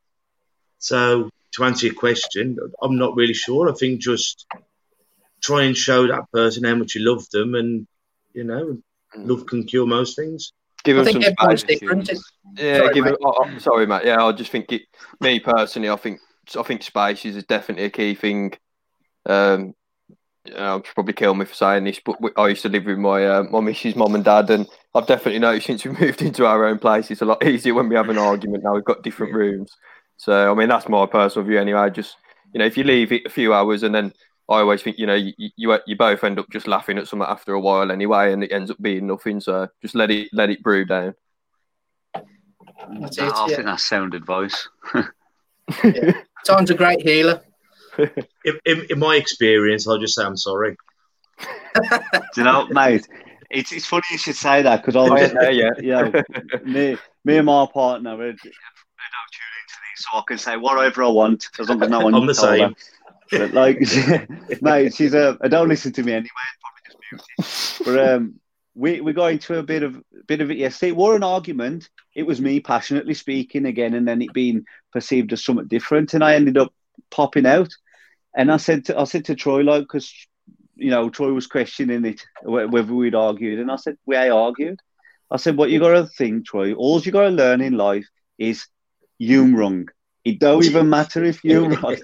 So 0.77 1.29
to 1.53 1.63
answer 1.65 1.88
your 1.88 1.95
question, 1.95 2.58
I'm 2.82 2.97
not 2.97 3.15
really 3.15 3.34
sure. 3.34 3.69
I 3.69 3.73
think 3.73 4.01
just 4.01 4.45
try 5.41 5.63
and 5.63 5.75
show 5.75 6.08
that 6.08 6.32
person 6.32 6.63
how 6.63 6.75
much 6.75 6.95
you 6.95 7.10
love 7.10 7.29
them, 7.29 7.55
and 7.55 7.88
you 8.34 8.45
know, 8.45 8.77
love 9.17 9.45
can 9.48 9.63
cure 9.63 9.86
most 9.86 10.15
things. 10.15 10.54
Give 10.84 10.98
I 10.98 11.02
him 11.02 11.06
think 11.06 11.24
some 11.24 11.34
everyone's 11.39 11.63
different. 11.63 12.10
Yeah, 12.58 12.78
Sorry, 12.78 12.93
give 12.93 13.06
mate. 13.06 13.12
him. 13.12 13.17
Oh, 13.24 13.34
oh, 13.38 13.58
sorry, 13.58 13.86
mate. 13.86 14.06
Yeah, 14.06 14.24
I 14.24 14.32
just 14.32 14.52
think 14.52 14.72
it. 14.72 14.84
Me 15.19 15.39
personally, 15.39 15.89
I 15.89 15.95
think 15.98 16.19
I 16.58 16.63
think 16.63 16.84
space 16.84 17.26
is 17.26 17.43
definitely 17.43 17.86
a 17.86 17.89
key 17.89 18.15
thing. 18.15 18.54
Um, 19.26 19.74
you 20.45 20.54
know, 20.54 20.60
I'll 20.60 20.82
probably 20.82 21.13
kill 21.13 21.36
me 21.36 21.45
for 21.45 21.54
saying 21.54 21.84
this, 21.84 22.00
but 22.04 22.17
I 22.38 22.48
used 22.48 22.62
to 22.63 22.69
live 22.69 22.86
with 22.86 22.98
my 22.98 23.26
uh, 23.26 23.43
my 23.43 23.60
missus, 23.60 23.95
mum, 23.95 24.15
and 24.15 24.24
dad, 24.24 24.50
and 24.50 24.67
I've 24.95 25.08
definitely 25.08 25.39
noticed 25.39 25.67
since 25.67 25.86
we 25.86 25.91
moved 26.00 26.22
into 26.22 26.45
our 26.45 26.65
own 26.65 26.80
place, 26.80 27.12
it's 27.12 27.22
a 27.22 27.26
lot 27.26 27.45
easier 27.45 27.74
when 27.74 27.89
we 27.89 27.95
have 27.95 28.10
an 28.10 28.17
argument. 28.32 28.63
Now 28.63 28.74
we've 28.74 28.84
got 28.86 29.04
different 29.04 29.34
rooms, 29.34 29.72
so 30.17 30.52
I 30.52 30.56
mean 30.56 30.69
that's 30.69 30.89
my 30.89 31.06
personal 31.06 31.48
view 31.48 31.60
anyway. 31.60 31.89
Just 31.89 32.15
you 32.54 32.60
know, 32.60 32.65
if 32.65 32.78
you 32.78 32.84
leave 32.84 33.12
it 33.12 33.26
a 33.26 33.30
few 33.30 33.54
hours 33.54 33.84
and 33.84 33.93
then 33.93 34.13
I 34.49 34.59
always 34.62 34.81
think 34.81 34.97
you 34.97 35.05
know 35.05 35.15
you, 35.15 35.33
you 35.38 35.77
you 35.85 35.95
both 35.95 36.23
end 36.23 36.39
up 36.39 36.49
just 36.49 36.67
laughing 36.67 36.97
at 36.97 37.07
something 37.07 37.27
after 37.27 37.53
a 37.53 37.59
while 37.59 37.91
anyway, 37.91 38.33
and 38.33 38.43
it 38.43 38.51
ends 38.51 38.71
up 38.71 38.81
being 38.81 39.05
nothing. 39.07 39.39
So 39.39 39.67
just 39.81 39.95
let 39.95 40.09
it 40.09 40.29
let 40.33 40.49
it 40.49 40.63
brew 40.63 40.85
down. 40.85 41.13
That's 42.99 43.17
it. 43.17 43.23
I 43.23 43.47
Yeah. 43.47 43.55
think 43.55 43.65
that's 43.67 43.85
sound 43.85 44.13
advice. 44.15 44.67
Time's 46.45 46.71
a 46.71 46.75
great 46.75 47.01
healer. 47.01 47.41
In, 48.45 48.57
in, 48.65 48.85
in 48.91 48.99
my 48.99 49.17
experience, 49.17 49.85
I'll 49.85 49.97
just 49.97 50.15
say 50.15 50.23
I'm 50.23 50.38
sorry. 50.38 50.77
Do 51.75 52.19
you 52.38 52.43
know, 52.43 52.65
mate? 52.69 53.05
It's, 53.49 53.73
it's 53.73 53.85
funny 53.85 54.03
you 54.12 54.17
should 54.17 54.38
say 54.38 54.62
that 54.62 54.77
because 54.85 54.95
I 54.95 55.01
was, 55.09 55.33
yeah, 55.33 55.49
yeah. 55.49 55.71
yeah, 55.81 56.21
me, 56.63 56.97
me 57.25 57.38
and 57.38 57.45
my 57.47 57.67
partner, 57.73 58.15
we're, 58.15 58.29
I 58.29 58.31
don't 58.31 58.38
tune 58.38 59.55
into 59.62 59.75
these, 59.83 60.05
so 60.09 60.17
I 60.17 60.21
can 60.25 60.38
say 60.38 60.55
whatever 60.55 61.03
I 61.03 61.09
want 61.09 61.49
as 61.59 61.67
long 61.67 61.83
as 61.83 61.89
no 61.89 61.99
one 61.99 62.15
I'm 62.15 62.25
the 62.25 62.33
told 62.33 62.57
same. 62.57 62.69
her. 62.69 62.75
But 63.32 63.54
like, 63.54 63.80
mate, 64.62 64.94
she's 64.94 65.13
a. 65.13 65.38
I 65.42 65.48
don't 65.48 65.70
listen 65.70 65.94
to 65.94 66.04
me 66.04 66.13
anyway. 66.13 66.30
Probably 66.62 67.28
just 67.38 67.86
muted. 67.86 67.86
But 67.86 68.13
um, 68.13 68.39
we 68.76 69.02
we 69.02 69.13
got 69.13 69.32
into 69.32 69.58
a 69.58 69.63
bit 69.63 69.84
of 69.84 70.02
bit 70.28 70.42
of 70.42 70.52
it 70.52 70.58
yesterday. 70.58 70.92
It 70.92 70.98
were 70.98 71.15
an 71.15 71.24
argument. 71.24 71.89
It 72.15 72.24
was 72.24 72.42
me 72.42 72.60
passionately 72.60 73.13
speaking 73.13 73.65
again, 73.65 73.94
and 73.94 74.08
then 74.08 74.22
it 74.22 74.34
being 74.34 74.65
perceived 74.92 75.34
as 75.34 75.44
something 75.44 75.68
different, 75.68 76.13
and 76.13 76.24
I 76.24 76.36
ended 76.36 76.58
up 76.58 76.74
popping 77.12 77.46
out. 77.46 77.70
And 78.36 78.52
I 78.52 78.58
said 78.58 78.86
to, 78.86 79.00
I 79.00 79.06
said 79.06 79.26
to 79.26 79.36
Troy 79.36 79.62
like 79.62 79.84
because 79.84 80.13
you 80.76 80.92
know 80.92 81.10
Troy 81.10 81.34
was 81.34 81.48
questioning 81.48 82.06
it 82.06 82.22
whether 82.44 82.94
we'd 82.94 83.15
argued, 83.15 83.60
and 83.60 83.72
I 83.72 83.76
said 83.76 83.98
we 84.06 84.15
argued. 84.15 84.80
I 85.32 85.38
said 85.38 85.58
what 85.58 85.70
you 85.70 85.80
got 85.80 85.92
to 85.92 86.08
think, 86.08 86.48
Troy. 86.48 86.74
All 86.74 87.00
you 87.02 87.12
got 87.12 87.24
to 87.24 87.30
learn 87.30 87.62
in 87.62 87.74
life 87.74 88.08
is 88.38 88.65
you 89.20 89.56
wrong. 89.56 89.89
It 90.30 90.39
don't 90.39 90.65
even 90.65 90.89
matter 90.98 91.24
if 91.24 91.44
you're 91.44 91.70
right. 91.70 92.02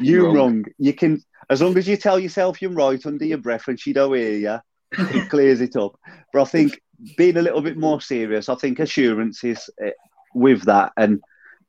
you 0.00 0.26
wrong. 0.26 0.34
wrong. 0.34 0.64
You 0.78 0.92
can 0.92 1.22
as 1.50 1.60
long 1.60 1.76
as 1.76 1.86
you 1.86 1.96
tell 1.96 2.18
yourself 2.18 2.62
you're 2.62 2.70
right 2.70 3.04
under 3.04 3.24
your 3.24 3.38
breath 3.38 3.68
and 3.68 3.78
she 3.78 3.92
don't 3.92 4.14
hear 4.14 4.32
you, 4.32 4.58
it 4.98 5.28
clears 5.30 5.60
it 5.60 5.76
up. 5.76 5.98
But 6.32 6.42
I 6.42 6.44
think 6.44 6.80
being 7.16 7.36
a 7.36 7.42
little 7.42 7.60
bit 7.60 7.76
more 7.76 8.00
serious, 8.00 8.48
I 8.48 8.54
think 8.54 8.78
assurance 8.78 9.44
is 9.44 9.68
uh, 9.84 9.90
with 10.34 10.62
that 10.64 10.92
and 10.96 11.20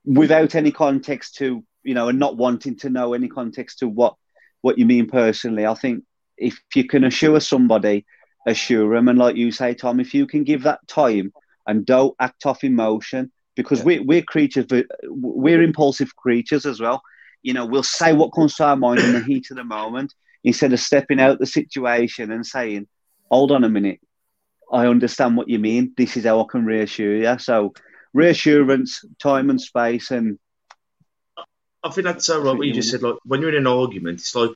without 0.05 0.55
any 0.55 0.71
context 0.71 1.35
to 1.35 1.63
you 1.83 1.93
know 1.93 2.09
and 2.09 2.19
not 2.19 2.37
wanting 2.37 2.77
to 2.77 2.89
know 2.89 3.13
any 3.13 3.27
context 3.27 3.79
to 3.79 3.87
what 3.87 4.15
what 4.61 4.77
you 4.77 4.85
mean 4.85 5.07
personally. 5.07 5.65
I 5.65 5.75
think 5.75 6.03
if 6.37 6.59
you 6.73 6.85
can 6.85 7.03
assure 7.03 7.39
somebody, 7.39 8.05
assure 8.45 8.95
them, 8.95 9.07
and 9.07 9.19
like 9.19 9.35
you 9.35 9.51
say, 9.51 9.73
Tom, 9.73 9.99
if 9.99 10.13
you 10.13 10.27
can 10.27 10.43
give 10.43 10.63
that 10.63 10.85
time 10.87 11.33
and 11.67 11.85
don't 11.85 12.15
act 12.19 12.45
off 12.45 12.63
emotion, 12.63 13.31
because 13.55 13.79
yeah. 13.79 13.85
we, 13.85 13.99
we're 13.99 14.21
creatures, 14.21 14.65
uh, 14.71 14.83
we're 15.03 15.61
impulsive 15.61 16.15
creatures 16.15 16.65
as 16.65 16.79
well. 16.79 17.01
You 17.41 17.53
know, 17.53 17.65
we'll 17.65 17.83
say 17.83 18.13
what 18.13 18.33
comes 18.33 18.55
to 18.55 18.65
our 18.65 18.75
mind 18.75 18.99
in 18.99 19.13
the 19.13 19.23
heat 19.23 19.51
of 19.51 19.57
the 19.57 19.63
moment 19.63 20.13
instead 20.43 20.73
of 20.73 20.79
stepping 20.79 21.19
out 21.19 21.39
the 21.39 21.45
situation 21.45 22.31
and 22.31 22.45
saying, 22.45 22.87
"Hold 23.29 23.51
on 23.51 23.63
a 23.63 23.69
minute, 23.69 23.99
I 24.71 24.87
understand 24.87 25.37
what 25.37 25.49
you 25.49 25.59
mean. 25.59 25.93
This 25.95 26.17
is 26.17 26.25
how 26.25 26.41
I 26.41 26.45
can 26.49 26.65
reassure 26.65 27.15
you." 27.15 27.39
So, 27.39 27.73
reassurance, 28.13 29.05
time 29.19 29.49
and 29.49 29.61
space, 29.61 30.11
and 30.11 30.39
I 31.83 31.91
think 31.91 32.05
that's 32.05 32.25
so 32.25 32.41
right. 32.41 32.57
What 32.57 32.65
you 32.65 32.73
just 32.73 32.89
said, 32.89 33.03
like 33.03 33.17
when 33.25 33.41
you're 33.41 33.51
in 33.51 33.57
an 33.57 33.67
argument, 33.67 34.19
it's 34.19 34.35
like 34.35 34.51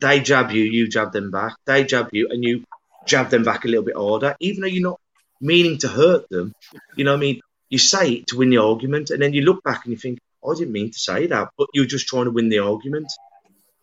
they 0.00 0.20
jab 0.20 0.50
you, 0.50 0.64
you 0.64 0.88
jab 0.88 1.12
them 1.12 1.30
back. 1.30 1.54
They 1.66 1.84
jab 1.84 2.08
you, 2.12 2.28
and 2.30 2.42
you 2.42 2.64
jab 3.06 3.30
them 3.30 3.44
back 3.44 3.64
a 3.64 3.68
little 3.68 3.84
bit 3.84 3.96
harder, 3.96 4.34
even 4.40 4.62
though 4.62 4.66
you're 4.66 4.82
not 4.82 5.00
meaning 5.40 5.78
to 5.78 5.88
hurt 5.88 6.28
them. 6.28 6.52
You 6.96 7.04
know, 7.04 7.12
what 7.12 7.18
I 7.18 7.20
mean, 7.20 7.40
you 7.68 7.78
say 7.78 8.12
it 8.12 8.26
to 8.28 8.36
win 8.36 8.50
the 8.50 8.58
argument, 8.58 9.10
and 9.10 9.20
then 9.20 9.32
you 9.32 9.42
look 9.42 9.62
back 9.62 9.84
and 9.84 9.92
you 9.92 9.98
think, 9.98 10.18
I 10.46 10.54
didn't 10.54 10.72
mean 10.72 10.90
to 10.90 10.98
say 10.98 11.26
that, 11.26 11.48
but 11.58 11.68
you're 11.74 11.86
just 11.86 12.06
trying 12.06 12.26
to 12.26 12.30
win 12.30 12.48
the 12.48 12.60
argument. 12.60 13.12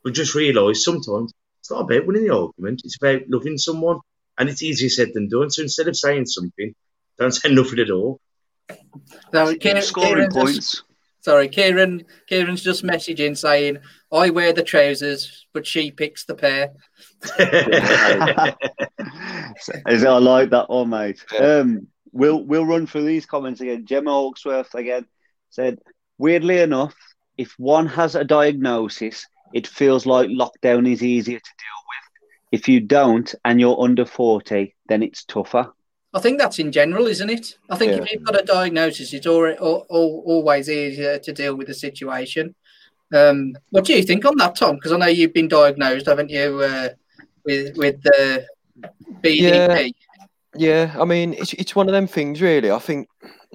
But 0.03 0.13
just 0.13 0.35
realise 0.35 0.83
sometimes 0.83 1.33
it's 1.59 1.71
not 1.71 1.81
about 1.81 2.05
winning 2.05 2.27
the 2.27 2.35
argument; 2.35 2.81
it's 2.83 2.97
about 2.97 3.29
loving 3.29 3.57
someone, 3.57 3.99
and 4.37 4.49
it's 4.49 4.63
easier 4.63 4.89
said 4.89 5.13
than 5.13 5.29
done. 5.29 5.49
So 5.49 5.61
instead 5.61 5.87
of 5.87 5.97
saying 5.97 6.27
something, 6.27 6.73
don't 7.17 7.31
say 7.31 7.49
nothing 7.53 7.79
at 7.79 7.89
all. 7.89 8.19
Now, 9.33 9.53
Kieran, 9.53 9.81
scoring 9.81 10.15
Kieran 10.15 10.31
points. 10.31 10.55
Just, 10.55 10.83
sorry, 11.21 11.49
Kieran. 11.49 12.05
Kieran's 12.27 12.63
just 12.63 12.83
messaging 12.83 13.37
saying, 13.37 13.79
"I 14.11 14.29
wear 14.29 14.53
the 14.53 14.63
trousers, 14.63 15.45
but 15.53 15.67
she 15.67 15.91
picks 15.91 16.25
the 16.25 16.35
pair." 16.35 16.71
Is 19.87 20.03
it? 20.03 20.07
I 20.07 20.17
like 20.17 20.49
that 20.51 20.69
one, 20.69 20.89
mate. 20.89 21.23
Um, 21.39 21.87
we'll 22.13 22.41
we'll 22.43 22.65
run 22.65 22.87
through 22.87 23.05
these 23.05 23.25
comments 23.25 23.59
again. 23.59 23.85
Gemma 23.85 24.11
Hawksworth 24.11 24.73
again 24.75 25.05
said, 25.49 25.79
weirdly 26.17 26.59
enough, 26.59 26.95
if 27.37 27.53
one 27.57 27.87
has 27.87 28.15
a 28.15 28.23
diagnosis, 28.23 29.25
it 29.53 29.67
feels 29.67 30.05
like 30.05 30.29
lockdown 30.29 30.89
is 30.89 31.03
easier 31.03 31.39
to 31.39 31.51
deal 31.59 31.81
with. 31.89 32.59
If 32.59 32.69
you 32.69 32.79
don't 32.79 33.33
and 33.43 33.59
you're 33.59 33.81
under 33.81 34.05
40, 34.05 34.75
then 34.87 35.03
it's 35.03 35.25
tougher. 35.25 35.73
I 36.13 36.19
think 36.19 36.37
that's 36.37 36.59
in 36.59 36.71
general, 36.71 37.07
isn't 37.07 37.29
it? 37.29 37.57
I 37.69 37.75
think 37.75 37.93
yeah. 37.93 38.03
if 38.03 38.11
you've 38.11 38.23
got 38.23 38.39
a 38.39 38.45
diagnosis, 38.45 39.13
it's 39.13 39.25
already, 39.25 39.57
all, 39.57 39.87
all, 39.89 40.23
always 40.27 40.69
easier 40.69 41.17
to 41.17 41.33
deal 41.33 41.55
with 41.55 41.67
the 41.67 41.73
situation. 41.73 42.53
Um, 43.11 43.55
what 43.71 43.85
do 43.85 43.93
you 43.93 44.03
think 44.03 44.23
on 44.25 44.37
that, 44.37 44.55
Tom? 44.55 44.75
Because 44.75 44.91
I 44.91 44.97
know 44.97 45.07
you've 45.07 45.33
been 45.33 45.47
diagnosed, 45.47 46.05
haven't 46.05 46.29
you, 46.29 46.61
uh, 46.61 46.89
with 47.43 47.75
with 47.77 48.01
the 48.03 48.45
BDP? 49.21 49.35
Yeah. 49.39 49.89
Yeah, 50.55 50.95
I 50.99 51.05
mean, 51.05 51.33
it's 51.33 51.53
it's 51.53 51.75
one 51.75 51.87
of 51.87 51.93
them 51.93 52.07
things, 52.07 52.41
really. 52.41 52.71
I 52.71 52.79
think 52.79 53.07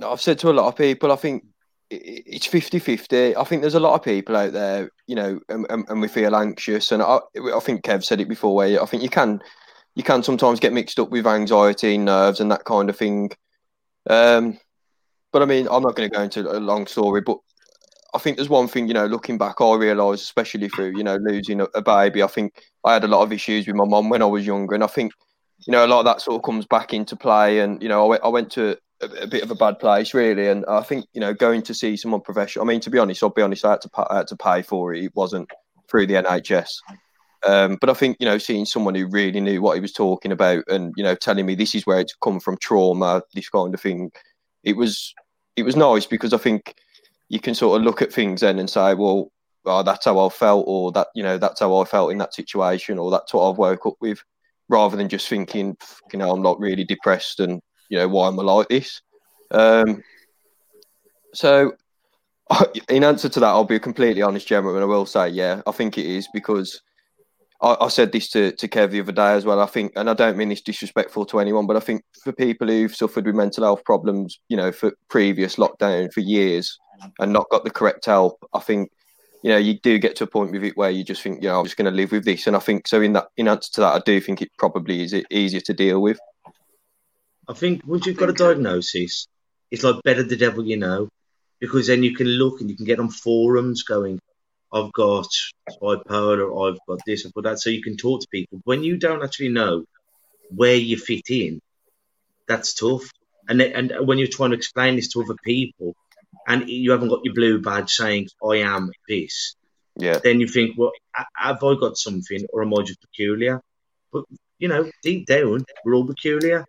I've 0.04 0.20
said 0.20 0.38
to 0.40 0.50
a 0.50 0.52
lot 0.52 0.66
of 0.66 0.76
people, 0.76 1.12
I 1.12 1.16
think 1.16 1.44
it's 1.90 2.46
50 2.46 2.78
50. 2.78 3.36
I 3.36 3.44
think 3.44 3.62
there's 3.62 3.74
a 3.74 3.80
lot 3.80 3.94
of 3.94 4.02
people 4.02 4.36
out 4.36 4.52
there, 4.52 4.90
you 5.06 5.14
know, 5.14 5.40
and, 5.48 5.66
and, 5.70 6.00
we 6.00 6.08
feel 6.08 6.36
anxious. 6.36 6.92
And 6.92 7.02
I, 7.02 7.18
I 7.54 7.60
think 7.60 7.82
Kev 7.82 8.04
said 8.04 8.20
it 8.20 8.28
before, 8.28 8.54
where 8.54 8.82
I 8.82 8.86
think 8.86 9.02
you 9.02 9.08
can 9.08 9.40
you 9.94 10.02
can 10.02 10.22
sometimes 10.22 10.60
get 10.60 10.72
mixed 10.72 10.98
up 10.98 11.10
with 11.10 11.26
anxiety, 11.26 11.94
and 11.94 12.04
nerves, 12.04 12.40
and 12.40 12.50
that 12.50 12.64
kind 12.64 12.90
of 12.90 12.96
thing. 12.96 13.30
Um, 14.08 14.58
but 15.32 15.42
I 15.42 15.44
mean, 15.44 15.68
I'm 15.70 15.82
not 15.82 15.94
going 15.94 16.10
to 16.10 16.16
go 16.16 16.22
into 16.22 16.50
a 16.50 16.58
long 16.58 16.86
story, 16.86 17.20
but 17.20 17.38
I 18.14 18.18
think 18.18 18.36
there's 18.36 18.48
one 18.48 18.68
thing, 18.68 18.88
you 18.88 18.94
know, 18.94 19.06
looking 19.06 19.36
back, 19.36 19.60
I 19.60 19.74
realised, 19.74 20.22
especially 20.22 20.68
through, 20.68 20.96
you 20.96 21.04
know, 21.04 21.16
losing 21.16 21.60
a, 21.60 21.64
a 21.74 21.82
baby, 21.82 22.22
I 22.22 22.26
think 22.26 22.62
I 22.84 22.94
had 22.94 23.04
a 23.04 23.08
lot 23.08 23.22
of 23.22 23.32
issues 23.32 23.66
with 23.66 23.76
my 23.76 23.84
mom 23.84 24.08
when 24.08 24.22
I 24.22 24.26
was 24.26 24.46
younger. 24.46 24.74
And 24.74 24.84
I 24.84 24.86
think 24.86 25.12
you 25.66 25.72
know, 25.72 25.84
a 25.84 25.88
lot 25.88 26.00
of 26.00 26.04
that 26.04 26.20
sort 26.20 26.36
of 26.36 26.42
comes 26.42 26.66
back 26.66 26.94
into 26.94 27.16
play. 27.16 27.60
And 27.60 27.82
you 27.82 27.88
know, 27.88 28.04
I 28.04 28.08
went, 28.08 28.24
I 28.24 28.28
went 28.28 28.52
to 28.52 28.78
a, 29.00 29.06
a, 29.22 29.26
bit 29.26 29.42
of 29.42 29.50
a 29.50 29.54
bad 29.54 29.78
place 29.78 30.14
really, 30.14 30.48
and 30.48 30.64
I 30.66 30.82
think 30.82 31.06
you 31.12 31.20
know, 31.20 31.34
going 31.34 31.62
to 31.62 31.74
see 31.74 31.96
someone 31.96 32.20
professional. 32.20 32.64
I 32.64 32.68
mean, 32.68 32.80
to 32.80 32.90
be 32.90 32.98
honest, 32.98 33.22
I'll 33.22 33.30
be 33.30 33.42
honest, 33.42 33.64
I 33.64 33.72
had 33.72 33.80
to, 33.82 33.90
pay, 33.90 34.04
I 34.08 34.16
had 34.18 34.28
to 34.28 34.36
pay 34.36 34.62
for 34.62 34.94
it. 34.94 35.04
It 35.04 35.12
wasn't 35.14 35.50
through 35.90 36.06
the 36.06 36.14
NHS. 36.14 36.70
Um, 37.46 37.78
but 37.80 37.88
I 37.88 37.94
think 37.94 38.16
you 38.20 38.26
know, 38.26 38.38
seeing 38.38 38.64
someone 38.64 38.94
who 38.94 39.08
really 39.08 39.40
knew 39.40 39.62
what 39.62 39.74
he 39.74 39.80
was 39.80 39.92
talking 39.92 40.32
about, 40.32 40.64
and 40.68 40.92
you 40.96 41.04
know, 41.04 41.14
telling 41.14 41.46
me 41.46 41.54
this 41.54 41.74
is 41.74 41.86
where 41.86 42.00
it's 42.00 42.14
come 42.22 42.40
from, 42.40 42.56
trauma, 42.58 43.22
this 43.34 43.48
kind 43.48 43.74
of 43.74 43.80
thing, 43.80 44.10
it 44.64 44.76
was 44.76 45.14
it 45.56 45.64
was 45.64 45.76
nice 45.76 46.06
because 46.06 46.32
I 46.32 46.38
think 46.38 46.74
you 47.28 47.40
can 47.40 47.54
sort 47.54 47.78
of 47.78 47.84
look 47.84 48.00
at 48.00 48.12
things 48.12 48.40
then 48.40 48.58
and 48.58 48.70
say, 48.70 48.94
well, 48.94 49.30
oh, 49.66 49.82
that's 49.82 50.06
how 50.06 50.24
I 50.24 50.28
felt, 50.30 50.64
or 50.66 50.92
that 50.92 51.08
you 51.14 51.22
know, 51.22 51.38
that's 51.38 51.60
how 51.60 51.76
I 51.78 51.84
felt 51.84 52.10
in 52.10 52.18
that 52.18 52.34
situation, 52.34 52.98
or 52.98 53.10
that's 53.10 53.32
what 53.32 53.48
I've 53.48 53.58
woke 53.58 53.86
up 53.86 53.94
with 54.00 54.22
rather 54.68 54.96
than 54.96 55.08
just 55.08 55.28
thinking, 55.28 55.76
you 56.12 56.18
know, 56.18 56.30
I'm 56.30 56.42
not 56.42 56.60
really 56.60 56.84
depressed 56.84 57.40
and, 57.40 57.60
you 57.88 57.98
know, 57.98 58.08
why 58.08 58.28
am 58.28 58.38
I 58.38 58.42
like 58.42 58.68
this? 58.68 59.00
Um, 59.50 60.02
so, 61.34 61.72
in 62.88 63.04
answer 63.04 63.28
to 63.28 63.40
that, 63.40 63.48
I'll 63.48 63.64
be 63.64 63.78
completely 63.78 64.22
honest, 64.22 64.46
Gemma, 64.46 64.72
and 64.72 64.82
I 64.82 64.86
will 64.86 65.06
say, 65.06 65.28
yeah, 65.28 65.62
I 65.66 65.72
think 65.72 65.98
it 65.98 66.06
is 66.06 66.28
because 66.32 66.80
I, 67.62 67.76
I, 67.80 67.88
said 67.88 68.12
this 68.12 68.28
to, 68.30 68.52
to 68.52 68.68
Kev 68.68 68.90
the 68.90 69.00
other 69.00 69.12
day 69.12 69.32
as 69.32 69.44
well. 69.44 69.60
I 69.60 69.66
think, 69.66 69.92
and 69.96 70.08
I 70.08 70.14
don't 70.14 70.36
mean 70.36 70.48
this 70.48 70.62
disrespectful 70.62 71.26
to 71.26 71.40
anyone, 71.40 71.66
but 71.66 71.76
I 71.76 71.80
think 71.80 72.02
for 72.22 72.32
people 72.32 72.68
who've 72.68 72.94
suffered 72.94 73.26
with 73.26 73.34
mental 73.34 73.64
health 73.64 73.84
problems, 73.84 74.38
you 74.48 74.56
know, 74.56 74.72
for 74.72 74.92
previous 75.08 75.56
lockdown 75.56 76.12
for 76.12 76.20
years 76.20 76.78
and 77.18 77.32
not 77.32 77.48
got 77.50 77.64
the 77.64 77.70
correct 77.70 78.06
help, 78.06 78.38
I 78.54 78.60
think 78.60 78.90
you 79.42 79.50
know, 79.50 79.56
you 79.56 79.78
do 79.78 79.98
get 79.98 80.16
to 80.16 80.24
a 80.24 80.26
point 80.26 80.52
with 80.52 80.64
it 80.64 80.76
where 80.76 80.90
you 80.90 81.04
just 81.04 81.22
think, 81.22 81.42
know, 81.42 81.58
I'm 81.58 81.64
just 81.64 81.76
going 81.76 81.90
to 81.90 81.96
live 81.96 82.12
with 82.12 82.24
this. 82.24 82.46
And 82.46 82.56
I 82.56 82.58
think 82.58 82.88
so. 82.88 83.00
In 83.00 83.12
that, 83.12 83.28
in 83.36 83.48
answer 83.48 83.72
to 83.74 83.80
that, 83.82 83.94
I 83.94 84.00
do 84.04 84.20
think 84.20 84.42
it 84.42 84.50
probably 84.58 85.02
is 85.02 85.14
easier 85.30 85.60
to 85.60 85.74
deal 85.74 86.00
with. 86.00 86.18
I 87.48 87.54
think 87.54 87.86
once 87.86 88.06
you've 88.06 88.16
got 88.16 88.30
a 88.30 88.34
diagnosis, 88.34 89.26
it's 89.70 89.84
like 89.84 90.02
better 90.02 90.22
the 90.22 90.36
devil 90.36 90.64
you 90.66 90.76
know, 90.76 91.08
because 91.60 91.86
then 91.86 92.02
you 92.02 92.14
can 92.14 92.26
look 92.26 92.60
and 92.60 92.68
you 92.68 92.76
can 92.76 92.84
get 92.84 93.00
on 93.00 93.10
forums 93.10 93.84
going, 93.84 94.20
I've 94.72 94.92
got 94.92 95.28
bipolar, 95.80 96.70
I've 96.70 96.78
got 96.86 97.00
this, 97.06 97.24
I've 97.24 97.32
got 97.32 97.44
that. 97.44 97.58
So 97.58 97.70
you 97.70 97.82
can 97.82 97.96
talk 97.96 98.20
to 98.20 98.28
people. 98.30 98.60
When 98.64 98.82
you 98.82 98.96
don't 98.98 99.22
actually 99.22 99.48
know 99.48 99.84
where 100.50 100.74
you 100.74 100.96
fit 100.98 101.30
in, 101.30 101.60
that's 102.46 102.74
tough. 102.74 103.10
And 103.48 103.62
and 103.62 104.06
when 104.06 104.18
you're 104.18 104.28
trying 104.28 104.50
to 104.50 104.56
explain 104.56 104.96
this 104.96 105.08
to 105.12 105.22
other 105.22 105.36
people, 105.42 105.94
and 106.48 106.68
you 106.68 106.90
haven't 106.90 107.10
got 107.10 107.24
your 107.24 107.34
blue 107.34 107.60
badge 107.60 107.92
saying 107.92 108.28
I 108.42 108.56
am 108.56 108.90
this, 109.06 109.54
yeah, 109.94 110.18
then 110.24 110.40
you 110.40 110.48
think, 110.48 110.76
well, 110.78 110.92
have 111.36 111.62
I 111.62 111.74
got 111.78 111.98
something, 111.98 112.46
or 112.52 112.62
am 112.62 112.74
I 112.74 112.82
just 112.82 113.02
peculiar? 113.02 113.60
But 114.12 114.24
you 114.58 114.68
know, 114.68 114.90
deep 115.02 115.26
down, 115.26 115.64
we're 115.84 115.94
all 115.94 116.06
peculiar, 116.06 116.64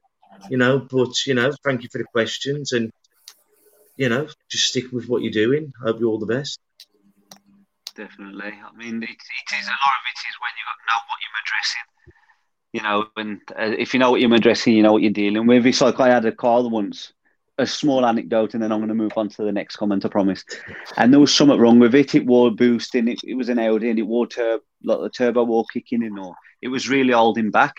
you 0.50 0.58
know. 0.58 0.80
But 0.80 1.26
you 1.26 1.34
know, 1.34 1.52
thank 1.64 1.84
you 1.84 1.90
for 1.90 1.98
the 1.98 2.04
questions, 2.04 2.74
and 2.74 2.92
you 3.96 4.10
know, 4.10 4.28
just 4.52 4.66
stick 4.66 4.92
with 4.92 5.08
what 5.08 5.22
you're 5.24 5.32
doing. 5.32 5.72
Hope 5.82 6.00
you 6.02 6.10
all 6.10 6.20
the 6.20 6.26
best. 6.26 6.60
Definitely. 7.96 8.54
I 8.54 8.78
mean, 8.78 9.02
it, 9.02 9.10
it 9.10 9.50
is 9.60 9.66
a 9.66 9.80
lot 9.80 9.96
of 9.98 10.06
it 10.12 10.20
is 10.20 10.36
when 10.40 10.54
you 10.60 10.66
know 10.88 11.00
what 11.08 11.20
you're 11.24 11.40
addressing 11.44 11.86
you 12.72 12.82
know, 12.84 13.08
and 13.18 13.42
uh, 13.58 13.76
if 13.80 13.96
you 13.96 14.00
know 14.00 14.12
what 14.12 14.22
you're 14.22 14.32
addressing, 14.32 14.76
you 14.76 14.84
know 14.84 14.94
what 14.94 15.02
you're 15.02 15.12
dealing 15.12 15.48
with. 15.48 15.66
It's 15.66 15.82
like 15.82 16.00
I 16.00 16.10
had 16.10 16.26
a 16.26 16.32
call 16.32 16.70
once 16.70 17.14
a 17.60 17.68
small 17.68 18.06
anecdote 18.06 18.54
and 18.54 18.64
then 18.64 18.72
I'm 18.72 18.80
going 18.80 18.88
to 18.90 18.96
move 18.96 19.18
on 19.18 19.30
to 19.30 19.44
the 19.44 19.52
next 19.52 19.76
comment, 19.76 20.06
I 20.06 20.10
promise. 20.10 20.44
And 20.98 21.12
there 21.12 21.20
was 21.20 21.36
something 21.36 21.60
wrong 21.60 21.78
with 21.80 21.94
it. 21.94 22.16
It 22.16 22.26
wore 22.26 22.50
boosting, 22.50 23.08
it, 23.08 23.20
it 23.24 23.36
was 23.36 23.50
an 23.50 23.60
Audi 23.60 23.90
and 23.90 24.00
it 24.00 24.04
wore 24.04 24.28
tur- 24.28 24.62
like 24.84 25.00
the 25.00 25.10
turbo 25.10 25.44
wore 25.44 25.66
kicking 25.72 26.02
in, 26.02 26.18
or 26.18 26.34
it 26.62 26.70
was 26.70 26.90
really 26.90 27.14
holding 27.14 27.52
back. 27.52 27.76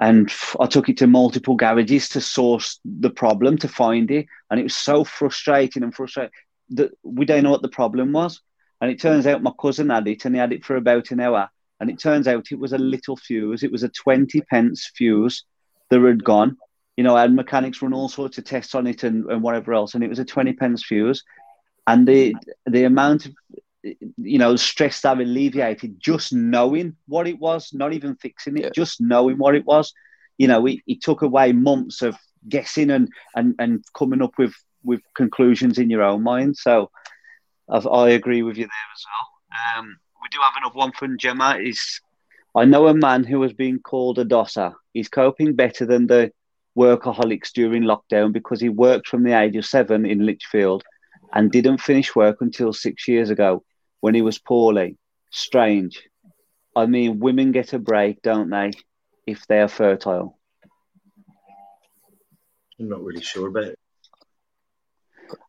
And 0.00 0.30
I 0.60 0.66
took 0.66 0.88
it 0.88 0.98
to 0.98 1.06
multiple 1.06 1.56
garages 1.56 2.10
to 2.10 2.20
source 2.20 2.78
the 2.84 3.10
problem 3.10 3.58
to 3.58 3.68
find 3.68 4.10
it. 4.10 4.26
And 4.50 4.60
it 4.60 4.64
was 4.64 4.76
so 4.76 5.02
frustrating 5.02 5.82
and 5.82 5.92
frustrating 5.94 6.30
that 6.70 6.92
we 7.02 7.24
don't 7.24 7.42
know 7.42 7.50
what 7.50 7.62
the 7.62 7.68
problem 7.68 8.12
was. 8.12 8.40
And 8.80 8.90
it 8.90 9.00
turns 9.00 9.26
out 9.26 9.42
my 9.42 9.52
cousin 9.60 9.90
had 9.90 10.06
it 10.06 10.24
and 10.24 10.34
he 10.36 10.38
had 10.38 10.52
it 10.52 10.64
for 10.64 10.76
about 10.76 11.10
an 11.10 11.18
hour. 11.18 11.48
And 11.80 11.90
it 11.90 11.98
turns 11.98 12.28
out 12.28 12.52
it 12.52 12.58
was 12.58 12.72
a 12.72 12.78
little 12.78 13.16
fuse. 13.16 13.62
It 13.62 13.72
was 13.72 13.82
a 13.82 13.88
20 13.88 14.40
pence 14.42 14.90
fuse 14.94 15.44
that 15.90 16.00
had 16.00 16.22
gone 16.22 16.58
you 16.98 17.04
know, 17.04 17.16
and 17.16 17.36
mechanics 17.36 17.80
run 17.80 17.94
all 17.94 18.08
sorts 18.08 18.38
of 18.38 18.44
tests 18.44 18.74
on 18.74 18.86
it 18.88 19.04
and, 19.04 19.24
and 19.30 19.40
whatever 19.42 19.72
else. 19.72 19.94
And 19.94 20.02
it 20.04 20.10
was 20.10 20.18
a 20.18 20.24
20 20.24 20.52
pence 20.54 20.82
fuse. 20.84 21.22
and 21.86 22.06
the 22.08 22.34
the 22.66 22.84
amount 22.84 23.26
of 23.26 23.32
you 24.32 24.38
know 24.42 24.56
stress 24.56 25.00
that 25.02 25.18
alleviated 25.20 25.92
just 26.00 26.32
knowing 26.32 26.96
what 27.06 27.26
it 27.28 27.38
was, 27.38 27.70
not 27.72 27.92
even 27.92 28.16
fixing 28.16 28.56
it, 28.58 28.64
Yeah. 28.64 28.70
just 28.74 29.00
knowing 29.00 29.38
what 29.38 29.54
it 29.54 29.64
was. 29.64 29.92
You 30.42 30.48
know, 30.48 30.66
it, 30.66 30.78
it 30.86 31.00
took 31.02 31.22
away 31.22 31.52
months 31.52 32.02
of 32.02 32.16
guessing 32.48 32.90
and 32.90 33.08
and 33.36 33.54
and 33.58 33.84
coming 34.00 34.22
up 34.22 34.34
with 34.38 34.54
with 34.84 35.00
conclusions 35.14 35.78
in 35.78 35.90
your 35.90 36.02
own 36.02 36.22
mind. 36.22 36.56
So, 36.56 36.90
I, 37.70 37.78
I 37.78 38.10
agree 38.20 38.42
with 38.42 38.56
you 38.58 38.64
there. 38.64 38.80
there 38.80 38.94
as 38.96 39.04
well. 39.10 39.26
Um, 39.78 39.86
we 40.22 40.28
do 40.34 40.38
have 40.42 40.56
another 40.60 40.78
one 40.84 40.92
from 40.98 41.18
Gemma. 41.18 41.58
Is 41.70 42.00
I 42.56 42.64
know 42.64 42.88
a 42.88 42.94
man 42.94 43.22
who 43.24 43.42
has 43.42 43.52
been 43.52 43.78
called 43.90 44.18
a 44.18 44.24
dosser. 44.24 44.72
He's 44.94 45.08
coping 45.08 45.54
better 45.54 45.86
than 45.86 46.06
the 46.06 46.22
workaholics 46.78 47.50
during 47.52 47.82
lockdown 47.82 48.32
because 48.32 48.60
he 48.60 48.68
worked 48.68 49.08
from 49.08 49.22
the 49.24 49.32
age 49.38 49.56
of 49.56 49.66
seven 49.66 50.06
in 50.06 50.24
Lichfield 50.24 50.82
and 51.34 51.50
didn't 51.50 51.78
finish 51.90 52.14
work 52.14 52.36
until 52.40 52.72
six 52.72 53.08
years 53.08 53.30
ago 53.30 53.62
when 54.00 54.14
he 54.14 54.22
was 54.22 54.38
poorly. 54.38 54.96
Strange. 55.30 55.94
I 56.76 56.86
mean, 56.86 57.18
women 57.18 57.52
get 57.52 57.72
a 57.72 57.78
break, 57.78 58.22
don't 58.22 58.50
they, 58.50 58.70
if 59.26 59.46
they 59.48 59.60
are 59.60 59.68
fertile? 59.68 60.38
I'm 62.78 62.88
not 62.88 63.02
really 63.02 63.22
sure 63.22 63.48
about 63.48 63.64
it. 63.64 63.78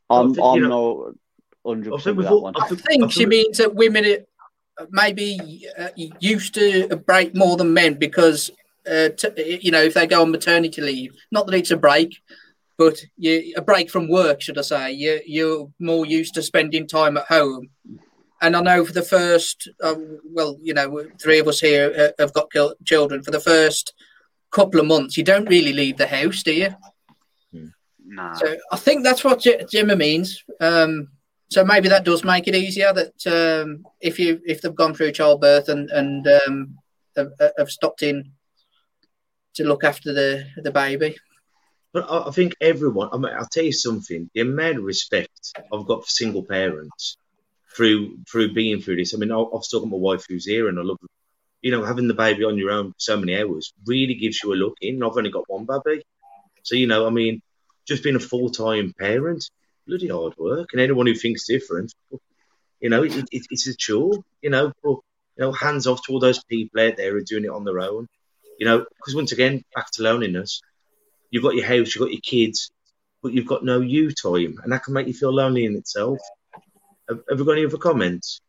I'm, 0.10 0.34
think, 0.34 0.46
I'm 0.46 0.60
you 0.64 0.68
not 0.68 0.96
100% 1.66 1.88
I 1.88 1.92
with 1.94 2.04
think 2.04 2.18
that 2.18 2.36
one. 2.38 2.54
I 2.58 2.64
I 2.64 2.68
think- 2.68 2.82
think 2.82 3.12
she 3.12 3.26
means 3.28 3.58
that 3.60 3.76
women 3.76 4.06
are 4.06 4.88
maybe 4.90 5.68
uh, 5.78 5.90
used 6.20 6.56
to 6.56 6.88
break 7.06 7.36
more 7.36 7.56
than 7.58 7.74
men 7.74 7.94
because, 7.96 8.50
uh, 8.90 9.10
t- 9.10 9.60
you 9.62 9.72
know, 9.72 9.84
if 9.84 9.94
they 9.94 10.08
go 10.08 10.22
on 10.22 10.32
maternity 10.32 10.82
leave, 10.82 11.14
not 11.32 11.46
that 11.46 11.56
it's 11.56 11.72
a 11.72 11.78
break, 11.78 12.20
but 12.78 13.04
you, 13.18 13.54
a 13.58 13.62
break 13.62 13.90
from 13.90 14.08
work, 14.08 14.42
should 14.42 14.58
I 14.58 14.62
say, 14.62 14.92
you, 14.92 15.20
you're 15.26 15.70
more 15.80 16.06
used 16.06 16.34
to 16.36 16.42
spending 16.42 16.88
time 16.88 17.18
at 17.18 17.26
home. 17.26 17.70
And 18.42 18.56
I 18.56 18.62
know 18.62 18.86
for 18.86 18.94
the 18.94 19.02
first, 19.02 19.70
uh, 19.84 19.96
well, 20.24 20.58
you 20.62 20.74
know, 20.74 21.06
three 21.22 21.40
of 21.40 21.48
us 21.48 21.60
here 21.60 21.94
uh, 21.98 22.24
have 22.24 22.34
got 22.34 22.50
children. 22.86 23.22
For 23.22 23.32
the 23.32 23.40
first 23.40 23.94
couple 24.52 24.80
of 24.80 24.88
months, 24.88 25.18
you 25.18 25.24
don't 25.24 25.50
really 25.50 25.74
leave 25.74 25.98
the 25.98 26.08
house, 26.08 26.42
do 26.42 26.54
you? 26.54 26.70
nah. 28.06 28.34
So 28.34 28.58
I 28.72 28.78
think 28.78 29.04
that's 29.04 29.24
what 29.24 29.42
J- 29.42 29.66
Gemma 29.70 29.96
means. 29.96 30.44
Um, 30.60 31.10
so 31.50 31.66
maybe 31.66 31.90
that 31.90 32.06
does 32.06 32.24
make 32.24 32.48
it 32.48 32.56
easier 32.56 32.94
that 32.94 33.28
um, 33.28 33.86
if 34.00 34.20
you 34.20 34.40
if 34.46 34.62
they've 34.62 34.76
gone 34.76 34.94
through 34.94 35.12
childbirth 35.12 35.68
and 35.68 35.90
and 35.90 36.28
um, 36.28 36.78
have, 37.16 37.32
have 37.58 37.72
stopped 37.72 38.04
in 38.04 38.32
to 39.56 39.64
look 39.64 39.84
after 39.84 40.14
the 40.14 40.46
the 40.58 40.72
baby. 40.72 41.18
But 41.92 42.06
I, 42.12 42.30
think 42.30 42.56
everyone, 42.62 43.10
I 43.12 43.18
mean, 43.18 43.34
I'll 43.36 43.48
tell 43.52 43.64
you 43.64 43.72
something, 43.72 44.30
the 44.36 44.42
amount 44.42 44.78
of 44.78 44.84
respect 44.84 45.58
I've 45.74 45.88
got 45.88 46.04
for 46.04 46.10
single 46.10 46.44
parents 46.44 47.18
through 47.76 48.20
through 48.30 48.54
being 48.54 48.80
through 48.82 48.98
this. 48.98 49.14
I 49.14 49.18
mean, 49.18 49.32
I've 49.32 49.48
I've 49.56 49.64
still 49.64 49.80
got 49.80 49.90
my 49.90 49.98
wife 49.98 50.26
who's 50.30 50.46
here 50.46 50.70
and 50.70 50.78
I 50.78 50.84
love, 50.84 50.98
you 51.62 51.72
know, 51.72 51.84
having 51.84 52.08
the 52.08 52.14
baby 52.14 52.44
on 52.44 52.58
your 52.58 52.72
own 52.72 52.92
for 52.92 53.00
so 53.00 53.18
many 53.18 53.36
hours 53.36 53.74
really 53.88 54.14
gives 54.14 54.44
you 54.44 54.54
a 54.54 54.56
look 54.56 54.78
in. 54.82 55.02
I've 55.02 55.18
only 55.18 55.32
got 55.32 55.50
one 55.50 55.66
baby. 55.66 56.04
So, 56.64 56.76
you 56.76 56.86
know, 56.86 57.08
I 57.08 57.10
mean, 57.10 57.42
just 57.88 58.04
being 58.04 58.16
a 58.16 58.20
full 58.20 58.50
time 58.52 58.94
parent, 59.00 59.50
bloody 59.88 60.10
hard 60.10 60.38
work. 60.38 60.70
And 60.72 60.82
anyone 60.82 61.08
who 61.08 61.16
thinks 61.16 61.48
different, 61.48 61.94
you 62.80 62.90
know, 62.90 63.04
it, 63.04 63.16
it, 63.32 63.48
it's 63.50 63.68
a 63.68 63.76
chore, 63.76 64.20
you 64.42 64.52
know, 64.52 64.72
but, 64.84 64.90
you 65.38 65.46
know, 65.46 65.52
hands 65.52 65.88
off 65.88 66.02
to 66.04 66.14
all 66.14 66.20
those 66.20 66.44
people 66.44 66.82
out 66.82 66.98
there 66.98 67.12
who 67.12 67.18
are 67.18 67.22
doing 67.22 67.46
it 67.46 67.52
on 67.52 67.64
their 67.64 67.80
own. 67.80 68.08
You 68.60 68.68
know, 68.68 68.86
because 68.98 69.16
once 69.16 69.32
again, 69.32 69.64
back 69.76 69.90
to 69.94 70.04
loneliness, 70.04 70.62
you've 71.32 71.44
got 71.44 71.56
your 71.56 71.66
house, 71.66 71.96
you've 71.96 72.04
got 72.06 72.12
your 72.14 72.22
kids, 72.22 72.72
but 73.24 73.34
you've 73.34 73.48
got 73.48 73.64
no 73.64 73.80
you 73.80 74.12
time, 74.12 74.60
and 74.64 74.72
that 74.72 74.84
can 74.84 74.94
make 74.94 75.08
you 75.08 75.14
feel 75.14 75.34
lonely 75.34 75.66
in 75.66 75.76
itself. 75.76 76.20
Have, 77.10 77.22
have 77.30 77.40
we 77.40 77.46
got 77.46 77.54
any 77.54 77.66
other 77.66 77.78
comments? 77.78 78.42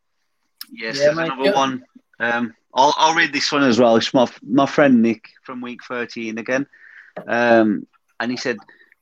Yes, 0.72 0.98
Yeah, 0.98 1.14
there's 1.14 1.18
another 1.18 1.44
yeah. 1.44 1.54
one. 1.54 1.84
Um, 2.18 2.54
I'll, 2.74 2.94
I'll 2.98 3.14
read 3.14 3.32
this 3.32 3.52
one 3.52 3.62
as 3.62 3.70
as 3.70 3.80
well. 3.80 3.96
It's 3.96 4.12
my, 4.14 4.28
my 4.42 4.66
friend 4.66 5.02
Nick 5.02 5.24
from 5.44 5.60
week 5.60 5.80
13 5.88 6.38
again. 6.38 6.66
Um, 7.26 7.86
and 8.20 8.30
he 8.30 8.36
said, 8.36 8.58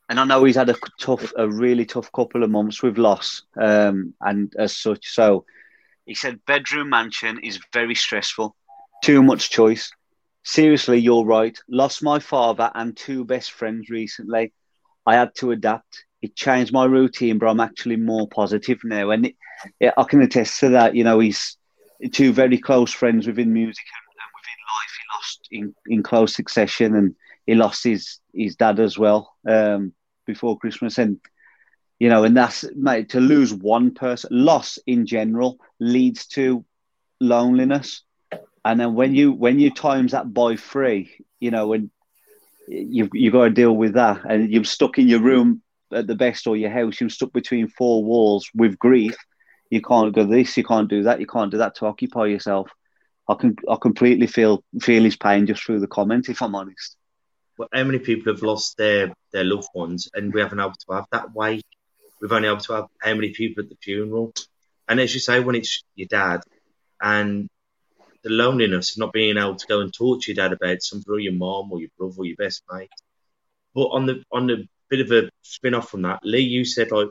and 0.09 0.19
I 0.21 0.25
know 0.25 0.45
he's 0.45 0.57
had 0.57 0.71
a 0.71 0.77
tough, 1.01 1.33
a 1.37 1.49
really 1.49 1.85
tough 1.85 2.13
couple 2.13 2.43
of 2.43 2.51
months 2.51 2.83
with 2.83 2.99
loss 2.99 3.43
um, 3.61 4.15
and 4.21 4.53
as 4.59 4.77
such. 4.77 5.09
So 5.09 5.45
He 6.07 6.15
said, 6.15 6.45
bedroom 6.47 6.91
mansion 6.91 7.41
is 7.43 7.61
very 7.73 7.95
stressful. 7.95 8.57
too 9.03 9.23
much 9.23 9.51
choice. 9.51 9.91
Seriously, 10.45 10.99
you're 10.99 11.25
right. 11.25 11.57
Lost 11.69 12.03
my 12.03 12.19
father 12.19 12.71
and 12.75 12.97
two 12.97 13.25
best 13.25 13.53
friends 13.53 13.91
recently. 13.91 14.53
I 15.07 15.15
had 15.15 15.35
to 15.37 15.51
adapt. 15.51 16.05
It 16.23 16.35
changed 16.35 16.73
my 16.73 16.85
routine, 16.85 17.39
but 17.39 17.49
I'm 17.49 17.61
actually 17.61 17.97
more 17.97 18.29
positive 18.29 18.81
now. 18.85 19.11
And 19.11 19.27
it, 19.81 19.95
I 19.97 20.05
can 20.05 20.23
attest 20.23 20.61
to 20.61 20.71
that. 20.71 20.95
You 20.95 21.05
know, 21.05 21.21
he's 21.21 21.57
two 22.13 22.33
very 22.33 22.59
close 22.59 22.93
friends 22.93 23.27
within 23.27 23.53
music 23.53 23.85
and, 23.95 24.15
and 24.21 24.31
within 24.35 24.59
life. 24.75 24.93
He 24.99 25.17
lost 25.17 25.49
in, 25.51 25.95
in 25.97 26.03
close 26.03 26.35
succession, 26.35 26.95
and 26.97 27.15
he 27.47 27.55
lost 27.55 27.85
his 27.85 28.19
his 28.35 28.57
dad 28.57 28.81
as 28.81 28.99
well 28.99 29.35
um, 29.47 29.93
before 30.27 30.59
Christmas. 30.59 30.99
And 30.99 31.19
you 31.99 32.09
know, 32.09 32.25
and 32.25 32.37
that's 32.37 32.65
mate 32.75 33.11
to 33.11 33.21
lose 33.21 33.53
one 33.53 33.93
person. 33.95 34.31
Loss 34.33 34.79
in 34.87 35.07
general 35.07 35.59
leads 35.79 36.27
to 36.29 36.65
loneliness 37.21 38.03
and 38.65 38.81
then 38.81 38.95
when 38.95 39.15
you 39.15 39.33
when 39.33 39.59
you 39.59 39.71
times 39.71 40.13
that 40.13 40.33
by 40.33 40.57
three, 40.57 41.11
you 41.41 41.51
know, 41.51 41.73
and 41.73 41.91
you've 42.69 43.11
you 43.13 43.31
got 43.31 43.45
to 43.45 43.51
deal 43.51 43.75
with 43.75 43.95
that, 43.95 44.25
and 44.29 44.51
you're 44.51 44.65
stuck 44.65 44.99
in 44.99 45.09
your 45.09 45.21
room 45.21 45.63
at 45.93 46.07
the 46.07 46.15
best 46.15 46.47
or 46.47 46.57
your 46.57 46.71
house, 46.71 47.01
you're 47.01 47.11
stuck 47.11 47.33
between 47.33 47.69
four 47.69 48.05
walls 48.05 48.51
with 48.55 48.79
grief. 48.79 49.17
You 49.71 49.83
can't 49.83 50.15
go 50.15 50.25
this, 50.25 50.57
you 50.57 50.65
can't 50.65 50.89
do 50.89 51.05
that, 51.05 51.21
you 51.21 51.27
can't 51.27 51.51
do 51.51 51.59
that 51.59 51.77
to 51.77 51.87
occupy 51.87 52.27
yourself. 52.27 52.71
I 53.29 53.35
can 53.35 53.57
I 53.69 53.77
completely 53.81 54.27
feel 54.27 54.65
feel 54.81 55.03
his 55.03 55.17
pain 55.17 55.47
just 55.47 55.63
through 55.63 55.81
the 55.81 55.87
comment, 55.87 56.29
if 56.29 56.41
I'm 56.43 56.55
honest. 56.55 56.97
Well, 57.59 57.69
how 57.73 57.85
many 57.85 57.99
people 57.99 58.33
have 58.33 58.43
lost 58.43 58.77
their, 58.77 59.13
their 59.33 59.45
loved 59.45 59.69
ones, 59.75 60.09
and 60.15 60.33
we 60.33 60.41
haven't 60.41 60.61
able 60.61 60.75
to 60.89 60.95
have 60.95 61.07
that 61.11 61.35
way. 61.35 61.61
We've 62.21 62.33
only 62.33 62.49
able 62.49 62.61
to 62.61 62.73
have 62.75 62.87
how 63.01 63.15
many 63.15 63.31
people 63.31 63.65
at 63.65 63.69
the 63.69 63.77
funeral? 63.83 64.33
And 64.89 65.01
as 65.01 65.13
you 65.13 65.21
say, 65.21 65.41
when 65.41 65.57
it's 65.57 65.83
your 65.95 66.09
dad, 66.09 66.41
and 67.01 67.49
the 68.25 68.31
loneliness 68.31 68.93
of 68.93 68.99
not 68.99 69.13
being 69.13 69.39
able 69.39 69.57
to 69.57 69.67
go 69.67 69.81
and 69.81 69.93
talk 69.93 70.23
to 70.23 70.33
your 70.33 70.37
dad 70.37 70.53
about 70.53 70.83
something, 70.83 71.13
or 71.13 71.21
your 71.21 71.33
mom, 71.33 71.73
or 71.73 71.81
your 71.81 71.91
brother, 71.99 72.15
or 72.19 72.27
your 72.27 72.37
best 72.37 72.63
mate. 72.71 72.91
But 73.75 73.87
on 73.87 74.07
the 74.07 74.23
on 74.33 74.47
the 74.47 74.67
bit 74.89 75.01
of 75.01 75.13
a 75.13 75.31
spin 75.43 75.75
off 75.75 75.91
from 75.91 76.03
that, 76.03 76.21
Lee, 76.25 76.41
you 76.41 76.65
said 76.65 76.91
like 76.91 77.09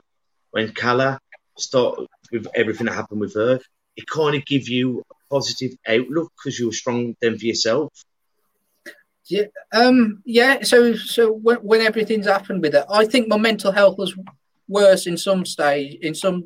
when 0.52 0.74
Kala 0.74 1.20
started 1.58 2.08
with 2.32 2.48
everything 2.56 2.86
that 2.86 2.96
happened 2.96 3.22
with 3.22 3.36
her, 3.36 3.60
it 3.96 4.08
kind 4.08 4.36
of 4.36 4.46
give 4.46 4.68
you 4.68 5.04
a 5.12 5.34
positive 5.34 5.72
outlook 5.88 6.32
because 6.38 6.60
you 6.60 6.68
were 6.68 6.74
strong 6.74 7.16
then 7.22 7.38
for 7.38 7.46
yourself. 7.46 7.92
Um, 9.74 10.22
yeah. 10.26 10.64
So 10.64 10.96
so 10.96 11.32
when, 11.32 11.58
when 11.58 11.82
everything's 11.82 12.28
happened 12.28 12.62
with 12.62 12.76
it, 12.76 12.86
I 12.90 13.06
think 13.06 13.28
my 13.28 13.38
mental 13.38 13.72
health 13.72 13.98
was 13.98 14.16
worse 14.68 15.08
in 15.08 15.18
some 15.18 15.46
stage, 15.46 15.98
in 16.02 16.16
some 16.16 16.46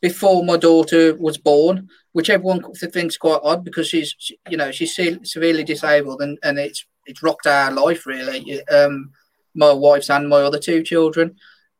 before 0.00 0.44
my 0.44 0.56
daughter 0.56 1.14
was 1.16 1.36
born, 1.36 1.88
which 2.12 2.30
everyone 2.30 2.62
thinks 2.74 3.16
quite 3.16 3.40
odd 3.42 3.64
because 3.64 3.88
she's 3.88 4.14
she- 4.18 4.38
you 4.48 4.56
know 4.56 4.70
she's 4.70 4.94
severely 5.24 5.64
disabled 5.64 6.20
and 6.22 6.38
and 6.42 6.58
it's 6.58 6.84
it's 7.06 7.22
rocked 7.22 7.46
our 7.46 7.70
life 7.72 8.06
really. 8.06 8.66
Um, 8.68 9.12
my 9.54 9.72
wife's 9.72 10.10
and 10.10 10.28
my 10.28 10.42
other 10.42 10.60
two 10.60 10.82
children, 10.82 11.36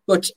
but 0.06 0.28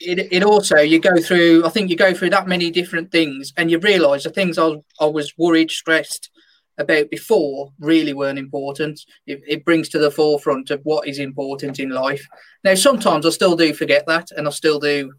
it, 0.00 0.32
it 0.32 0.44
also 0.44 0.76
you 0.78 1.00
go 1.00 1.16
through 1.16 1.64
i 1.64 1.68
think 1.68 1.90
you 1.90 1.96
go 1.96 2.14
through 2.14 2.30
that 2.30 2.46
many 2.46 2.70
different 2.70 3.10
things 3.10 3.52
and 3.56 3.70
you 3.70 3.78
realize 3.78 4.22
the 4.22 4.30
things 4.30 4.58
i 4.58 4.64
was, 4.66 4.78
I 5.00 5.06
was 5.06 5.36
worried 5.36 5.70
stressed 5.70 6.30
about 6.78 7.10
before 7.10 7.72
really 7.78 8.12
weren't 8.12 8.38
important 8.38 9.00
it, 9.26 9.42
it 9.46 9.64
brings 9.64 9.88
to 9.90 9.98
the 9.98 10.10
forefront 10.10 10.70
of 10.70 10.80
what 10.84 11.08
is 11.08 11.18
important 11.18 11.78
in 11.80 11.90
life 11.90 12.26
now 12.64 12.74
sometimes 12.74 13.26
i 13.26 13.30
still 13.30 13.56
do 13.56 13.74
forget 13.74 14.06
that 14.06 14.28
and 14.36 14.46
i 14.46 14.50
still 14.50 14.78
do 14.78 15.12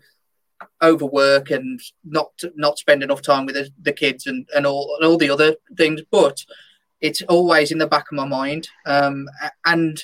overwork 0.81 1.49
and 1.51 1.79
not 2.03 2.31
not 2.55 2.77
spend 2.77 3.03
enough 3.03 3.21
time 3.21 3.45
with 3.45 3.55
the, 3.55 3.69
the 3.81 3.93
kids 3.93 4.27
and, 4.27 4.47
and 4.55 4.65
all 4.65 4.95
and 4.99 5.09
all 5.09 5.17
the 5.17 5.29
other 5.29 5.55
things 5.77 6.01
but 6.11 6.43
it's 7.01 7.21
always 7.23 7.71
in 7.71 7.77
the 7.77 7.87
back 7.87 8.05
of 8.11 8.15
my 8.15 8.25
mind 8.25 8.69
um, 8.85 9.27
and 9.65 10.03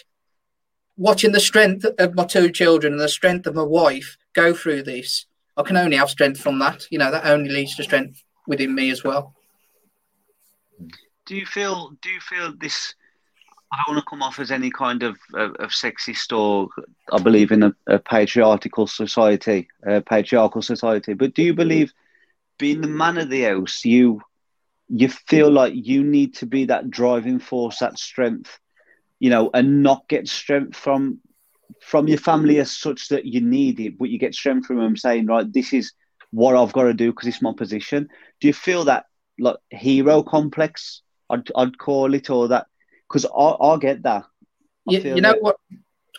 watching 0.99 1.32
the 1.32 1.39
strength 1.39 1.86
of 1.97 2.14
my 2.14 2.26
two 2.26 2.51
children 2.51 2.93
and 2.93 3.01
the 3.01 3.10
strength 3.10 3.47
of 3.47 3.55
my 3.55 3.64
wife 3.64 4.18
go 4.34 4.53
through 4.53 4.84
this, 4.84 5.26
I 5.57 5.64
can 5.64 5.78
only 5.78 5.95
have 5.95 6.10
strength 6.10 6.39
from 6.39 6.60
that. 6.60 6.86
You 6.91 6.99
know, 6.99 7.10
that 7.10 7.26
only 7.26 7.49
leads 7.49 7.76
to 7.78 7.84
strength 7.84 8.22
within 8.45 8.76
me 8.76 8.91
as 8.91 9.03
well. 9.03 9.34
Do 11.26 11.36
you 11.36 11.45
feel? 11.45 11.91
Do 12.01 12.10
you 12.10 12.20
feel 12.20 12.53
this? 12.60 12.93
I 13.72 13.78
don't 13.78 13.95
want 13.95 14.05
to 14.05 14.09
come 14.09 14.24
off 14.24 14.39
as 14.39 14.51
any 14.51 14.72
kind 14.72 15.03
of 15.03 15.17
of, 15.34 15.55
of 15.55 15.70
sexist 15.70 16.36
or 16.38 16.70
I 17.11 17.20
believe 17.20 17.51
in 17.51 17.63
a, 17.63 17.74
a 17.88 17.99
patriarchal 17.99 18.88
society, 18.88 19.67
a 19.86 20.01
patriarchal 20.01 20.61
society. 20.61 21.13
But 21.13 21.34
do 21.34 21.43
you 21.43 21.53
believe, 21.53 21.93
being 22.57 22.82
the 22.82 22.88
man 22.88 23.17
of 23.17 23.30
the 23.30 23.43
house, 23.43 23.86
you 23.86 24.22
you 24.88 25.07
feel 25.07 25.51
like 25.51 25.74
you 25.76 26.03
need 26.03 26.36
to 26.36 26.47
be 26.47 26.65
that 26.65 26.89
driving 26.89 27.39
force, 27.39 27.80
that 27.80 27.99
strength, 27.99 28.59
you 29.20 29.30
know, 29.30 29.51
and 29.53 29.84
not 29.84 30.07
get 30.07 30.28
strength 30.28 30.76
from 30.76 31.20
from 31.82 32.07
your 32.07 32.17
family 32.17 32.59
as 32.59 32.72
such 32.72 33.09
that 33.09 33.26
you 33.26 33.41
need 33.41 33.80
it, 33.80 33.97
but 33.99 34.09
you 34.09 34.17
get 34.17 34.34
strength 34.34 34.65
from 34.65 34.78
them 34.78 34.97
saying, 34.97 35.28
right, 35.28 35.51
this 35.53 35.74
is 35.74 35.93
what 36.32 36.55
I've 36.55 36.74
got 36.74 36.84
to 36.84 36.93
do 36.93 37.11
because 37.11 37.28
it's 37.28 37.41
my 37.41 37.53
position. 37.55 38.09
Do 38.39 38.47
you 38.47 38.53
feel 38.53 38.86
that 38.86 39.05
like 39.38 39.57
hero 39.70 40.24
complex? 40.24 41.01
I'd, 41.30 41.51
I'd 41.55 41.78
call 41.78 42.15
it 42.15 42.32
or 42.32 42.47
that 42.47 42.65
because 43.10 43.26
I 43.26 43.66
I 43.66 43.78
get 43.78 44.03
that. 44.03 44.24
I 44.88 44.91
You, 44.91 45.16
you 45.16 45.22
know 45.22 45.32
that- 45.34 45.41
what, 45.41 45.57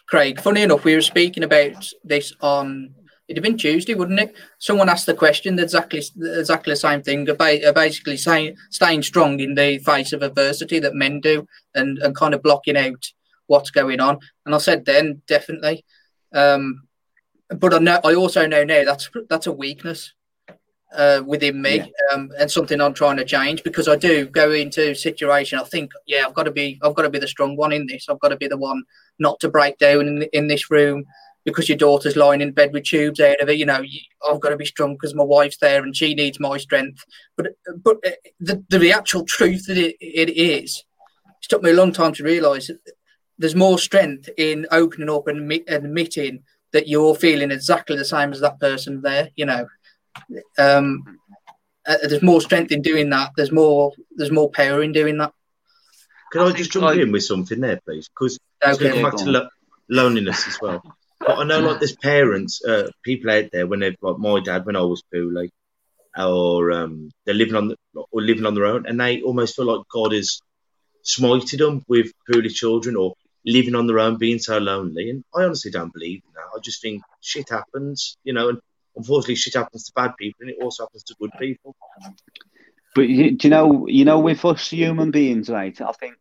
Craig? 0.08 0.40
Funny 0.40 0.62
enough, 0.62 0.84
we 0.84 0.94
were 0.94 1.00
speaking 1.02 1.44
about 1.44 1.88
this 2.04 2.34
on. 2.40 2.94
It'd 3.28 3.36
have 3.36 3.44
been 3.44 3.58
Tuesday, 3.58 3.94
wouldn't 3.94 4.18
it? 4.18 4.34
Someone 4.58 4.88
asked 4.88 5.06
the 5.06 5.14
question 5.14 5.56
exactly 5.56 6.02
exactly 6.20 6.72
the 6.72 6.76
same 6.76 7.00
thing 7.00 7.28
about 7.28 7.62
uh, 7.62 7.72
basically 7.72 8.16
saying 8.16 8.56
staying 8.70 9.02
strong 9.02 9.38
in 9.38 9.54
the 9.54 9.78
face 9.78 10.12
of 10.12 10.22
adversity 10.22 10.80
that 10.80 10.96
men 10.96 11.20
do, 11.20 11.46
and 11.74 11.98
and 11.98 12.16
kind 12.16 12.34
of 12.34 12.42
blocking 12.42 12.76
out 12.76 13.12
what's 13.46 13.70
going 13.70 14.00
on. 14.00 14.18
And 14.44 14.54
I 14.54 14.58
said 14.58 14.84
then 14.84 15.22
definitely, 15.28 15.84
um, 16.32 16.88
but 17.56 17.72
I 17.72 17.78
know 17.78 18.00
I 18.02 18.14
also 18.14 18.46
know 18.46 18.64
now 18.64 18.84
that's 18.84 19.08
that's 19.28 19.46
a 19.46 19.52
weakness 19.52 20.12
uh, 20.94 21.22
within 21.26 21.62
me, 21.62 21.92
um, 22.12 22.30
and 22.38 22.50
something 22.50 22.80
I'm 22.80 22.94
trying 22.94 23.16
to 23.18 23.24
change 23.24 23.62
because 23.62 23.88
I 23.88 23.96
do 23.96 24.26
go 24.26 24.50
into 24.50 24.94
situation. 24.94 25.58
I 25.58 25.64
think, 25.64 25.92
yeah, 26.06 26.24
I've 26.26 26.34
got 26.34 26.44
to 26.44 26.50
be 26.50 26.78
I've 26.82 26.94
got 26.94 27.02
to 27.02 27.10
be 27.10 27.18
the 27.18 27.28
strong 27.28 27.56
one 27.56 27.72
in 27.72 27.86
this. 27.86 28.06
I've 28.08 28.20
got 28.20 28.28
to 28.28 28.36
be 28.36 28.48
the 28.48 28.56
one 28.56 28.82
not 29.18 29.38
to 29.40 29.48
break 29.48 29.78
down 29.78 30.08
in 30.08 30.22
in 30.32 30.48
this 30.48 30.70
room 30.70 31.04
because 31.44 31.68
your 31.68 31.78
daughter's 31.78 32.16
lying 32.16 32.40
in 32.40 32.52
bed 32.52 32.72
with 32.72 32.84
tubes 32.84 33.20
out 33.20 33.40
of 33.40 33.48
it. 33.48 33.58
You 33.58 33.66
know, 33.66 33.82
I've 34.28 34.40
got 34.40 34.50
to 34.50 34.56
be 34.56 34.66
strong 34.66 34.94
because 34.94 35.14
my 35.14 35.24
wife's 35.24 35.58
there 35.58 35.82
and 35.82 35.96
she 35.96 36.14
needs 36.14 36.40
my 36.40 36.58
strength. 36.58 37.04
But 37.36 37.48
but 37.82 37.98
uh, 38.06 38.10
the 38.40 38.64
the 38.68 38.92
actual 38.92 39.24
truth 39.24 39.66
that 39.66 39.78
it, 39.78 39.96
it 40.00 40.30
is, 40.30 40.84
it 41.42 41.48
took 41.48 41.62
me 41.62 41.70
a 41.70 41.74
long 41.74 41.92
time 41.92 42.12
to 42.14 42.24
realise 42.24 42.66
that 42.66 42.80
there's 43.38 43.54
more 43.54 43.78
strength 43.78 44.28
in 44.36 44.66
opening 44.70 45.08
up 45.08 45.26
and 45.26 45.50
admitting 45.68 46.42
that 46.72 46.88
you're 46.88 47.14
feeling 47.14 47.50
exactly 47.50 47.96
the 47.96 48.04
same 48.04 48.32
as 48.32 48.40
that 48.40 48.60
person 48.60 49.00
there. 49.02 49.30
You 49.36 49.46
know, 49.46 49.66
um, 50.58 51.18
uh, 51.86 51.96
there's 52.08 52.22
more 52.22 52.40
strength 52.40 52.72
in 52.72 52.82
doing 52.82 53.10
that. 53.10 53.32
There's 53.36 53.52
more 53.52 53.92
there's 54.16 54.30
more 54.30 54.50
power 54.50 54.82
in 54.82 54.92
doing 54.92 55.18
that. 55.18 55.32
Can 56.32 56.42
I 56.42 56.46
I, 56.46 56.52
just 56.52 56.72
jump 56.72 56.86
I- 56.86 56.94
in 56.94 57.12
with 57.12 57.24
something 57.24 57.60
there, 57.60 57.80
please? 57.84 58.08
Because 58.08 58.38
it's 58.62 58.76
Okay. 58.78 58.90
going 58.90 58.94
come 58.94 59.10
back 59.10 59.18
go 59.18 59.24
to 59.24 59.30
lo- 59.30 59.48
loneliness 59.88 60.46
as 60.46 60.58
well. 60.60 60.82
But 61.18 61.38
I 61.38 61.44
know, 61.44 61.60
like, 61.60 61.80
there's 61.80 61.96
parents, 61.96 62.64
uh, 62.64 62.90
people 63.02 63.30
out 63.30 63.50
there 63.52 63.66
when 63.66 63.80
they've 63.80 63.96
like 64.00 64.18
my 64.18 64.40
dad 64.40 64.64
when 64.64 64.76
I 64.76 64.80
was 64.82 65.02
poorly, 65.12 65.50
or 66.16 66.72
um, 66.72 67.10
they're 67.24 67.34
living 67.34 67.56
on 67.56 67.68
the, 67.68 67.76
or 67.94 68.22
living 68.22 68.46
on 68.46 68.54
their 68.54 68.66
own, 68.66 68.86
and 68.86 68.98
they 68.98 69.20
almost 69.22 69.56
feel 69.56 69.66
like 69.66 69.86
God 69.92 70.12
has 70.12 70.40
smited 71.04 71.58
them 71.58 71.84
with 71.88 72.12
poorly 72.30 72.48
children 72.48 72.96
or 72.96 73.14
living 73.44 73.74
on 73.74 73.86
their 73.86 73.98
own, 73.98 74.16
being 74.16 74.38
so 74.38 74.58
lonely. 74.58 75.10
And 75.10 75.24
I 75.34 75.44
honestly 75.44 75.70
don't 75.70 75.92
believe 75.92 76.22
in 76.26 76.32
that. 76.34 76.56
I 76.56 76.60
just 76.62 76.80
think 76.80 77.02
shit 77.20 77.48
happens, 77.50 78.16
you 78.24 78.32
know, 78.32 78.48
and 78.50 78.58
unfortunately, 79.00 79.34
shit 79.34 79.54
happens 79.54 79.84
to 79.84 79.92
bad 79.94 80.12
people, 80.18 80.42
and 80.42 80.50
it 80.50 80.56
also 80.62 80.84
happens 80.84 81.02
to 81.04 81.14
good 81.20 81.30
people. 81.38 81.74
But 82.94 83.08
you, 83.08 83.36
do 83.36 83.48
you 83.48 83.50
know, 83.50 83.86
you 83.86 84.04
know, 84.04 84.18
with 84.18 84.44
us 84.44 84.68
human 84.70 85.10
beings, 85.10 85.48
right? 85.48 85.78
I 85.80 85.92
think 85.92 86.14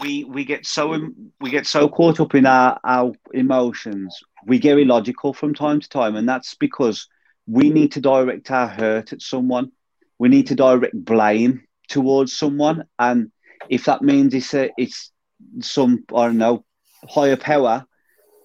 we 0.00 0.24
we 0.24 0.44
get 0.44 0.66
so 0.66 1.10
we 1.40 1.50
get 1.50 1.66
so 1.66 1.88
caught 1.88 2.20
up 2.20 2.34
in 2.34 2.46
our 2.46 2.78
our 2.84 3.12
emotions, 3.32 4.20
we 4.46 4.58
get 4.58 4.78
illogical 4.78 5.32
from 5.32 5.54
time 5.54 5.80
to 5.80 5.88
time, 5.88 6.16
and 6.16 6.28
that's 6.28 6.54
because 6.54 7.08
we 7.46 7.70
need 7.70 7.92
to 7.92 8.00
direct 8.00 8.50
our 8.50 8.68
hurt 8.68 9.12
at 9.12 9.22
someone. 9.22 9.72
We 10.18 10.28
need 10.28 10.48
to 10.48 10.54
direct 10.54 10.94
blame 11.04 11.64
towards 11.88 12.36
someone, 12.36 12.84
and 12.98 13.32
if 13.68 13.84
that 13.86 14.02
means 14.02 14.34
it's 14.34 14.54
a, 14.54 14.70
it's 14.76 15.12
some 15.60 16.04
I 16.14 16.26
don't 16.26 16.38
know 16.38 16.64
higher 17.08 17.36
power, 17.36 17.86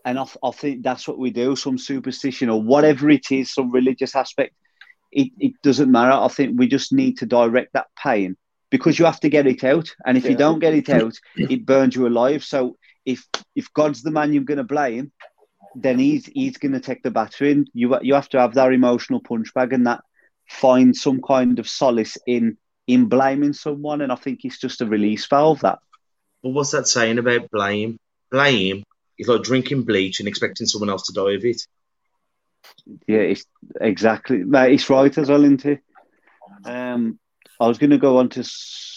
and 0.06 0.18
I, 0.20 0.26
I 0.44 0.52
think 0.52 0.84
that's 0.84 1.08
what 1.08 1.18
we 1.18 1.32
do, 1.32 1.56
some 1.56 1.78
superstition 1.78 2.50
or 2.50 2.62
whatever 2.62 3.10
it 3.10 3.32
is, 3.32 3.54
some 3.54 3.72
religious 3.72 4.16
aspect 4.16 4.54
it, 5.16 5.32
it 5.40 5.54
doesn't 5.64 5.92
matter. 5.92 6.12
I 6.12 6.28
think 6.28 6.60
we 6.60 6.68
just 6.68 6.92
need 6.92 7.18
to 7.20 7.26
direct 7.26 7.74
that 7.74 7.88
pain 7.98 8.36
because 8.70 9.00
you 9.00 9.06
have 9.06 9.20
to 9.22 9.30
get 9.30 9.48
it 9.48 9.64
out. 9.64 9.90
And 10.06 10.18
if 10.18 10.26
you 10.26 10.36
don't 10.36 10.60
get 10.60 10.74
it 10.74 10.90
out, 10.90 11.14
it 11.36 11.66
burns 11.66 11.96
you 11.96 12.06
alive. 12.06 12.44
So 12.44 12.78
if 13.06 13.26
if 13.56 13.72
God's 13.74 14.04
the 14.04 14.12
man 14.12 14.34
you're 14.34 14.44
going 14.44 14.58
to 14.58 14.64
blame, 14.64 15.12
then 15.74 15.98
he's 15.98 16.26
he's 16.26 16.58
going 16.58 16.74
to 16.74 16.82
take 16.82 17.02
the 17.02 17.12
battering. 17.12 17.68
You 17.74 17.98
you 18.02 18.14
have 18.14 18.30
to 18.30 18.40
have 18.40 18.56
that 18.56 18.74
emotional 18.74 19.22
punch 19.22 19.54
bag 19.54 19.72
and 19.72 19.88
that 19.88 20.02
find 20.50 20.96
some 20.96 21.22
kind 21.22 21.60
of 21.60 21.70
solace 21.70 22.18
in 22.28 22.58
in 22.86 23.06
blaming 23.06 23.54
someone. 23.54 24.02
And 24.02 24.12
I 24.12 24.16
think 24.16 24.42
it's 24.44 24.60
just 24.60 24.82
a 24.82 24.86
release 24.86 25.26
valve. 25.28 25.62
That 25.62 25.80
But 26.44 26.50
what's 26.50 26.72
that 26.72 26.90
saying 26.90 27.20
about 27.20 27.50
blame? 27.52 27.98
Blame 28.32 28.84
is 29.18 29.28
like 29.28 29.44
drinking 29.44 29.84
bleach 29.84 30.20
and 30.20 30.28
expecting 30.28 30.68
someone 30.68 30.90
else 30.90 31.04
to 31.08 31.14
die 31.14 31.34
of 31.34 31.46
it. 31.46 31.62
yeah, 33.08 33.20
it's 33.20 33.46
exactly 33.80 34.44
mate, 34.44 34.74
it's 34.74 34.90
right 34.90 35.18
as 35.18 35.30
well, 35.30 35.44
isn't 35.44 35.66
it? 35.66 35.82
Um, 36.66 37.20
I 37.60 37.68
was 37.68 37.78
going 37.78 37.90
to 37.92 37.98
go 37.98 38.18
on 38.18 38.30
to 38.30 38.44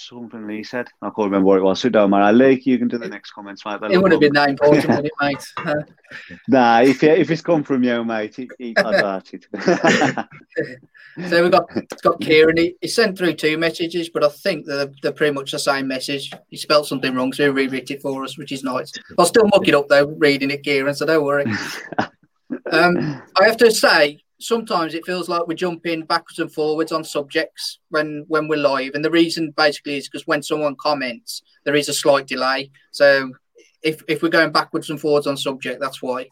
something 0.08 0.46
Lee 0.46 0.64
said. 0.64 0.88
I 1.02 1.06
can't 1.06 1.18
remember 1.18 1.46
what 1.46 1.58
it 1.58 1.62
was. 1.62 1.80
So 1.80 1.88
don't 1.88 2.10
matter. 2.10 2.32
Lee, 2.32 2.60
you 2.64 2.78
can 2.78 2.88
do 2.88 2.98
the 2.98 3.08
next 3.08 3.32
comments, 3.32 3.64
mate. 3.64 3.80
They'll 3.80 3.92
It 3.92 4.02
would 4.02 4.12
have 4.12 4.20
been 4.20 4.32
that 4.32 4.48
important, 4.50 4.88
wouldn't 4.88 5.06
it, 5.06 5.12
mate? 5.20 5.44
Uh, 5.68 5.74
Nah, 6.48 6.80
if 6.80 7.02
if 7.02 7.30
it's 7.30 7.42
come 7.42 7.62
from 7.62 7.82
you, 7.82 8.02
mate, 8.02 8.38
it, 8.38 8.48
it, 8.58 8.78
I'd 8.78 9.22
it. 9.34 9.46
so 11.28 11.42
we've 11.42 11.52
got 11.52 11.66
it's 11.76 12.00
got 12.00 12.18
Kieran. 12.18 12.56
He, 12.56 12.76
he 12.80 12.88
sent 12.88 13.18
through 13.18 13.34
two 13.34 13.58
messages, 13.58 14.08
but 14.08 14.24
I 14.24 14.30
think 14.30 14.64
they're, 14.64 14.90
they're 15.02 15.12
pretty 15.12 15.34
much 15.34 15.52
the 15.52 15.58
same 15.58 15.86
message. 15.86 16.32
He 16.48 16.56
spelled 16.56 16.86
something 16.86 17.14
wrong, 17.14 17.34
so 17.34 17.42
he 17.42 17.50
rewrote 17.50 17.90
it 17.90 18.00
for 18.00 18.24
us, 18.24 18.38
which 18.38 18.52
is 18.52 18.64
nice. 18.64 18.90
I'll 19.18 19.26
still 19.26 19.46
muck 19.48 19.68
it 19.68 19.74
up 19.74 19.88
though, 19.88 20.06
reading 20.06 20.50
it, 20.50 20.62
Kieran. 20.62 20.94
So 20.94 21.04
don't 21.04 21.24
worry. 21.24 21.44
Um, 22.72 23.22
I 23.38 23.44
have 23.44 23.58
to 23.58 23.70
say, 23.70 24.22
sometimes 24.40 24.94
it 24.94 25.04
feels 25.04 25.28
like 25.28 25.46
we're 25.46 25.54
jumping 25.54 26.04
backwards 26.04 26.38
and 26.38 26.52
forwards 26.52 26.92
on 26.92 27.04
subjects 27.04 27.78
when 27.90 28.24
when 28.28 28.48
we're 28.48 28.56
live, 28.56 28.94
and 28.94 29.04
the 29.04 29.10
reason 29.10 29.52
basically 29.56 29.96
is 29.96 30.08
because 30.08 30.26
when 30.26 30.42
someone 30.42 30.76
comments, 30.76 31.42
there 31.64 31.76
is 31.76 31.88
a 31.88 31.94
slight 31.94 32.26
delay. 32.26 32.70
So 32.92 33.32
if 33.82 34.02
if 34.08 34.22
we're 34.22 34.28
going 34.28 34.52
backwards 34.52 34.90
and 34.90 35.00
forwards 35.00 35.26
on 35.26 35.36
subject, 35.36 35.80
that's 35.80 36.02
why. 36.02 36.28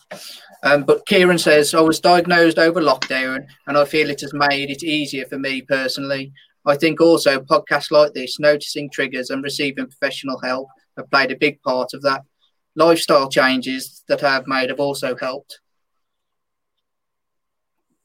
Um, 0.63 0.85
but 0.85 1.07
Kieran 1.07 1.39
says 1.39 1.75
I 1.75 1.81
was 1.81 2.01
diagnosed 2.01 2.59
over 2.59 2.81
lockdown, 2.81 3.47
and 3.67 3.77
I 3.77 3.85
feel 3.85 4.11
it 4.11 4.21
has 4.21 4.33
made 4.33 4.71
it 4.71 4.83
easier 4.83 5.27
for 5.27 5.39
me 5.39 5.63
personally. 5.63 6.33
I 6.65 6.77
think 6.77 7.01
also 7.01 7.41
podcasts 7.41 7.93
like 7.93 8.13
this, 8.13 8.41
noticing 8.41 8.91
triggers 8.91 9.31
and 9.31 9.43
receiving 9.43 9.87
professional 9.87 10.41
help, 10.41 10.69
have 10.97 11.11
played 11.11 11.31
a 11.31 11.37
big 11.37 11.63
part 11.63 11.95
of 11.95 12.03
that. 12.03 12.23
Lifestyle 12.75 13.29
changes 13.29 14.03
that 14.09 14.25
I 14.25 14.33
have 14.35 14.49
made 14.49 14.71
have 14.71 14.81
also 14.81 15.17
helped. 15.17 15.61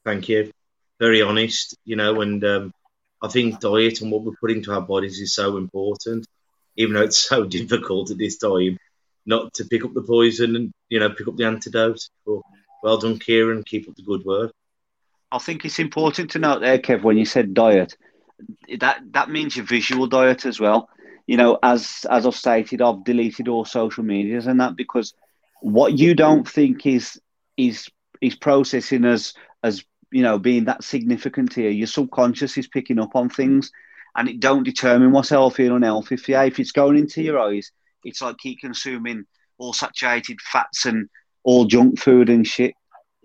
Thank 0.04 0.28
you. 0.28 0.50
Very 0.98 1.22
honest, 1.22 1.76
you 1.84 1.96
know, 1.96 2.20
and 2.20 2.42
um, 2.44 2.74
I 3.20 3.28
think 3.28 3.60
diet 3.60 4.00
and 4.00 4.10
what 4.10 4.22
we 4.22 4.34
put 4.40 4.50
into 4.50 4.72
our 4.72 4.80
bodies 4.80 5.20
is 5.20 5.34
so 5.34 5.56
important, 5.56 6.26
even 6.76 6.94
though 6.94 7.02
it's 7.02 7.18
so 7.18 7.44
difficult 7.58 8.10
at 8.10 8.18
this 8.18 8.38
time 8.38 8.78
not 9.24 9.54
to 9.54 9.64
pick 9.64 9.84
up 9.84 9.94
the 9.94 10.02
poison 10.02 10.56
and, 10.56 10.72
you 10.88 10.98
know, 10.98 11.10
pick 11.10 11.28
up 11.28 11.36
the 11.36 11.44
antidote. 11.44 12.00
But 12.26 12.40
well 12.82 12.98
done, 12.98 13.18
Kieran. 13.18 13.62
Keep 13.62 13.88
up 13.88 13.96
the 13.96 14.02
good 14.02 14.24
work. 14.24 14.52
I 15.30 15.38
think 15.38 15.64
it's 15.64 15.78
important 15.78 16.30
to 16.32 16.38
note 16.38 16.60
there, 16.60 16.78
Kev, 16.78 17.02
when 17.02 17.16
you 17.16 17.24
said 17.24 17.54
diet, 17.54 17.96
that 18.78 19.00
that 19.12 19.30
means 19.30 19.56
your 19.56 19.64
visual 19.64 20.06
diet 20.06 20.44
as 20.44 20.60
well. 20.60 20.88
You 21.26 21.36
know, 21.36 21.58
as 21.62 22.04
as 22.10 22.26
I've 22.26 22.34
stated, 22.34 22.82
I've 22.82 23.04
deleted 23.04 23.48
all 23.48 23.64
social 23.64 24.04
medias 24.04 24.46
and 24.46 24.60
that 24.60 24.76
because 24.76 25.14
what 25.60 25.96
you 25.96 26.14
don't 26.14 26.46
think 26.46 26.84
is 26.86 27.20
is 27.56 27.88
is 28.20 28.34
processing 28.34 29.04
as 29.04 29.32
as 29.62 29.84
you 30.12 30.22
know 30.22 30.38
being 30.38 30.64
that 30.66 30.84
significant 30.84 31.54
here, 31.54 31.70
your 31.70 31.86
subconscious 31.86 32.56
is 32.58 32.68
picking 32.68 32.98
up 32.98 33.16
on 33.16 33.28
things, 33.28 33.70
and 34.16 34.28
it 34.28 34.40
don't 34.40 34.64
determine 34.64 35.12
what's 35.12 35.30
healthy 35.30 35.66
and 35.66 35.76
unhealthy 35.76 36.16
for. 36.16 36.32
If 36.44 36.58
it's 36.60 36.72
going 36.72 36.98
into 36.98 37.22
your 37.22 37.38
eyes, 37.38 37.72
it's 38.04 38.22
like 38.22 38.38
keep 38.38 38.60
consuming 38.60 39.24
all 39.58 39.72
saturated 39.72 40.40
fats 40.40 40.86
and 40.86 41.08
all 41.44 41.64
junk 41.64 41.98
food 41.98 42.28
and 42.28 42.46
shit 42.46 42.74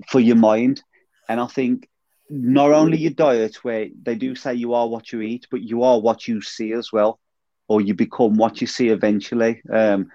for 0.09 0.19
your 0.19 0.35
mind. 0.35 0.81
And 1.29 1.39
I 1.39 1.47
think 1.47 1.87
not 2.29 2.71
only 2.71 2.97
your 2.97 3.11
diet, 3.11 3.63
where 3.63 3.87
they 4.03 4.15
do 4.15 4.35
say 4.35 4.53
you 4.53 4.73
are 4.73 4.87
what 4.87 5.11
you 5.11 5.21
eat, 5.21 5.47
but 5.49 5.61
you 5.61 5.83
are 5.83 5.99
what 5.99 6.27
you 6.27 6.41
see 6.41 6.73
as 6.73 6.91
well, 6.91 7.19
or 7.67 7.81
you 7.81 7.93
become 7.93 8.37
what 8.37 8.61
you 8.61 8.67
see 8.67 8.89
eventually. 8.89 9.61
Um, 9.71 10.09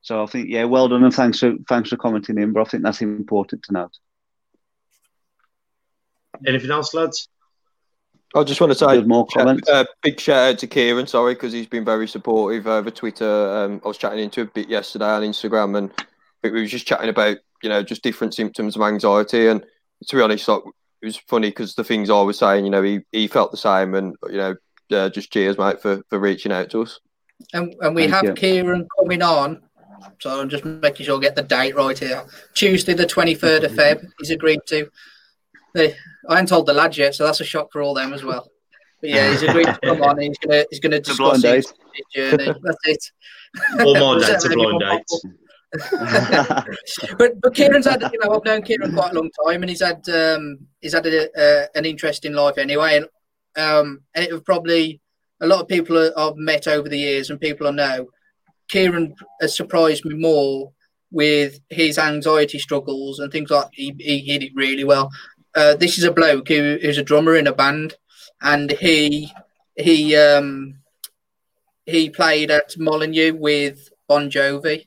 so 0.00 0.22
I 0.22 0.26
think, 0.26 0.48
yeah, 0.48 0.64
well 0.64 0.88
done, 0.88 1.04
and 1.04 1.12
thanks 1.12 1.40
for 1.40 1.54
thanks 1.68 1.90
for 1.90 1.96
commenting 1.96 2.38
in. 2.38 2.52
But 2.52 2.62
I 2.62 2.64
think 2.64 2.82
that's 2.82 3.02
important 3.02 3.62
to 3.64 3.72
note. 3.72 3.98
Anything 6.46 6.70
else, 6.70 6.94
lads? 6.94 7.28
I 8.34 8.44
just 8.44 8.60
want 8.60 8.72
to 8.72 8.78
say 8.78 8.86
There's 8.88 9.06
more 9.06 9.26
comments. 9.26 9.68
uh, 9.68 9.84
big 10.02 10.20
shout 10.20 10.52
out 10.52 10.58
to 10.58 10.66
Kieran, 10.66 11.06
sorry, 11.06 11.34
because 11.34 11.52
he's 11.52 11.66
been 11.66 11.84
very 11.84 12.06
supportive 12.06 12.66
over 12.66 12.90
Twitter. 12.90 13.26
Um, 13.56 13.80
I 13.84 13.88
was 13.88 13.96
chatting 13.96 14.18
into 14.18 14.42
a 14.42 14.46
bit 14.46 14.68
yesterday 14.68 15.06
on 15.06 15.22
Instagram, 15.22 15.78
and 15.78 15.90
we 16.42 16.50
were 16.50 16.66
just 16.66 16.86
chatting 16.86 17.08
about 17.08 17.38
you 17.62 17.68
know 17.68 17.82
just 17.82 18.02
different 18.02 18.34
symptoms 18.34 18.76
of 18.76 18.82
anxiety. 18.82 19.48
And 19.48 19.64
to 20.06 20.16
be 20.16 20.22
honest, 20.22 20.46
like, 20.46 20.62
it 21.00 21.06
was 21.06 21.16
funny 21.16 21.48
because 21.48 21.74
the 21.74 21.84
things 21.84 22.10
I 22.10 22.20
was 22.20 22.38
saying, 22.38 22.64
you 22.64 22.70
know, 22.70 22.82
he, 22.82 23.00
he 23.12 23.28
felt 23.28 23.50
the 23.50 23.56
same, 23.56 23.94
and 23.94 24.14
you 24.28 24.36
know, 24.36 24.56
uh, 24.92 25.08
just 25.08 25.32
cheers, 25.32 25.56
mate, 25.56 25.80
for 25.80 26.02
for 26.10 26.18
reaching 26.18 26.52
out 26.52 26.70
to 26.70 26.82
us. 26.82 27.00
And, 27.54 27.74
and 27.80 27.94
we 27.94 28.02
Thank 28.02 28.14
have 28.14 28.24
you. 28.24 28.34
Kieran 28.34 28.86
coming 28.98 29.22
on. 29.22 29.62
So 30.20 30.40
I'm 30.40 30.48
just 30.48 30.64
making 30.64 31.06
sure 31.06 31.16
I 31.16 31.20
get 31.20 31.34
the 31.34 31.42
date 31.42 31.74
right 31.74 31.98
here. 31.98 32.24
Tuesday, 32.54 32.94
the 32.94 33.06
23rd 33.06 33.64
of 33.64 33.72
Feb, 33.72 34.06
he's 34.18 34.30
agreed 34.30 34.60
to. 34.66 34.88
They, 35.78 35.94
I 36.28 36.34
haven't 36.34 36.48
told 36.48 36.66
the 36.66 36.72
lads 36.72 36.98
yet, 36.98 37.14
so 37.14 37.24
that's 37.24 37.40
a 37.40 37.44
shock 37.44 37.70
for 37.70 37.80
all 37.80 37.94
them 37.94 38.12
as 38.12 38.24
well. 38.24 38.50
But 39.00 39.10
yeah, 39.10 39.30
he's 39.30 39.42
agreed 39.42 39.66
to 39.66 39.78
come 39.82 40.02
on. 40.02 40.18
And 40.18 40.22
he's 40.22 40.38
gonna 40.38 40.64
he's 40.70 40.80
gonna 40.80 40.96
It's 41.02 41.10
a 41.10 41.14
blind 41.14 41.42
discuss 41.42 41.54
his, 41.54 41.66
date. 41.66 41.74
his 41.94 42.38
journey. 42.38 42.60
That's 42.62 42.78
it. 42.84 43.04
All 43.86 43.94
my 43.94 44.14
Was 44.16 44.26
dates 44.26 44.44
are 44.44 44.48
blind 44.50 44.72
more 44.72 44.80
dates. 44.80 45.24
but 47.18 47.40
but 47.40 47.54
Kieran's 47.54 47.86
had 47.86 48.02
you 48.12 48.18
know 48.18 48.34
I've 48.34 48.44
known 48.44 48.62
Kieran 48.62 48.94
quite 48.94 49.12
a 49.12 49.14
long 49.14 49.30
time 49.44 49.62
and 49.62 49.68
he's 49.68 49.82
had 49.82 50.02
um 50.08 50.58
he's 50.80 50.94
had 50.94 51.06
a, 51.06 51.28
a, 51.36 51.68
an 51.74 51.84
interesting 51.84 52.32
life 52.32 52.56
anyway 52.56 52.96
and 52.96 53.06
um 53.56 54.00
and 54.14 54.24
it 54.24 54.32
was 54.32 54.40
probably 54.40 54.98
a 55.42 55.46
lot 55.46 55.60
of 55.60 55.68
people 55.68 56.10
I've 56.16 56.36
met 56.36 56.66
over 56.66 56.88
the 56.88 56.98
years 56.98 57.28
and 57.28 57.38
people 57.38 57.66
I 57.66 57.72
know 57.72 58.08
Kieran 58.70 59.14
has 59.42 59.54
surprised 59.54 60.06
me 60.06 60.14
more 60.14 60.72
with 61.10 61.60
his 61.68 61.98
anxiety 61.98 62.58
struggles 62.58 63.18
and 63.18 63.30
things 63.30 63.50
like 63.50 63.68
he, 63.72 63.94
he 63.98 64.20
hid 64.20 64.42
it 64.42 64.52
really 64.54 64.84
well. 64.84 65.10
Uh, 65.58 65.74
this 65.74 65.98
is 65.98 66.04
a 66.04 66.12
bloke 66.12 66.48
who, 66.48 66.78
who's 66.80 66.98
a 66.98 67.02
drummer 67.02 67.34
in 67.34 67.46
a 67.46 67.52
band 67.52 67.94
and 68.40 68.70
he 68.72 69.32
he 69.76 70.14
um 70.16 70.78
he 71.84 72.10
played 72.10 72.50
at 72.50 72.78
Molyneux 72.78 73.34
with 73.34 73.90
Bon 74.06 74.30
Jovi 74.30 74.86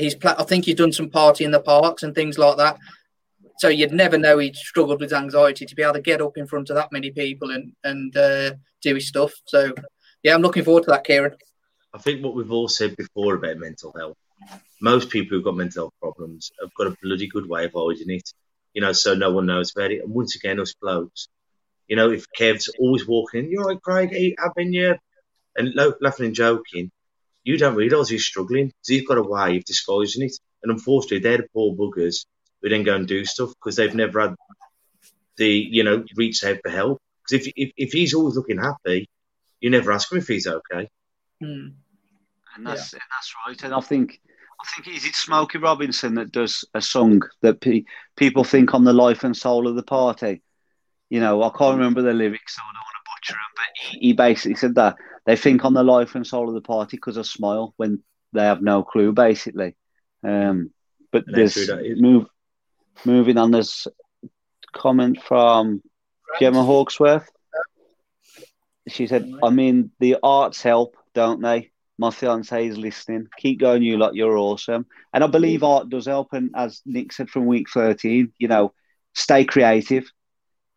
he's 0.00 0.16
I 0.24 0.44
think 0.44 0.64
he's 0.64 0.76
done 0.76 0.92
some 0.92 1.10
party 1.10 1.44
in 1.44 1.50
the 1.50 1.60
parks 1.60 2.02
and 2.02 2.14
things 2.14 2.38
like 2.38 2.56
that. 2.56 2.78
So 3.58 3.68
you'd 3.68 3.92
never 3.92 4.16
know 4.16 4.38
he 4.38 4.52
struggled 4.54 5.00
with 5.00 5.12
anxiety 5.12 5.66
to 5.66 5.74
be 5.74 5.82
able 5.82 5.94
to 5.94 6.00
get 6.00 6.22
up 6.22 6.38
in 6.38 6.46
front 6.46 6.70
of 6.70 6.76
that 6.76 6.92
many 6.92 7.10
people 7.10 7.50
and 7.50 7.72
and 7.84 8.16
uh, 8.16 8.52
do 8.82 8.94
his 8.94 9.08
stuff. 9.08 9.32
So 9.46 9.72
yeah, 10.22 10.34
I'm 10.34 10.42
looking 10.42 10.64
forward 10.64 10.84
to 10.84 10.90
that, 10.90 11.04
Kieran. 11.04 11.36
I 11.92 11.98
think 11.98 12.24
what 12.24 12.34
we've 12.34 12.52
all 12.52 12.68
said 12.68 12.96
before 12.96 13.34
about 13.34 13.58
mental 13.58 13.92
health, 13.96 14.16
most 14.80 15.10
people 15.10 15.36
who've 15.36 15.44
got 15.44 15.56
mental 15.56 15.84
health 15.84 15.94
problems 16.00 16.50
have 16.60 16.74
got 16.74 16.86
a 16.86 16.96
bloody 17.02 17.26
good 17.26 17.48
way 17.48 17.64
of 17.64 17.72
avoiding 17.72 18.10
it, 18.10 18.32
you 18.74 18.80
know, 18.80 18.92
so 18.92 19.14
no 19.14 19.32
one 19.32 19.46
knows 19.46 19.72
about 19.74 19.90
it. 19.90 20.02
And 20.02 20.12
once 20.12 20.36
again, 20.36 20.60
us 20.60 20.74
blokes, 20.74 21.28
you 21.88 21.96
know, 21.96 22.10
if 22.10 22.26
Kev's 22.36 22.68
always 22.78 23.06
walking, 23.06 23.50
you're 23.50 23.64
right, 23.64 23.82
Craig, 23.82 24.10
hey, 24.10 24.36
I've 24.42 24.54
been 24.54 24.72
here, 24.72 24.98
and 25.56 25.74
lo- 25.74 25.94
laughing 26.00 26.26
and 26.26 26.34
joking, 26.34 26.90
you 27.42 27.58
don't 27.58 27.74
realise 27.74 28.08
he's 28.08 28.24
struggling 28.24 28.66
because 28.66 28.88
he's 28.88 29.06
got 29.06 29.18
a 29.18 29.22
way 29.22 29.56
of 29.56 29.64
disguising 29.64 30.24
it. 30.24 30.36
And 30.62 30.70
unfortunately, 30.70 31.18
they're 31.18 31.38
the 31.38 31.48
poor 31.52 31.74
buggers 31.74 32.26
who 32.62 32.68
then 32.68 32.84
go 32.84 32.94
and 32.94 33.08
do 33.08 33.24
stuff 33.24 33.50
because 33.50 33.76
they've 33.76 33.94
never 33.94 34.20
had 34.20 34.34
the, 35.36 35.48
you 35.48 35.82
know, 35.82 36.04
reach 36.16 36.44
out 36.44 36.58
for 36.62 36.70
help. 36.70 37.00
Because 37.22 37.46
if, 37.46 37.52
if, 37.56 37.72
if 37.76 37.92
he's 37.92 38.14
always 38.14 38.36
looking 38.36 38.58
happy, 38.58 39.08
you 39.60 39.70
never 39.70 39.92
ask 39.92 40.12
him 40.12 40.18
if 40.18 40.28
he's 40.28 40.46
okay. 40.46 40.88
Hmm. 41.40 41.68
And 42.54 42.66
that's 42.66 42.92
and 42.92 43.02
that's 43.10 43.34
right. 43.46 43.62
and 43.62 43.74
I 43.74 43.80
think 43.80 44.20
I 44.62 44.82
think 44.82 44.96
is 44.96 45.04
it 45.06 45.14
Smokey 45.14 45.58
Robinson 45.58 46.14
that 46.16 46.32
does 46.32 46.64
a 46.74 46.80
song. 46.80 47.22
that 47.42 47.60
pe- 47.60 47.84
people 48.16 48.44
think 48.44 48.72
I'm 48.72 48.84
the 48.84 48.92
life 48.92 49.24
and 49.24 49.36
soul 49.36 49.66
of 49.66 49.74
the 49.76 49.82
party. 49.82 50.42
You 51.08 51.20
know, 51.20 51.42
I 51.42 51.50
can't 51.50 51.76
remember 51.76 52.02
the 52.02 52.12
lyrics. 52.12 52.56
So 52.56 52.62
I 52.62 52.72
don't 52.72 52.84
want 52.84 52.94
to 52.94 53.10
butcher 53.10 53.34
him, 53.34 53.52
but 53.56 54.00
he, 54.00 54.08
He 54.08 54.12
basically 54.12 54.54
said 54.56 54.74
that 54.76 54.96
they 55.26 55.36
think 55.36 55.64
I'm 55.64 55.74
the 55.74 55.82
life 55.82 56.14
and 56.14 56.26
soul 56.26 56.48
of 56.48 56.54
the 56.54 56.60
party 56.60 56.96
because 56.96 57.18
I 57.18 57.22
smile 57.22 57.74
when 57.76 58.02
they 58.32 58.42
have 58.42 58.62
no 58.62 58.82
clue, 58.82 59.12
basically. 59.12 59.76
Um, 60.22 60.70
but 61.10 61.24
there's 61.26 61.54
true 61.54 61.66
that 61.66 61.84
is. 61.84 62.00
move, 62.00 62.26
moving 63.04 63.38
on. 63.38 63.50
There's 63.50 63.88
comment 64.72 65.22
from 65.22 65.82
Gemma 66.38 66.62
Hawksworth. 66.62 67.28
She 68.88 69.06
said, 69.06 69.30
"I 69.42 69.50
mean, 69.50 69.90
the 69.98 70.18
arts 70.22 70.62
help, 70.62 70.96
don't 71.14 71.40
they? 71.42 71.70
My 72.00 72.10
fiance 72.10 72.66
is 72.66 72.78
listening. 72.78 73.28
Keep 73.38 73.60
going, 73.60 73.82
you 73.82 73.98
lot. 73.98 74.14
You're 74.14 74.38
awesome." 74.38 74.86
And 75.12 75.22
I 75.22 75.26
believe 75.28 75.62
art 75.62 75.88
does 75.88 76.06
help. 76.06 76.32
And 76.32 76.50
as 76.54 76.82
Nick 76.86 77.12
said 77.12 77.30
from 77.30 77.46
week 77.46 77.70
thirteen, 77.70 78.32
you 78.38 78.48
know, 78.48 78.72
stay 79.14 79.44
creative 79.44 80.10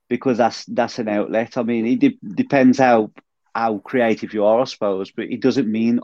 because 0.09 0.37
that's 0.37 0.65
that's 0.65 0.99
an 0.99 1.07
outlet. 1.09 1.57
I 1.57 1.63
mean, 1.63 1.85
it 1.87 1.99
de- 1.99 2.19
depends 2.35 2.77
how 2.77 3.11
how 3.55 3.77
creative 3.79 4.33
you 4.33 4.45
are, 4.45 4.61
I 4.61 4.65
suppose, 4.65 5.11
but 5.11 5.25
it 5.25 5.41
doesn't 5.41 5.71
mean 5.71 6.01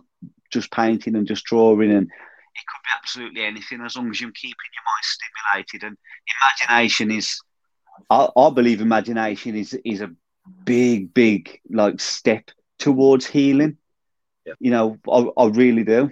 just 0.51 0.72
painting 0.72 1.15
and 1.15 1.28
just 1.28 1.45
drawing 1.45 1.91
and 1.91 2.07
it 2.07 2.65
could 2.67 2.84
be 2.84 2.97
absolutely 2.97 3.43
anything 3.43 3.82
as 3.82 3.95
long 3.95 4.09
as 4.09 4.20
you're 4.20 4.32
keeping 4.32 4.55
your 4.74 4.84
mind 4.84 5.03
stimulated 5.03 5.84
and 5.84 5.97
imagination 6.41 7.11
is 7.11 7.39
I, 8.09 8.30
I 8.36 8.49
believe 8.49 8.82
imagination 8.82 9.55
is 9.55 9.78
is 9.86 10.01
a 10.01 10.11
big, 10.65 11.13
big 11.13 11.59
like 11.70 11.99
step 11.99 12.51
towards 12.78 13.26
healing. 13.26 13.78
Yeah. 14.46 14.54
You 14.60 14.72
know, 14.72 14.98
I, 15.10 15.30
I 15.42 15.48
really 15.48 15.84
do. 15.84 16.12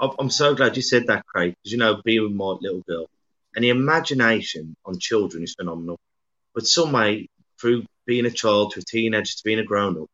I'm 0.00 0.10
I'm 0.18 0.30
so 0.30 0.54
glad 0.54 0.76
you 0.76 0.82
said 0.82 1.06
that, 1.08 1.26
Craig, 1.26 1.54
because 1.56 1.72
you 1.72 1.78
know, 1.78 2.00
being 2.04 2.22
with 2.22 2.32
my 2.32 2.56
little 2.60 2.82
girl 2.88 3.06
and 3.54 3.64
the 3.64 3.68
imagination 3.70 4.76
on 4.84 4.98
children 4.98 5.42
is 5.42 5.54
phenomenal. 5.54 5.98
But 6.54 6.66
some 6.66 6.92
way, 6.92 7.28
through 7.60 7.84
being 8.06 8.26
a 8.26 8.30
child 8.30 8.72
to 8.72 8.80
a 8.80 8.82
teenager 8.82 9.32
to 9.32 9.42
being 9.44 9.58
a 9.58 9.64
grown 9.64 10.00
up, 10.00 10.08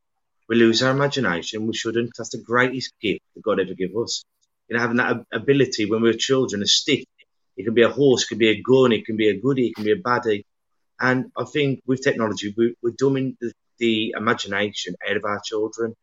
we 0.49 0.57
lose 0.57 0.83
our 0.83 0.91
imagination. 0.91 1.67
We 1.67 1.75
shouldn't. 1.75 2.13
That's 2.17 2.31
the 2.31 2.43
greatest 2.43 2.93
gift 3.01 3.21
that 3.35 3.43
God 3.43 3.61
ever 3.61 3.75
gave 3.75 3.97
us. 3.97 4.25
You 4.69 4.77
know, 4.77 4.83
having 4.83 4.97
that 4.99 5.25
ability 5.33 5.87
when 5.87 6.03
we 6.03 6.11
were 6.11 6.17
children, 6.17 6.63
a 6.63 6.67
stick. 6.67 7.07
It 7.57 7.65
can 7.65 7.75
be 7.75 7.83
a 7.83 7.89
horse, 7.89 8.23
it 8.23 8.29
can 8.29 8.39
be 8.39 8.51
a 8.51 8.63
gun, 8.63 8.93
it 8.93 9.05
can 9.05 9.17
be 9.17 9.29
a 9.31 9.41
goodie, 9.41 9.69
it 9.69 9.75
can 9.75 9.85
be 9.85 9.91
a 9.91 9.97
baddie. 9.97 10.45
And 11.01 11.33
I 11.37 11.45
think 11.45 11.83
with 11.87 12.03
technology, 12.03 12.55
we, 12.57 12.75
we're 12.83 12.93
dumbing 12.93 13.37
the, 13.41 13.53
the 13.79 14.15
imagination 14.17 14.95
out 15.09 15.17
of 15.17 15.25
our 15.25 15.41
children. 15.45 15.95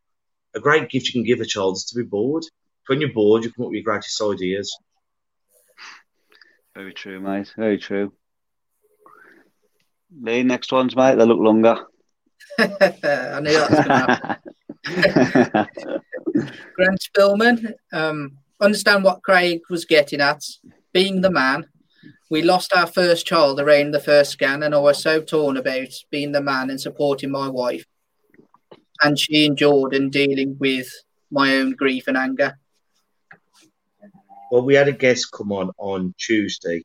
A 0.55 0.59
great 0.59 0.89
gift 0.89 1.07
you 1.07 1.13
can 1.13 1.23
give 1.23 1.41
a 1.41 1.45
child 1.45 1.75
is 1.75 1.85
to 1.85 1.95
be 1.95 2.03
bored. 2.03 2.43
When 2.87 3.01
you're 3.01 3.13
bored, 3.13 3.43
you 3.43 3.51
come 3.51 3.65
up 3.65 3.69
with 3.69 3.75
your 3.75 3.83
greatest 3.83 4.21
ideas. 4.21 4.75
Very 6.75 6.93
true, 6.93 7.19
mate. 7.19 7.53
Very 7.57 7.77
true. 7.77 8.13
The 10.21 10.43
next 10.43 10.71
ones, 10.71 10.95
mate. 10.95 11.15
They 11.17 11.25
look 11.25 11.39
longer. 11.39 11.77
I 12.59 13.39
knew 13.41 13.53
that 13.53 13.69
was 13.69 13.79
going 13.79 13.87
to 13.87 14.05
happen. 14.05 14.45
Grant 16.75 16.99
Spillman, 17.01 17.73
um, 17.91 18.37
understand 18.61 19.03
what 19.03 19.23
Craig 19.23 19.61
was 19.69 19.85
getting 19.85 20.21
at. 20.21 20.43
Being 20.93 21.21
the 21.21 21.31
man, 21.31 21.67
we 22.29 22.41
lost 22.41 22.73
our 22.73 22.87
first 22.87 23.25
child 23.25 23.59
around 23.59 23.91
the 23.91 23.99
first 23.99 24.31
scan, 24.31 24.63
and 24.63 24.75
I 24.75 24.79
was 24.79 25.01
so 25.01 25.21
torn 25.21 25.57
about 25.57 25.89
being 26.11 26.31
the 26.31 26.41
man 26.41 26.69
and 26.69 26.79
supporting 26.79 27.31
my 27.31 27.49
wife. 27.49 27.85
And 29.01 29.19
she 29.19 29.45
and 29.45 30.11
dealing 30.11 30.57
with 30.59 30.87
my 31.31 31.55
own 31.57 31.71
grief 31.71 32.07
and 32.07 32.17
anger. 32.17 32.57
Well, 34.51 34.63
we 34.63 34.75
had 34.75 34.87
a 34.87 34.93
guest 34.93 35.31
come 35.31 35.51
on 35.51 35.71
on 35.77 36.13
Tuesday, 36.17 36.83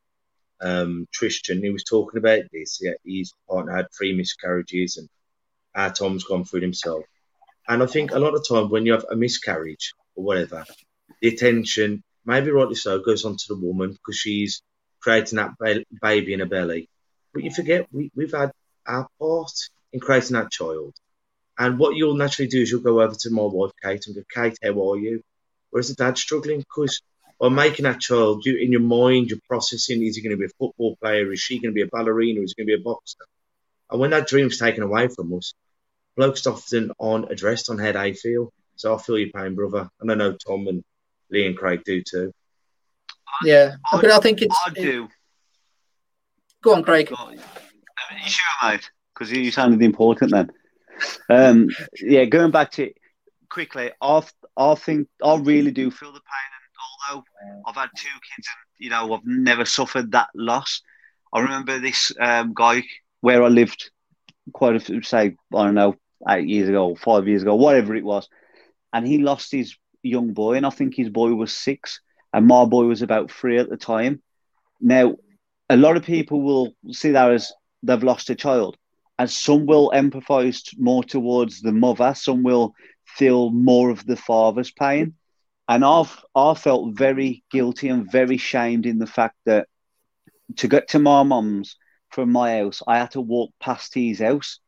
um, 0.61 1.07
Tristan. 1.13 1.63
He 1.63 1.71
was 1.71 1.85
talking 1.85 2.19
about 2.19 2.43
this. 2.53 2.81
Yeah, 2.81 2.93
his 3.05 3.33
partner 3.49 3.77
had 3.77 3.87
three 3.97 4.13
miscarriages, 4.15 4.97
and 4.97 5.09
our 5.75 5.93
Tom's 5.93 6.25
gone 6.25 6.45
through 6.45 6.63
himself. 6.63 7.05
And 7.69 7.83
I 7.83 7.87
think 7.87 8.11
a 8.11 8.19
lot 8.19 8.35
of 8.35 8.47
time 8.49 8.71
when 8.71 8.87
you 8.87 8.93
have 8.93 9.05
a 9.11 9.17
miscarriage 9.17 9.95
or 10.17 10.25
whatever, 10.25 10.65
the 11.21 11.29
attention, 11.29 12.03
maybe 12.25 12.51
rightly 12.51 12.75
so, 12.75 12.99
goes 12.99 13.25
on 13.25 13.37
to 13.37 13.45
the 13.49 13.61
woman 13.61 13.93
because 13.93 14.17
she's 14.17 14.63
creating 15.01 15.37
that 15.37 15.53
ba- 15.59 15.85
baby 16.03 16.33
in 16.33 16.41
her 16.41 16.47
belly. 16.47 16.89
But 17.33 17.45
you 17.45 17.53
forget 17.53 17.87
we, 17.93 18.11
we've 18.17 18.33
had 18.33 18.51
our 18.87 19.07
part 19.21 19.53
in 19.93 20.01
creating 20.01 20.35
that 20.35 20.51
child. 20.51 20.95
And 21.59 21.79
what 21.79 21.97
you'll 21.97 22.15
naturally 22.15 22.49
do 22.49 22.63
is 22.63 22.71
you'll 22.71 22.81
go 22.81 23.01
over 23.01 23.15
to 23.15 23.31
my 23.31 23.43
wife, 23.43 23.73
Kate, 23.83 24.07
and 24.07 24.17
go, 24.17 24.23
Kate, 24.33 24.59
how 24.63 24.91
are 24.91 24.97
you? 24.99 25.23
Whereas 25.71 25.89
the 25.89 25.95
dad's 25.95 26.21
struggling 26.21 26.61
because 26.61 27.03
by 27.39 27.49
making 27.49 27.85
that 27.85 28.01
child, 28.01 28.45
you 28.45 28.57
in 28.57 28.71
your 28.71 28.81
mind, 28.81 29.31
you're 29.31 29.39
processing: 29.49 30.05
is 30.05 30.17
he 30.17 30.23
going 30.23 30.37
to 30.37 30.37
be 30.37 30.47
a 30.47 30.57
football 30.59 30.97
player? 30.97 31.33
Is 31.33 31.41
she 31.41 31.59
going 31.59 31.73
to 31.73 31.75
be 31.75 31.83
a 31.83 31.87
ballerina? 31.87 32.41
Is 32.43 32.55
he 32.57 32.63
going 32.63 32.69
to 32.69 32.77
be 32.77 32.81
a 32.81 32.85
boxer? 32.85 33.25
And 33.91 34.01
when 34.01 34.11
that 34.11 34.29
dream's 34.29 34.59
taken 34.59 34.83
away 34.83 35.09
from 35.09 35.33
us, 35.35 35.55
blokes 36.17 36.47
often 36.47 36.93
aren't 37.01 37.31
addressed 37.31 37.71
on 37.71 37.79
how 37.79 37.93
they 37.93 38.13
feel. 38.13 38.53
So 38.77 38.95
I 38.95 38.99
feel 38.99 39.19
your 39.19 39.31
pain, 39.31 39.55
brother, 39.55 39.89
and 40.01 40.13
I 40.13 40.15
know 40.15 40.33
Tom 40.33 40.69
and 40.69 40.85
Lee 41.31 41.47
and 41.47 41.57
Craig 41.57 41.83
do 41.85 42.03
too. 42.03 42.33
Yeah, 43.43 43.77
but 43.91 44.11
I 44.11 44.21
think 44.21 44.43
it's. 44.43 44.59
I 44.67 44.71
do. 44.71 45.09
Go 46.63 46.75
on, 46.75 46.83
Craig. 46.83 47.09
Go 47.09 47.17
on. 47.17 47.35
You 47.35 48.29
sure, 48.29 48.71
mate? 48.71 48.91
Because 49.15 49.33
you 49.33 49.41
You 49.41 49.51
sound 49.51 49.73
sounded 49.73 49.85
important 49.85 50.33
then. 50.33 50.51
Um, 51.29 51.69
yeah, 52.01 52.25
going 52.25 52.51
back 52.51 52.73
to 52.73 52.93
quickly. 53.49 53.91
I, 54.01 54.23
I 54.57 54.75
think 54.75 55.09
I 55.23 55.37
really 55.37 55.71
do 55.71 55.91
feel 55.91 56.01
feel 56.01 56.13
the 56.13 56.21
pain, 56.21 56.51
and 57.11 57.15
although 57.15 57.25
I've 57.67 57.77
had 57.77 57.91
two 57.97 58.09
kids, 58.09 58.49
and 58.49 58.85
you 58.85 58.91
know 58.91 59.15
I've 59.15 59.27
never 59.27 59.65
suffered 59.65 60.13
that 60.13 60.29
loss. 60.35 60.83
I 61.33 61.41
remember 61.41 61.79
this 61.79 62.13
um, 62.21 62.53
guy. 62.55 62.83
where 63.21 63.43
I 63.43 63.49
lived 63.49 63.91
quite 64.53 64.77
a 64.77 64.81
few, 64.81 65.03
say, 65.03 65.37
I 65.55 65.65
don't 65.65 65.75
know, 65.75 65.95
eight 66.29 66.49
years 66.49 66.69
ago, 66.69 66.95
five 66.97 67.29
years 67.29 67.43
ago, 67.43 67.55
whatever 67.55 67.95
it 67.95 68.05
was. 68.05 68.29
And 68.93 69.07
he 69.07 69.19
lost 69.19 69.53
his 69.53 69.77
young 70.03 70.33
boy, 70.33 70.57
and 70.57 70.67
I 70.67 70.71
think 70.71 70.95
his 70.95 71.09
boy 71.09 71.35
was 71.35 71.53
six, 71.53 72.01
and 72.33 72.47
my 72.47 72.65
boy 72.65 72.85
was 72.85 73.03
about 73.03 73.31
three 73.31 73.59
at 73.59 73.69
the 73.69 73.77
time. 73.77 74.23
Now, 74.81 75.17
a 75.69 75.77
lot 75.77 75.97
of 75.97 76.05
people 76.05 76.43
will 76.43 76.73
see 76.91 77.11
that 77.13 77.31
as 77.31 77.53
they've 77.83 78.03
lost 78.03 78.31
a 78.31 78.35
child, 78.35 78.77
and 79.21 79.31
some 79.31 79.67
will 79.67 79.93
empathize 79.95 80.63
more 80.79 81.05
towards 81.05 81.61
the 81.61 81.73
mother, 81.73 82.15
some 82.15 82.43
will 82.43 82.75
feel 83.05 83.51
more 83.51 83.91
of 83.91 84.07
the 84.07 84.17
father's 84.17 84.71
pain. 84.71 85.13
And 85.69 85.85
I've 85.85 86.25
I 86.35 86.55
felt 86.55 86.97
very 86.97 87.45
guilty 87.51 87.89
and 87.91 88.11
very 88.11 88.39
shamed 88.39 88.87
in 88.87 88.99
the 88.99 89.07
fact 89.07 89.37
that 89.45 89.69
to 90.57 90.69
get 90.69 90.89
to 90.89 90.99
my 90.99 91.23
mum's 91.23 91.77
from 92.09 92.33
my 92.33 92.61
house, 92.61 92.83
I 92.87 92.97
had 92.97 93.11
to 93.11 93.21
walk 93.21 93.53
past 93.61 93.93
his 93.93 94.21
house, 94.21 94.59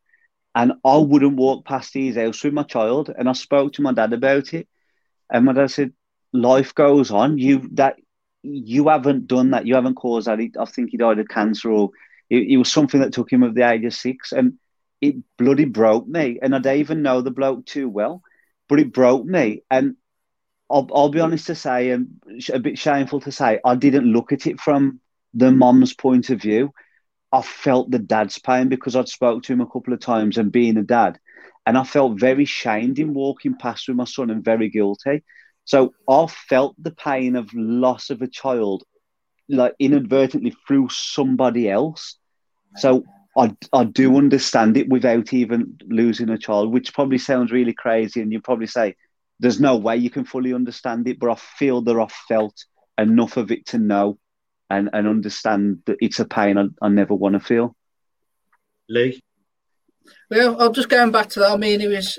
and 0.54 0.74
I 0.84 0.98
wouldn't 0.98 1.38
walk 1.38 1.64
past 1.64 1.94
his 1.94 2.16
house 2.16 2.44
with 2.44 2.52
my 2.52 2.64
child. 2.64 3.08
And 3.08 3.30
I 3.30 3.32
spoke 3.32 3.72
to 3.72 3.82
my 3.82 3.94
dad 3.94 4.12
about 4.12 4.52
it, 4.52 4.68
and 5.32 5.46
my 5.46 5.54
dad 5.54 5.70
said, 5.70 5.94
"Life 6.34 6.74
goes 6.74 7.10
on. 7.10 7.38
You 7.38 7.70
that 7.72 7.96
you 8.42 8.88
haven't 8.88 9.28
done 9.28 9.52
that. 9.52 9.66
You 9.66 9.76
haven't 9.76 9.94
caused 9.94 10.26
that. 10.26 10.38
I 10.38 10.64
think 10.66 10.90
he 10.90 10.98
died 10.98 11.20
of 11.20 11.28
cancer, 11.28 11.70
or 11.70 11.92
it, 12.32 12.52
it 12.52 12.56
was 12.56 12.72
something 12.72 13.00
that 13.00 13.12
took 13.12 13.30
him 13.30 13.42
at 13.42 13.54
the 13.54 13.68
age 13.68 13.84
of 13.84 13.92
six, 13.92 14.32
and 14.32 14.54
it 15.02 15.16
bloody 15.36 15.66
broke 15.66 16.08
me. 16.08 16.38
And 16.40 16.54
I 16.54 16.58
don't 16.60 16.78
even 16.78 17.02
know 17.02 17.20
the 17.20 17.30
bloke 17.30 17.66
too 17.66 17.88
well, 17.88 18.22
but 18.68 18.80
it 18.80 18.92
broke 18.92 19.26
me. 19.26 19.62
And 19.70 19.96
I'll, 20.70 20.88
I'll 20.94 21.10
be 21.10 21.20
honest 21.20 21.48
to 21.48 21.54
say, 21.54 21.90
and 21.90 22.22
a 22.52 22.58
bit 22.58 22.78
shameful 22.78 23.20
to 23.20 23.32
say, 23.32 23.60
I 23.64 23.74
didn't 23.74 24.10
look 24.10 24.32
at 24.32 24.46
it 24.46 24.60
from 24.60 25.00
the 25.34 25.52
mom's 25.52 25.92
point 25.92 26.30
of 26.30 26.40
view. 26.40 26.72
I 27.30 27.42
felt 27.42 27.90
the 27.90 27.98
dad's 27.98 28.38
pain 28.38 28.68
because 28.68 28.96
I'd 28.96 29.08
spoke 29.08 29.42
to 29.42 29.52
him 29.52 29.60
a 29.60 29.66
couple 29.66 29.92
of 29.92 30.00
times 30.00 30.38
and 30.38 30.50
being 30.50 30.78
a 30.78 30.82
dad, 30.82 31.18
and 31.66 31.76
I 31.76 31.84
felt 31.84 32.18
very 32.18 32.46
shamed 32.46 32.98
in 32.98 33.12
walking 33.14 33.56
past 33.58 33.88
with 33.88 33.96
my 33.98 34.04
son 34.04 34.30
and 34.30 34.44
very 34.44 34.70
guilty. 34.70 35.22
So 35.64 35.92
I 36.08 36.26
felt 36.26 36.74
the 36.78 36.90
pain 36.92 37.36
of 37.36 37.50
loss 37.54 38.10
of 38.10 38.22
a 38.22 38.26
child, 38.26 38.84
like 39.48 39.74
inadvertently 39.78 40.54
through 40.66 40.88
somebody 40.90 41.70
else. 41.70 42.16
So 42.76 43.04
I, 43.36 43.54
I 43.72 43.84
do 43.84 44.10
mm. 44.10 44.18
understand 44.18 44.76
it 44.76 44.88
without 44.88 45.32
even 45.32 45.78
losing 45.86 46.28
a 46.30 46.38
child, 46.38 46.72
which 46.72 46.94
probably 46.94 47.18
sounds 47.18 47.52
really 47.52 47.72
crazy. 47.72 48.20
And 48.20 48.32
you 48.32 48.40
probably 48.40 48.66
say, 48.66 48.96
there's 49.40 49.60
no 49.60 49.76
way 49.76 49.96
you 49.96 50.10
can 50.10 50.24
fully 50.24 50.54
understand 50.54 51.08
it, 51.08 51.18
but 51.18 51.30
I 51.30 51.34
feel 51.34 51.82
that 51.82 51.98
I've 51.98 52.12
felt 52.12 52.64
enough 52.98 53.36
of 53.36 53.50
it 53.50 53.66
to 53.66 53.78
know 53.78 54.18
and, 54.70 54.90
and 54.92 55.08
understand 55.08 55.82
that 55.86 55.98
it's 56.00 56.20
a 56.20 56.24
pain 56.24 56.58
I, 56.58 56.66
I 56.80 56.88
never 56.88 57.14
want 57.14 57.34
to 57.34 57.40
feel. 57.40 57.74
Lee? 58.88 59.20
Well, 60.30 60.60
I'm 60.60 60.72
just 60.72 60.88
going 60.88 61.10
back 61.10 61.28
to 61.30 61.40
that. 61.40 61.52
I 61.52 61.56
mean, 61.56 61.80
he 61.80 61.88
was 61.88 62.18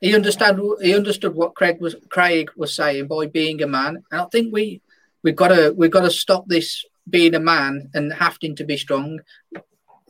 he 0.00 0.14
understood 0.14 0.60
he 0.80 0.94
understood 0.94 1.34
what 1.34 1.54
Craig 1.54 1.80
was 1.80 1.96
Craig 2.08 2.50
was 2.56 2.74
saying 2.74 3.06
by 3.06 3.26
being 3.26 3.62
a 3.62 3.66
man, 3.66 4.02
and 4.10 4.20
I 4.20 4.24
think 4.26 4.52
we 4.52 4.80
we've 5.22 5.36
got 5.36 5.48
to 5.48 5.74
we've 5.76 5.90
got 5.90 6.02
to 6.02 6.10
stop 6.10 6.44
this 6.46 6.84
being 7.08 7.34
a 7.34 7.40
man 7.40 7.90
and 7.94 8.12
having 8.12 8.56
to 8.56 8.64
be 8.64 8.76
strong. 8.76 9.20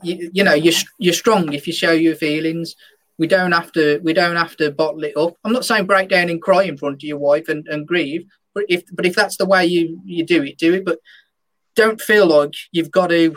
You, 0.03 0.31
you 0.33 0.45
know, 0.45 0.55
you're 0.55 0.75
you're 0.99 1.15
strong 1.15 1.53
if 1.53 1.67
you 1.67 1.73
show 1.73 1.93
your 1.93 2.15
feelings. 2.15 2.75
We 3.19 3.27
don't 3.27 3.53
have 3.53 3.71
to 3.73 4.01
we 4.03 4.13
don't 4.13 4.37
have 4.37 4.57
to 4.57 4.71
bottle 4.71 5.05
it 5.05 5.17
up. 5.17 5.35
I'm 5.45 5.53
not 5.53 5.65
saying 5.65 5.87
break 5.87 6.09
down 6.09 6.31
and 6.31 6.41
cry 6.41 6.63
in 6.63 6.77
front 6.77 6.97
of 6.97 7.03
your 7.03 7.19
wife 7.19 7.49
and, 7.49 7.67
and 7.69 7.87
grieve, 7.87 8.25
but 8.55 8.65
if 8.69 8.85
but 8.93 9.07
if 9.07 9.15
that's 9.15 9.37
the 9.37 9.47
way 9.47 9.67
you 9.67 10.01
you 10.05 10.25
do 10.25 10.43
it, 10.43 10.59
do 10.59 10.75
it. 10.75 10.85
But 10.85 10.99
don't 11.77 12.01
feel 12.01 12.27
like 12.27 12.55
you've 12.73 12.91
got 12.91 13.09
to 13.09 13.37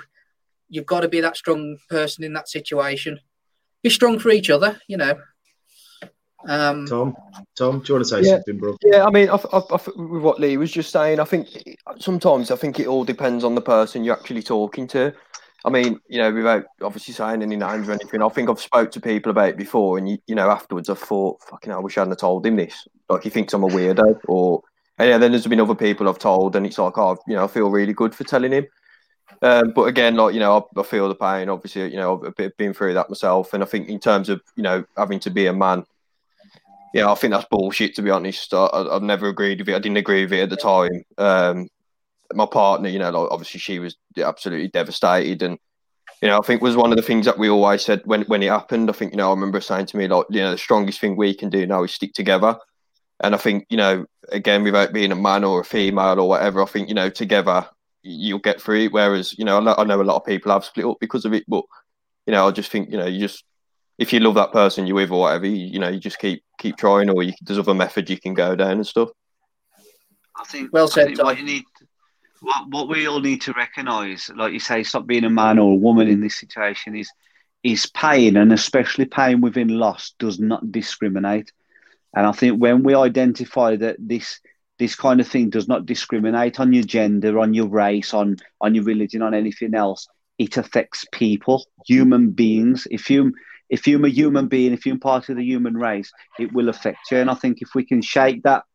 you've 0.69 0.85
got 0.85 1.01
to 1.01 1.07
be 1.07 1.21
that 1.21 1.37
strong 1.37 1.77
person 1.89 2.23
in 2.23 2.33
that 2.33 2.49
situation. 2.49 3.19
Be 3.83 3.89
strong 3.89 4.19
for 4.19 4.29
each 4.29 4.49
other, 4.49 4.79
you 4.87 4.97
know. 4.97 5.19
Um, 6.47 6.85
Tom, 6.85 7.15
Tom, 7.57 7.79
do 7.79 7.85
you 7.87 7.95
want 7.95 8.05
to 8.05 8.09
say 8.09 8.21
Yeah. 8.21 8.35
something, 8.35 8.57
bro? 8.57 8.77
Yeah, 8.83 9.05
I 9.05 9.11
mean, 9.11 9.29
I, 9.29 9.35
I, 9.35 9.57
I, 9.57 9.79
with 9.95 10.23
what 10.23 10.39
Lee 10.39 10.57
was 10.57 10.71
just 10.71 10.91
saying, 10.91 11.19
I 11.19 11.23
think 11.23 11.47
sometimes 11.99 12.51
I 12.51 12.55
think 12.55 12.79
it 12.79 12.87
all 12.87 13.03
depends 13.05 13.43
on 13.43 13.55
the 13.55 13.61
person 13.61 14.03
you're 14.03 14.17
actually 14.17 14.43
talking 14.43 14.87
to. 14.89 15.13
I 15.65 15.69
mean, 15.69 15.99
you 16.09 16.17
know, 16.17 16.31
without 16.31 16.65
obviously 16.81 17.13
saying 17.13 17.41
any 17.41 17.55
names 17.55 17.87
or 17.87 17.93
anything, 17.93 18.21
I 18.21 18.29
think 18.29 18.49
I've 18.49 18.59
spoke 18.59 18.91
to 18.91 18.99
people 18.99 19.29
about 19.29 19.49
it 19.49 19.57
before, 19.57 19.97
and 19.97 20.09
you, 20.09 20.17
you 20.27 20.35
know, 20.35 20.49
afterwards 20.49 20.89
I 20.89 20.95
thought, 20.95 21.41
fucking, 21.43 21.69
hell, 21.71 21.79
I 21.79 21.83
wish 21.83 21.97
I 21.97 22.01
hadn't 22.01 22.19
told 22.19 22.45
him 22.45 22.57
this. 22.57 22.87
Like 23.09 23.23
he 23.23 23.29
thinks 23.29 23.53
I'm 23.53 23.63
a 23.63 23.67
weirdo, 23.67 24.19
or 24.27 24.61
and 24.97 25.09
yeah, 25.09 25.17
then 25.17 25.31
there's 25.31 25.47
been 25.47 25.61
other 25.61 25.75
people 25.75 26.09
I've 26.09 26.19
told, 26.19 26.55
and 26.55 26.65
it's 26.65 26.77
like, 26.77 26.97
oh, 26.97 27.17
you 27.27 27.35
know, 27.35 27.45
I 27.45 27.47
feel 27.47 27.69
really 27.69 27.93
good 27.93 28.13
for 28.13 28.25
telling 28.25 28.51
him. 28.51 28.67
Um, 29.41 29.71
but 29.73 29.83
again, 29.83 30.15
like 30.15 30.33
you 30.33 30.39
know, 30.39 30.69
I, 30.75 30.79
I 30.81 30.83
feel 30.83 31.07
the 31.07 31.15
pain. 31.15 31.49
Obviously, 31.49 31.91
you 31.91 31.97
know, 31.97 32.23
I've 32.25 32.57
been- 32.57 32.73
through 32.73 32.93
that 32.95 33.09
myself, 33.09 33.53
and 33.53 33.63
I 33.63 33.65
think 33.65 33.87
in 33.87 33.99
terms 33.99 34.29
of 34.29 34.41
you 34.55 34.63
know 34.63 34.83
having 34.97 35.19
to 35.21 35.29
be 35.29 35.47
a 35.47 35.53
man, 35.53 35.85
yeah, 36.93 37.09
I 37.09 37.15
think 37.15 37.31
that's 37.31 37.47
bullshit. 37.49 37.95
To 37.95 38.01
be 38.01 38.09
honest, 38.09 38.53
I, 38.53 38.67
I've 38.67 39.01
never 39.01 39.27
agreed 39.27 39.59
with 39.59 39.69
it. 39.69 39.75
I 39.75 39.79
didn't 39.79 39.97
agree 39.97 40.23
with 40.23 40.33
it 40.33 40.41
at 40.41 40.49
the 40.49 40.57
time. 40.57 41.03
Um, 41.17 41.69
my 42.33 42.45
partner, 42.45 42.89
you 42.89 42.99
know, 42.99 43.09
like, 43.09 43.31
obviously 43.31 43.59
she 43.59 43.79
was 43.79 43.95
absolutely 44.17 44.69
devastated, 44.69 45.41
and 45.43 45.57
you 46.21 46.29
know, 46.29 46.39
I 46.39 46.41
think 46.41 46.61
was 46.61 46.77
one 46.77 46.91
of 46.91 46.95
the 46.95 47.03
things 47.03 47.25
that 47.25 47.37
we 47.37 47.49
always 47.49 47.83
said 47.83 48.01
when 48.05 48.21
when 48.23 48.43
it 48.43 48.49
happened. 48.49 48.89
I 48.89 48.93
think 48.93 49.11
you 49.11 49.17
know, 49.17 49.27
I 49.27 49.33
remember 49.33 49.59
saying 49.61 49.87
to 49.87 49.97
me 49.97 50.07
like, 50.07 50.25
you 50.29 50.41
know, 50.41 50.51
the 50.51 50.57
strongest 50.57 50.99
thing 50.99 51.15
we 51.15 51.33
can 51.33 51.49
do 51.49 51.65
now 51.65 51.83
is 51.83 51.91
stick 51.91 52.13
together. 52.13 52.57
And 53.21 53.35
I 53.35 53.37
think 53.37 53.65
you 53.69 53.77
know, 53.77 54.05
again, 54.29 54.63
without 54.63 54.93
being 54.93 55.11
a 55.11 55.15
man 55.15 55.43
or 55.43 55.61
a 55.61 55.65
female 55.65 56.19
or 56.19 56.27
whatever, 56.27 56.61
I 56.61 56.65
think 56.65 56.87
you 56.89 56.95
know, 56.95 57.09
together 57.09 57.67
you'll 58.03 58.39
get 58.39 58.61
through 58.61 58.85
it. 58.85 58.93
Whereas 58.93 59.37
you 59.37 59.45
know, 59.45 59.57
I 59.57 59.83
know, 59.83 60.01
a 60.01 60.03
lot 60.03 60.17
of 60.17 60.25
people 60.25 60.51
have 60.51 60.65
split 60.65 60.85
up 60.85 60.97
because 60.99 61.25
of 61.25 61.33
it, 61.33 61.43
but 61.47 61.63
you 62.25 62.31
know, 62.31 62.47
I 62.47 62.51
just 62.51 62.71
think 62.71 62.89
you 62.89 62.97
know, 62.97 63.05
you 63.05 63.19
just 63.19 63.43
if 63.97 64.11
you 64.11 64.19
love 64.19 64.35
that 64.35 64.51
person 64.51 64.87
you're 64.87 64.95
with 64.95 65.11
or 65.11 65.21
whatever, 65.21 65.45
you, 65.45 65.67
you 65.67 65.79
know, 65.79 65.89
you 65.89 65.99
just 65.99 66.19
keep 66.19 66.43
keep 66.57 66.77
trying, 66.77 67.09
or 67.09 67.23
you, 67.23 67.33
there's 67.41 67.59
other 67.59 67.73
methods 67.73 68.09
you 68.09 68.19
can 68.19 68.33
go 68.33 68.55
down 68.55 68.71
and 68.71 68.87
stuff. 68.87 69.09
I 70.35 70.45
think, 70.45 70.73
Well 70.73 70.85
I 70.85 70.89
said, 70.89 71.07
think 71.07 71.23
what 71.23 71.37
you 71.37 71.45
need, 71.45 71.63
what, 72.43 72.69
what 72.69 72.89
we 72.89 73.07
all 73.07 73.21
need 73.21 73.41
to 73.43 73.53
recognise, 73.53 74.29
like 74.35 74.53
you 74.53 74.59
say, 74.59 74.83
Stop 74.83 75.07
being 75.07 75.23
a 75.23 75.29
man 75.29 75.59
or 75.59 75.71
a 75.71 75.75
woman 75.75 76.07
in 76.07 76.21
this 76.21 76.35
situation 76.35 76.95
is 76.95 77.09
is 77.63 77.85
pain, 77.85 78.35
and 78.35 78.51
especially 78.51 79.05
pain 79.05 79.39
within 79.39 79.69
loss, 79.69 80.13
does 80.19 80.37
not 80.39 80.69
discriminate. 80.69 81.51
And 82.13 82.27
I 82.27 82.33
think 82.33 82.61
when 82.61 82.83
we 82.83 82.93
identify 82.93 83.77
that 83.77 83.95
this 83.97 84.41
this 84.77 84.95
kind 84.95 85.21
of 85.21 85.27
thing 85.27 85.49
does 85.49 85.69
not 85.69 85.85
discriminate 85.85 86.59
on 86.59 86.73
your 86.73 86.83
gender, 86.83 87.39
on 87.39 87.53
your 87.53 87.67
race, 87.67 88.13
on 88.13 88.37
on 88.59 88.75
your 88.75 88.83
religion, 88.83 89.21
on 89.21 89.33
anything 89.33 89.73
else, 89.73 90.07
it 90.37 90.57
affects 90.57 91.05
people, 91.13 91.65
human 91.87 92.31
beings. 92.31 92.87
If 92.91 93.09
you 93.09 93.33
if 93.69 93.87
you're 93.87 94.05
a 94.05 94.09
human 94.09 94.49
being, 94.49 94.73
if 94.73 94.85
you're 94.85 94.99
part 94.99 95.29
of 95.29 95.37
the 95.37 95.45
human 95.45 95.77
race, 95.77 96.11
it 96.37 96.51
will 96.51 96.67
affect 96.67 97.09
you. 97.09 97.17
And 97.17 97.29
I 97.29 97.35
think 97.35 97.61
if 97.61 97.69
we 97.73 97.85
can 97.85 98.01
shake 98.01 98.43
that 98.43 98.65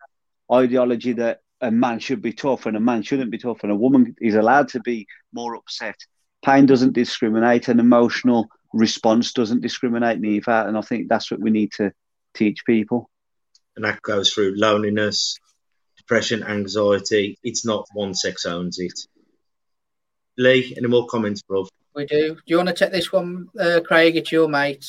ideology 0.51 1.13
that 1.13 1.41
a 1.61 1.71
man 1.71 1.99
should 1.99 2.23
be 2.23 2.33
tough 2.33 2.67
and 2.67 2.77
a 2.77 2.81
man 2.81 3.03
shouldn't 3.03 3.31
be 3.31 3.39
tough 3.39 3.61
and 3.63 3.73
a 3.73 3.77
woman 3.77 4.15
is 4.21 4.35
allowed 4.35 4.69
to 4.69 4.81
be 4.81 5.07
more 5.33 5.57
upset, 5.57 5.97
pain 6.45 6.67
doesn't 6.67 6.93
discriminate, 6.93 7.69
and 7.69 7.81
emotional 7.81 8.49
response 8.73 9.33
doesn't 9.33 9.63
discriminate 9.63 10.21
neither. 10.21 10.53
And 10.53 10.77
I 10.77 10.83
think 10.83 11.09
that's 11.09 11.31
what 11.31 11.41
we 11.41 11.51
need 11.51 11.73
to 11.79 11.93
teach 12.35 12.65
people. 12.65 13.11
And 13.77 13.85
that 13.85 14.03
goes 14.03 14.33
through 14.33 14.55
loneliness, 14.57 15.39
depression, 15.97 16.43
anxiety. 16.43 17.39
It's 17.43 17.65
not 17.65 17.87
one 17.93 18.15
sex 18.15 18.47
owns 18.47 18.79
it. 18.79 18.99
Lee, 20.37 20.75
any 20.77 20.87
more 20.87 21.07
comments, 21.07 21.43
bro? 21.43 21.67
we 21.99 22.07
do. 22.07 22.35
Do 22.35 22.41
you 22.47 22.57
want 22.57 22.69
to 22.69 22.75
take 22.75 22.93
this 22.93 23.13
one, 23.13 23.49
uh, 23.59 23.81
Craig? 23.85 24.17
It's 24.17 24.31
your 24.31 24.49
mate. 24.49 24.87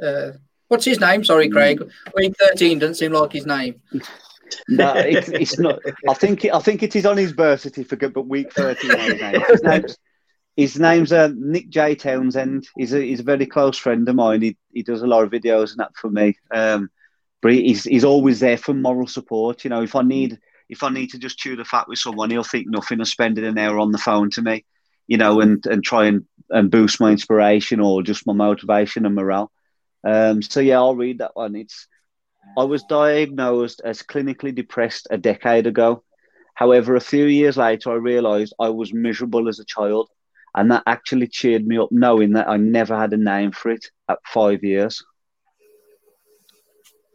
Uh, 0.00 0.32
what's 0.66 0.84
his 0.84 1.00
name? 1.00 1.24
Sorry, 1.24 1.48
Craig. 1.48 1.88
Week 2.14 2.34
thirteen 2.38 2.80
doesn't 2.80 2.96
seem 2.96 3.12
like 3.12 3.32
his 3.32 3.46
name. 3.46 3.80
No, 4.68 4.94
it's, 4.96 5.28
it's 5.28 5.58
not. 5.58 5.80
I 6.08 6.14
think 6.14 6.44
it, 6.44 6.54
I 6.54 6.60
think 6.60 6.82
it 6.82 6.94
is 6.96 7.06
on 7.06 7.16
his 7.16 7.32
birth 7.32 7.60
certificate, 7.60 8.12
but 8.12 8.26
week. 8.26 8.52
His, 8.54 8.78
his 8.80 9.62
name's 9.62 9.98
his 10.56 10.78
name's 10.78 11.12
uh, 11.12 11.30
Nick 11.36 11.68
J 11.70 11.94
Townsend. 11.94 12.68
He's 12.76 12.92
a 12.92 13.00
he's 13.00 13.20
a 13.20 13.24
very 13.24 13.46
close 13.46 13.78
friend 13.78 14.08
of 14.08 14.16
mine. 14.16 14.42
He 14.42 14.56
he 14.72 14.82
does 14.82 15.02
a 15.02 15.06
lot 15.06 15.22
of 15.22 15.30
videos 15.30 15.70
and 15.70 15.78
that 15.78 15.96
for 15.96 16.10
me. 16.10 16.36
Um, 16.52 16.90
but 17.40 17.52
he's 17.52 17.84
he's 17.84 18.04
always 18.04 18.40
there 18.40 18.56
for 18.56 18.74
moral 18.74 19.06
support. 19.06 19.64
You 19.64 19.70
know, 19.70 19.82
if 19.82 19.94
I 19.94 20.02
need 20.02 20.38
if 20.68 20.82
I 20.82 20.90
need 20.90 21.10
to 21.10 21.18
just 21.18 21.38
chew 21.38 21.56
the 21.56 21.64
fat 21.64 21.88
with 21.88 21.98
someone, 21.98 22.30
he'll 22.30 22.42
think 22.42 22.66
nothing 22.68 23.00
of 23.00 23.08
spending 23.08 23.44
an 23.44 23.58
hour 23.58 23.78
on 23.78 23.92
the 23.92 23.98
phone 23.98 24.30
to 24.30 24.42
me. 24.42 24.64
You 25.06 25.16
know, 25.16 25.40
and 25.40 25.64
and 25.66 25.82
try 25.82 26.06
and, 26.06 26.26
and 26.50 26.70
boost 26.70 27.00
my 27.00 27.12
inspiration 27.12 27.80
or 27.80 28.02
just 28.02 28.26
my 28.26 28.32
motivation 28.32 29.06
and 29.06 29.14
morale. 29.14 29.50
Um, 30.04 30.42
so 30.42 30.60
yeah, 30.60 30.78
I'll 30.78 30.96
read 30.96 31.18
that 31.18 31.36
one. 31.36 31.54
It's 31.56 31.86
I 32.56 32.64
was 32.64 32.82
diagnosed 32.84 33.80
as 33.84 34.02
clinically 34.02 34.54
depressed 34.54 35.06
a 35.10 35.18
decade 35.18 35.66
ago. 35.66 36.02
However, 36.54 36.96
a 36.96 37.00
few 37.00 37.26
years 37.26 37.56
later, 37.56 37.90
I 37.90 37.94
realized 37.94 38.54
I 38.58 38.70
was 38.70 38.92
miserable 38.92 39.48
as 39.48 39.60
a 39.60 39.64
child, 39.64 40.08
and 40.54 40.72
that 40.72 40.82
actually 40.86 41.28
cheered 41.28 41.66
me 41.66 41.78
up 41.78 41.90
knowing 41.92 42.32
that 42.32 42.48
I 42.48 42.56
never 42.56 42.98
had 42.98 43.12
a 43.12 43.16
name 43.16 43.52
for 43.52 43.70
it 43.70 43.90
at 44.08 44.18
five 44.26 44.64
years. 44.64 45.04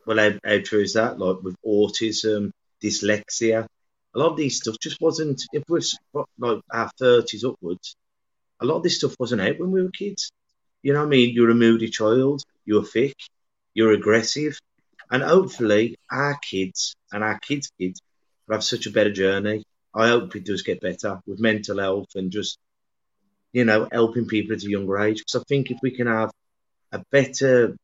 Well, 0.06 0.18
how, 0.18 0.40
how 0.44 0.60
true 0.60 0.82
is 0.82 0.94
that? 0.94 1.20
Like 1.20 1.42
with 1.42 1.56
autism, 1.66 2.52
dyslexia, 2.82 3.68
a 4.16 4.20
lot 4.20 4.32
of 4.32 4.38
these 4.38 4.58
stuff 4.58 4.76
just 4.82 5.02
wasn't. 5.02 5.42
If 5.52 5.64
we're 5.68 5.82
like 6.38 6.62
our 6.72 6.90
thirties 7.00 7.44
upwards, 7.44 7.96
a 8.62 8.66
lot 8.66 8.78
of 8.78 8.84
this 8.84 8.98
stuff 8.98 9.16
wasn't 9.20 9.42
out 9.42 9.60
when 9.60 9.72
we 9.72 9.82
were 9.82 9.90
kids. 9.92 10.32
You 10.84 10.94
know 10.94 11.00
what 11.00 11.08
I 11.08 11.10
mean? 11.10 11.34
You're 11.34 11.50
a 11.50 11.56
moody 11.56 11.90
child. 11.90 12.44
You're 12.66 12.84
thick. 12.84 13.16
You're 13.74 13.94
aggressive, 13.94 14.60
and 15.14 15.22
hopefully 15.22 15.96
our 16.12 16.38
kids 16.40 16.96
and 17.12 17.24
our 17.24 17.38
kids' 17.38 17.72
kids 17.80 18.02
will 18.48 18.56
have 18.56 18.64
such 18.64 18.88
a 18.88 18.92
better 18.92 19.14
journey. 19.14 19.64
I 19.94 20.08
hope 20.08 20.36
it 20.36 20.44
does 20.44 20.64
get 20.64 20.82
better 20.82 21.20
with 21.28 21.40
mental 21.40 21.78
health 21.80 22.10
and 22.16 22.32
just 22.32 22.58
you 23.54 23.64
know 23.64 23.88
helping 23.92 24.26
people 24.26 24.56
at 24.56 24.64
a 24.64 24.70
younger 24.70 24.98
age. 24.98 25.20
Because 25.20 25.42
I 25.42 25.44
think 25.48 25.70
if 25.70 25.78
we 25.84 25.92
can 25.92 26.08
have 26.08 26.32
a 26.92 27.04
better 27.12 27.78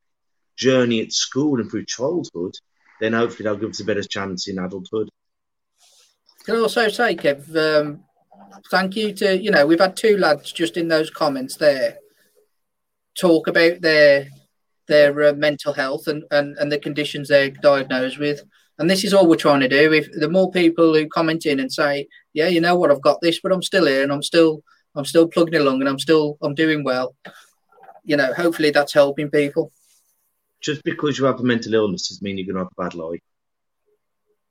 journey 0.58 1.02
at 1.02 1.14
school 1.14 1.62
and 1.62 1.70
through 1.70 1.86
childhood, 1.86 2.56
then 3.00 3.14
hopefully 3.14 3.44
that'll 3.44 3.60
give 3.60 3.70
us 3.70 3.80
a 3.80 3.86
better 3.86 4.04
chance 4.04 4.48
in 4.48 4.58
adulthood. 4.58 5.10
Can 6.46 6.56
I 6.56 6.60
also 6.60 6.90
say, 6.90 7.16
Kev, 7.16 7.56
um, 7.56 8.06
thank 8.72 8.96
you 8.96 9.14
to 9.14 9.38
you 9.38 9.52
know 9.52 9.68
we've 9.68 9.80
had 9.80 9.96
two 9.96 10.18
lads 10.18 10.52
just 10.52 10.78
in 10.78 10.88
those 10.88 11.12
comments 11.12 11.58
there 11.58 12.00
talk 13.16 13.48
about 13.48 13.82
their 13.82 14.30
their 14.90 15.12
uh, 15.24 15.34
mental 15.34 15.74
health 15.74 16.08
and, 16.08 16.24
and 16.32 16.58
and 16.58 16.72
the 16.72 16.80
conditions 16.80 17.30
they're 17.30 17.50
diagnosed 17.50 18.20
with 18.20 18.44
and 18.78 18.90
this 18.90 19.04
is 19.04 19.14
all 19.14 19.28
we're 19.28 19.36
trying 19.36 19.62
to 19.62 19.70
do 19.70 19.94
if 19.94 20.08
the 20.12 20.30
more 20.30 20.52
people 20.52 20.94
who 20.94 21.08
comment 21.08 21.46
in 21.46 21.60
and 21.60 21.72
say 21.72 22.08
yeah 22.34 22.48
you 22.48 22.60
know 22.60 22.76
what 22.76 22.92
i've 22.92 23.02
got 23.02 23.20
this 23.22 23.40
but 23.42 23.54
i'm 23.54 23.64
still 23.64 23.86
here 23.86 24.04
and 24.04 24.12
i'm 24.12 24.24
still 24.24 24.62
i'm 24.96 25.06
still 25.06 25.28
plugging 25.28 25.56
along 25.62 25.80
and 25.80 25.88
i'm 25.90 26.00
still 26.00 26.38
i'm 26.42 26.56
doing 26.56 26.84
well 26.84 27.16
you 28.04 28.18
know 28.18 28.34
hopefully 28.34 28.72
that's 28.72 28.94
helping 28.94 29.30
people 29.30 29.72
Just 30.62 30.84
because 30.84 31.18
you 31.18 31.26
have 31.26 31.40
a 31.40 31.44
mental 31.44 31.74
illness 31.74 32.10
doesn't 32.10 32.24
mean 32.24 32.38
you're 32.38 32.46
going 32.52 32.56
to 32.56 32.64
have 32.66 32.74
a 32.78 32.84
bad 32.84 32.96
life. 32.96 33.22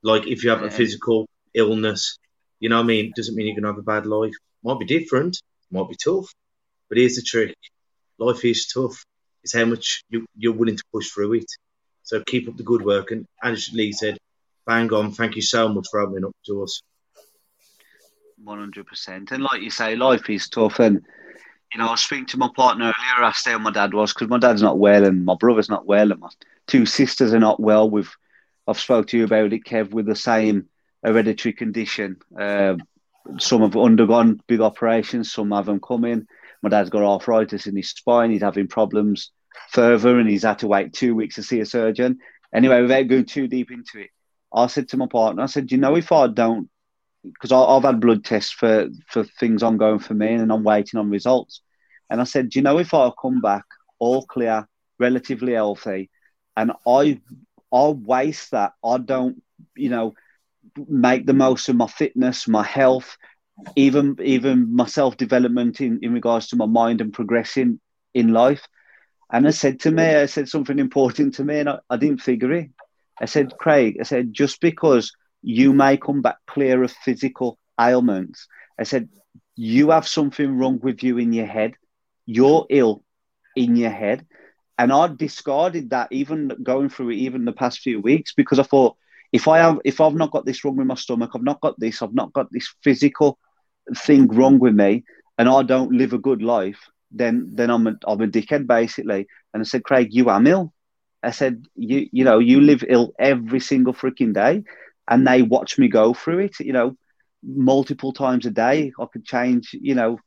Like 0.03 0.27
if 0.27 0.43
you 0.43 0.51
have 0.51 0.63
a 0.63 0.71
physical 0.71 1.29
illness, 1.55 2.19
you 2.61 2.69
know 2.69 2.77
what 2.77 2.85
I 2.85 2.87
mean, 2.87 3.13
doesn't 3.17 3.35
mean 3.35 3.47
you're 3.47 3.57
going 3.57 3.65
to 3.65 3.73
have 3.75 3.79
a 3.79 3.83
bad 3.83 4.07
life. 4.07 4.35
Might 4.63 4.79
be 4.79 4.87
different, 4.87 5.41
might 5.71 5.89
be 5.89 5.97
tough, 6.03 6.33
but 6.89 6.99
here's 6.99 7.17
the 7.17 7.23
trick: 7.23 7.55
life 8.19 8.45
is 8.45 8.67
tough. 8.67 9.05
It's 9.43 9.55
how 9.55 9.65
much 9.65 10.03
you, 10.11 10.27
you're 10.37 10.53
willing 10.53 10.77
to 10.77 10.85
push 10.93 11.11
through 11.11 11.35
it. 11.35 11.51
So 12.03 12.23
keep 12.25 12.49
up 12.49 12.57
the 12.57 12.63
good 12.63 12.83
work. 12.83 13.11
And 13.11 13.27
as 13.43 13.71
Lee 13.73 13.93
said, 13.93 14.19
bang 14.67 14.93
on. 14.93 15.13
Thank 15.13 15.37
you 15.37 15.43
so 15.43 15.69
much 15.69 15.87
for 15.91 16.01
opening 16.01 16.25
up 16.25 16.37
to 16.47 16.63
us. 16.63 16.83
One 18.43 18.59
hundred 18.59 18.87
percent. 18.87 19.33
And 19.33 19.43
like 19.43 19.63
you 19.63 19.71
say, 19.71 19.97
life 19.97 20.31
is 20.31 20.49
tough. 20.49 20.79
And 20.79 21.03
you 21.73 21.79
know, 21.79 21.89
I 21.89 21.91
was 21.91 22.01
speaking 22.01 22.27
to 22.27 22.39
my 22.39 22.49
partner 22.57 22.85
earlier. 22.85 23.25
I 23.25 23.29
asked 23.29 23.47
how 23.47 23.59
my 23.59 23.71
dad 23.71 23.93
was 23.93 24.15
because 24.15 24.29
my 24.29 24.39
dad's 24.39 24.63
not 24.63 24.79
well, 24.79 25.05
and 25.05 25.25
my 25.25 25.35
brother's 25.35 25.69
not 25.69 25.87
well, 25.87 26.13
and 26.13 26.21
my 26.21 26.29
two 26.67 26.87
sisters 26.87 27.35
are 27.35 27.41
not 27.41 27.61
well. 27.61 27.91
With 27.91 28.09
I've 28.67 28.79
spoke 28.79 29.09
to 29.09 29.19
you 29.19 29.25
about 29.25 29.53
it, 29.53 29.65
Kev, 29.65 29.91
with 29.91 30.07
the 30.07 30.17
same 30.17 30.69
hereditary 31.05 31.53
condition. 31.53 32.17
Uh, 32.39 32.77
some 33.39 33.61
have 33.61 33.77
undergone 33.77 34.41
big 34.47 34.61
operations, 34.61 35.31
some 35.31 35.51
haven't 35.51 35.83
come 35.83 36.05
in. 36.07 36.27
My 36.63 36.69
dad's 36.69 36.91
got 36.91 37.03
arthritis 37.03 37.67
in 37.67 37.77
his 37.77 37.91
spine. 37.91 38.31
He's 38.31 38.43
having 38.43 38.69
problems 38.69 39.31
further, 39.71 40.19
and 40.19 40.29
he's 40.29 40.43
had 40.43 40.61
to 40.61 40.69
wait 40.69 40.93
two 40.93 41.15
weeks 41.15 41.37
to 41.37 41.43
see 41.43 41.61
a 41.61 41.67
surgeon. 41.67 42.19
Anyway, 42.55 42.81
without 42.83 43.09
going 43.09 43.27
too 43.27 43.47
deep 43.49 43.71
into 43.71 44.01
it, 44.01 44.11
I 44.53 44.67
said 44.67 44.89
to 44.89 44.97
my 44.97 45.07
partner, 45.07 45.43
I 45.43 45.47
said, 45.47 45.71
you 45.71 45.79
know, 45.79 45.97
if 45.97 46.13
I 46.13 46.27
don't 46.29 46.69
because 47.23 47.53
I've 47.53 47.83
had 47.83 48.01
blood 48.01 48.25
tests 48.25 48.53
for, 48.53 48.89
for 49.09 49.25
things 49.25 49.63
ongoing 49.63 49.99
for 49.99 50.15
me 50.15 50.35
and 50.35 50.53
I'm 50.53 50.65
waiting 50.65 50.99
on 51.01 51.11
results. 51.11 51.63
And 52.11 52.21
I 52.21 52.25
said, 52.25 52.51
Do 52.51 52.59
you 52.59 52.63
know 52.63 52.79
if 52.79 52.95
I 52.95 53.11
come 53.21 53.41
back 53.41 53.65
all 53.99 54.25
clear, 54.25 54.67
relatively 54.99 55.55
healthy, 55.55 56.11
and 56.57 56.73
I 56.87 57.21
I 57.73 57.89
waste 57.89 58.53
that, 58.53 58.73
I 58.83 58.97
don't, 58.99 59.43
you 59.77 59.91
know, 59.91 60.15
make 60.89 61.27
the 61.27 61.35
most 61.35 61.69
of 61.69 61.77
my 61.77 61.87
fitness, 61.87 62.49
my 62.49 62.63
health, 62.63 63.19
even 63.77 64.17
even 64.23 64.75
my 64.75 64.87
self 64.87 65.17
development 65.17 65.81
in, 65.81 65.99
in 66.03 66.13
regards 66.13 66.49
to 66.49 66.57
my 66.57 66.67
mind 66.67 67.01
and 67.01 67.13
progressing 67.13 67.81
in 68.15 68.33
life. 68.33 68.67
And 69.31 69.47
I 69.47 69.51
said 69.51 69.81
to 69.81 69.91
me, 69.91 70.05
I 70.05 70.27
said 70.27 70.49
something 70.49 70.79
important 70.79 71.35
to 71.35 71.45
me, 71.45 71.61
and 71.61 71.69
I, 71.69 71.79
I 71.91 71.97
didn't 71.97 72.23
figure 72.23 72.53
it. 72.53 72.71
I 73.21 73.27
said, 73.27 73.53
Craig, 73.59 73.99
I 74.01 74.05
said, 74.05 74.33
just 74.33 74.61
because 74.61 75.13
you 75.43 75.73
may 75.73 75.97
come 75.97 76.23
back 76.23 76.37
clear 76.47 76.83
of 76.83 76.93
physical 76.93 77.59
ailments. 77.81 78.47
I 78.79 78.85
said, 78.85 79.09
you 79.57 79.91
have 79.91 80.07
something 80.07 80.57
wrong 80.57 80.79
with 80.83 81.03
you 81.03 81.19
in 81.19 81.33
your 81.33 81.47
head. 81.47 81.75
You're 82.27 82.67
ill 82.71 83.03
in 83.57 83.77
your 83.77 83.91
head. 83.91 84.27
And 84.79 84.93
I 84.93 85.09
discarded 85.09 85.91
that 85.91 86.09
even 86.13 86.53
going 86.63 86.89
through 86.89 87.11
it, 87.11 87.17
even 87.17 87.45
the 87.45 87.53
past 87.53 87.81
few 87.81 88.01
weeks, 88.01 88.33
because 88.35 88.61
I 88.61 88.63
thought 88.63 88.97
if 89.33 89.49
I 89.49 89.59
have, 89.59 89.79
if 89.85 90.01
I've 90.01 90.15
not 90.15 90.31
got 90.31 90.47
this 90.47 90.65
wrong 90.65 90.77
with 90.77 90.87
my 90.87 90.95
stomach, 90.95 91.33
I've 91.35 91.43
not 91.43 91.61
got 91.61 91.79
this, 91.79 92.01
I've 92.01 92.15
not 92.15 92.33
got 92.33 92.51
this 92.53 92.73
physical 92.83 93.39
thing 93.97 94.29
wrong 94.29 94.59
with 94.59 94.75
me, 94.75 95.05
and 95.39 95.49
I 95.49 95.63
don't 95.63 95.93
live 95.93 96.13
a 96.13 96.19
good 96.19 96.43
life, 96.43 96.79
then 97.11 97.51
then 97.55 97.71
I'm 97.71 97.87
a, 97.87 97.95
I'm 98.07 98.21
a 98.21 98.27
dickhead 98.27 98.67
basically. 98.67 99.27
And 99.53 99.61
I 99.63 99.65
said, 99.65 99.85
Craig, 99.85 100.09
you 100.11 100.31
am 100.31 100.47
ill. 100.47 100.73
I 101.23 101.31
said, 101.31 101.65
you 101.75 102.07
you 102.13 102.25
know, 102.25 102.39
you 102.39 102.61
live 102.61 102.85
ill 102.89 103.13
every 103.19 103.61
single 103.61 103.93
freaking 103.95 104.35
day 104.35 104.63
and 105.09 105.27
they 105.27 105.43
watch 105.43 105.79
me 105.79 105.89
go 105.89 106.15
through 106.15 106.41
it, 106.41 106.61
you 106.61 106.73
know, 106.73 106.97
multiple 107.43 108.13
times 108.13 108.47
a 108.47 108.51
day. 108.51 108.93
I 109.01 109.07
could 109.13 109.25
change, 109.25 109.71
you 109.73 109.95
know, 109.95 110.19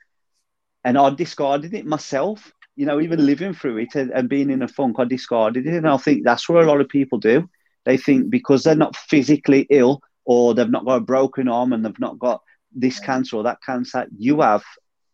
and 0.84 0.98
I 0.98 1.10
discarded 1.12 1.74
it 1.74 1.86
myself, 1.86 2.52
you 2.76 2.86
know, 2.86 3.00
even 3.00 3.26
living 3.26 3.54
through 3.54 3.78
it 3.78 3.96
and, 3.96 4.12
and 4.12 4.30
being 4.30 4.50
in 4.50 4.62
a 4.62 4.68
funk, 4.68 4.96
I 5.00 5.06
discarded 5.06 5.66
it. 5.68 5.74
And 5.74 5.88
I 5.88 5.98
think 5.98 6.24
that's 6.24 6.50
what 6.50 6.64
a 6.64 6.68
lot 6.68 6.82
of 6.82 6.90
people 6.90 7.20
do. 7.20 7.50
They 7.86 7.98
think 7.98 8.30
because 8.30 8.64
they're 8.64 8.76
not 8.76 8.96
physically 8.96 9.68
ill 9.70 10.02
or 10.26 10.54
they've 10.54 10.70
not 10.70 10.86
got 10.86 10.96
a 10.98 11.02
broken 11.02 11.48
arm 11.48 11.74
and 11.74 11.86
they've 11.86 12.00
not 12.00 12.20
got 12.20 12.42
this 12.74 13.00
cancer 13.00 13.38
or 13.38 13.44
that 13.44 13.60
cancer, 13.66 14.08
you 14.18 14.42
have 14.42 14.64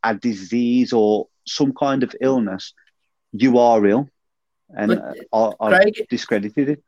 a 0.03 0.13
disease 0.15 0.93
or 0.93 1.27
some 1.45 1.73
kind 1.73 2.03
of 2.03 2.15
illness, 2.21 2.73
you 3.31 3.57
are 3.57 3.85
ill. 3.85 4.09
And 4.75 4.89
But, 4.89 5.17
uh, 5.33 5.51
I, 5.61 5.65
I 5.67 5.81
Craig- 5.81 6.07
discredited 6.09 6.69
it. 6.69 6.83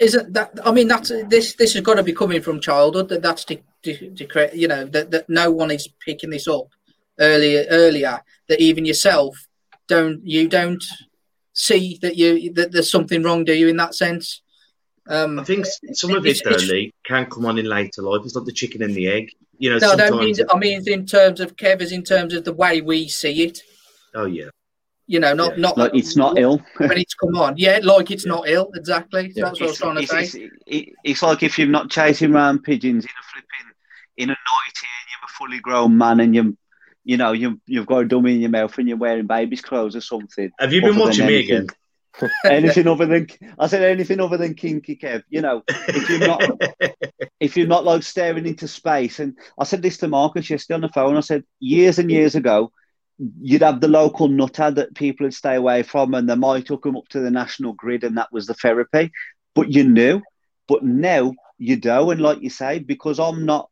isn't 0.00 0.32
that 0.32 0.50
i 0.64 0.72
mean 0.72 0.88
that's 0.88 1.10
this 1.28 1.54
this 1.54 1.72
has 1.74 1.82
got 1.82 1.94
to 1.94 2.02
be 2.02 2.12
coming 2.12 2.42
from 2.42 2.58
childhood 2.60 3.08
that 3.08 3.22
that's 3.22 3.44
to 3.44 3.54
de- 3.84 4.10
de- 4.10 4.50
you 4.52 4.66
know 4.66 4.84
that, 4.84 5.12
that 5.12 5.28
no 5.28 5.52
one 5.52 5.70
is 5.70 5.86
picking 6.04 6.30
this 6.30 6.48
up 6.48 6.66
earlier 7.20 7.64
earlier 7.70 8.20
that 8.48 8.58
even 8.60 8.84
yourself 8.84 9.46
don't 9.86 10.20
you 10.26 10.48
don't 10.48 10.82
see 11.52 11.96
that 12.02 12.16
you 12.16 12.52
that 12.54 12.72
there's 12.72 12.90
something 12.90 13.22
wrong 13.22 13.44
do 13.44 13.54
you 13.54 13.68
in 13.68 13.76
that 13.76 13.94
sense 13.94 14.42
um 15.08 15.38
I 15.38 15.44
think 15.44 15.66
some 15.92 16.10
of 16.14 16.24
It's- 16.26 16.40
it, 16.40 16.44
though, 16.44 16.72
Lee, 16.74 16.92
can 17.04 17.26
come 17.26 17.46
on 17.46 17.58
in 17.58 17.66
later 17.66 18.02
life. 18.02 18.22
It's 18.24 18.34
like 18.34 18.44
the 18.44 18.52
chicken 18.52 18.82
and 18.82 18.94
the 18.94 19.08
egg. 19.08 19.30
You 19.58 19.70
know, 19.70 19.78
no, 19.78 19.92
I 19.92 19.96
don't 19.96 20.20
mean. 20.20 20.34
I 20.52 20.58
mean 20.58 20.82
in 20.86 21.06
terms 21.06 21.40
of 21.40 21.56
Kev, 21.56 21.80
as 21.80 21.92
in 21.92 22.04
terms 22.04 22.34
of 22.34 22.44
the 22.44 22.52
way 22.52 22.80
we 22.80 23.08
see 23.08 23.42
it. 23.42 23.62
Oh, 24.14 24.26
yeah. 24.26 24.50
You 25.06 25.20
know, 25.20 25.32
not 25.32 25.52
Yeah. 25.56 25.62
not 25.62 25.78
Like 25.78 25.94
it's 25.94 26.16
not 26.16 26.38
ill. 26.38 26.62
when 26.76 26.92
it's 26.98 27.14
come 27.14 27.36
on. 27.36 27.54
Yeah, 27.56 27.80
like 27.82 28.10
it's 28.10 28.24
Yeah. 28.26 28.32
not 28.32 28.48
ill. 28.48 28.70
Exactly. 28.74 29.32
Yeah. 29.34 29.44
That's 29.46 29.60
what 29.60 29.66
I 29.66 29.70
was 29.70 29.78
trying 29.78 29.96
to 29.96 30.02
it's, 30.02 30.32
say. 30.32 30.50
it's, 30.66 30.92
it's 31.04 31.22
like 31.22 31.42
if 31.42 31.58
you're 31.58 31.66
not 31.66 31.90
chasing 31.90 32.34
around 32.34 32.62
pigeons 32.62 33.04
in 33.04 33.10
a 33.10 33.24
flipping 33.32 33.74
in 34.18 34.28
a 34.30 34.32
nightie 34.32 34.94
and 34.98 35.06
you're 35.10 35.24
a 35.24 35.32
fully 35.38 35.60
grown 35.60 35.96
man 35.96 36.20
and 36.20 36.34
you 36.34 36.56
you 37.04 37.16
know 37.16 37.32
you 37.32 37.58
you've 37.66 37.86
got 37.86 37.98
a 38.00 38.04
dummy 38.04 38.34
in 38.34 38.40
your 38.40 38.50
mouth 38.50 38.76
and 38.78 38.86
you're 38.88 38.98
wearing 38.98 39.26
baby's 39.26 39.62
clothes 39.62 39.96
or 39.96 40.00
something. 40.02 40.50
Have 40.58 40.72
you 40.72 40.82
been 40.82 40.98
watching 40.98 41.26
me 41.26 41.36
again? 41.36 41.68
anything 42.44 42.86
other 42.86 43.06
than 43.06 43.26
I 43.58 43.66
said 43.66 43.82
anything 43.82 44.20
other 44.20 44.36
than 44.36 44.54
kinky 44.54 44.96
Kev. 44.96 45.22
You 45.28 45.40
know, 45.40 45.62
if 45.68 46.08
you're 46.08 46.26
not 46.26 46.42
if 47.40 47.56
you're 47.56 47.66
not 47.66 47.84
like 47.84 48.02
staring 48.02 48.46
into 48.46 48.68
space. 48.68 49.20
And 49.20 49.36
I 49.58 49.64
said 49.64 49.82
this 49.82 49.98
to 49.98 50.08
Marcus 50.08 50.50
yesterday 50.50 50.74
on 50.74 50.80
the 50.82 50.88
phone. 50.88 51.16
I 51.16 51.20
said 51.20 51.44
years 51.60 51.98
and 51.98 52.10
years 52.10 52.34
ago, 52.34 52.72
you'd 53.40 53.62
have 53.62 53.80
the 53.80 53.88
local 53.88 54.28
nutter 54.28 54.70
that 54.70 54.94
people 54.94 55.24
would 55.24 55.34
stay 55.34 55.54
away 55.54 55.82
from, 55.82 56.14
and 56.14 56.28
they 56.28 56.36
might 56.36 56.68
hook 56.68 56.82
them 56.82 56.96
up 56.96 57.08
to 57.10 57.20
the 57.20 57.30
national 57.30 57.72
grid, 57.74 58.04
and 58.04 58.16
that 58.16 58.32
was 58.32 58.46
the 58.46 58.54
therapy. 58.54 59.10
But 59.54 59.72
you 59.72 59.84
knew. 59.84 60.22
But 60.66 60.84
now 60.84 61.32
you 61.58 61.76
don't. 61.76 62.12
And 62.12 62.20
like 62.20 62.42
you 62.42 62.50
say, 62.50 62.78
because 62.78 63.18
I'm 63.18 63.46
not 63.46 63.70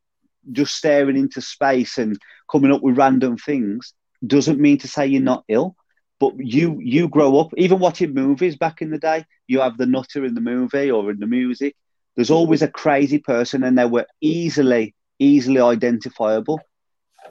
just 0.53 0.75
staring 0.75 1.17
into 1.17 1.41
space 1.41 1.99
and 1.99 2.19
coming 2.51 2.73
up 2.73 2.83
with 2.83 2.97
random 2.97 3.37
things, 3.37 3.93
doesn't 4.27 4.61
mean 4.61 4.79
to 4.79 4.89
say 4.89 5.07
you're 5.07 5.23
not 5.23 5.45
ill. 5.49 5.77
But 6.19 6.35
you 6.39 6.79
you 6.81 7.09
grow 7.09 7.39
up, 7.39 7.53
even 7.57 7.79
watching 7.79 8.15
movies 8.15 8.57
back 8.57 8.81
in 8.81 8.91
the 8.91 8.99
day, 8.99 9.25
you 9.47 9.61
have 9.61 9.77
the 9.77 9.87
nutter 9.87 10.25
in 10.25 10.35
the 10.35 10.41
movie 10.41 10.91
or 10.91 11.11
in 11.11 11.21
the 11.21 11.27
music. 11.27 11.77
There's 12.15 12.31
always 12.31 12.63
a 12.63 12.69
crazy 12.69 13.19
person, 13.19 13.63
and 13.63 13.79
they 13.79 13.85
were 13.85 14.07
easily, 14.21 14.95
easily 15.19 15.61
identifiable. 15.61 16.61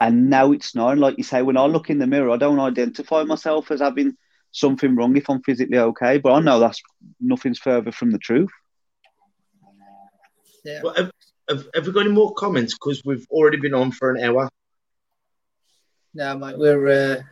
And 0.00 0.30
now 0.30 0.52
it's 0.52 0.74
not. 0.74 0.92
And 0.92 1.00
like 1.00 1.18
you 1.18 1.24
say, 1.24 1.42
when 1.42 1.56
I 1.56 1.66
look 1.66 1.90
in 1.90 1.98
the 1.98 2.06
mirror, 2.06 2.30
I 2.30 2.36
don't 2.36 2.60
identify 2.60 3.24
myself 3.24 3.70
as 3.70 3.80
having 3.80 4.16
something 4.52 4.94
wrong 4.94 5.16
if 5.16 5.28
I'm 5.28 5.42
physically 5.42 5.78
okay. 5.78 6.18
But 6.18 6.34
I 6.34 6.40
know 6.40 6.60
that's 6.60 6.80
nothing's 7.20 7.58
further 7.58 7.90
from 7.90 8.12
the 8.12 8.18
truth. 8.18 8.50
Yeah. 10.64 10.80
Well, 10.82 10.94
have, 10.94 11.10
have, 11.48 11.66
have 11.74 11.86
we 11.86 11.92
got 11.92 12.00
any 12.06 12.10
more 12.10 12.34
comments? 12.34 12.74
Because 12.74 13.02
we've 13.04 13.26
already 13.30 13.58
been 13.58 13.74
on 13.74 13.92
for 13.92 14.12
an 14.12 14.22
hour. 14.22 14.48
No, 16.14 16.38
mate, 16.38 16.58
we're 16.58 16.88
uh, 16.88 17.22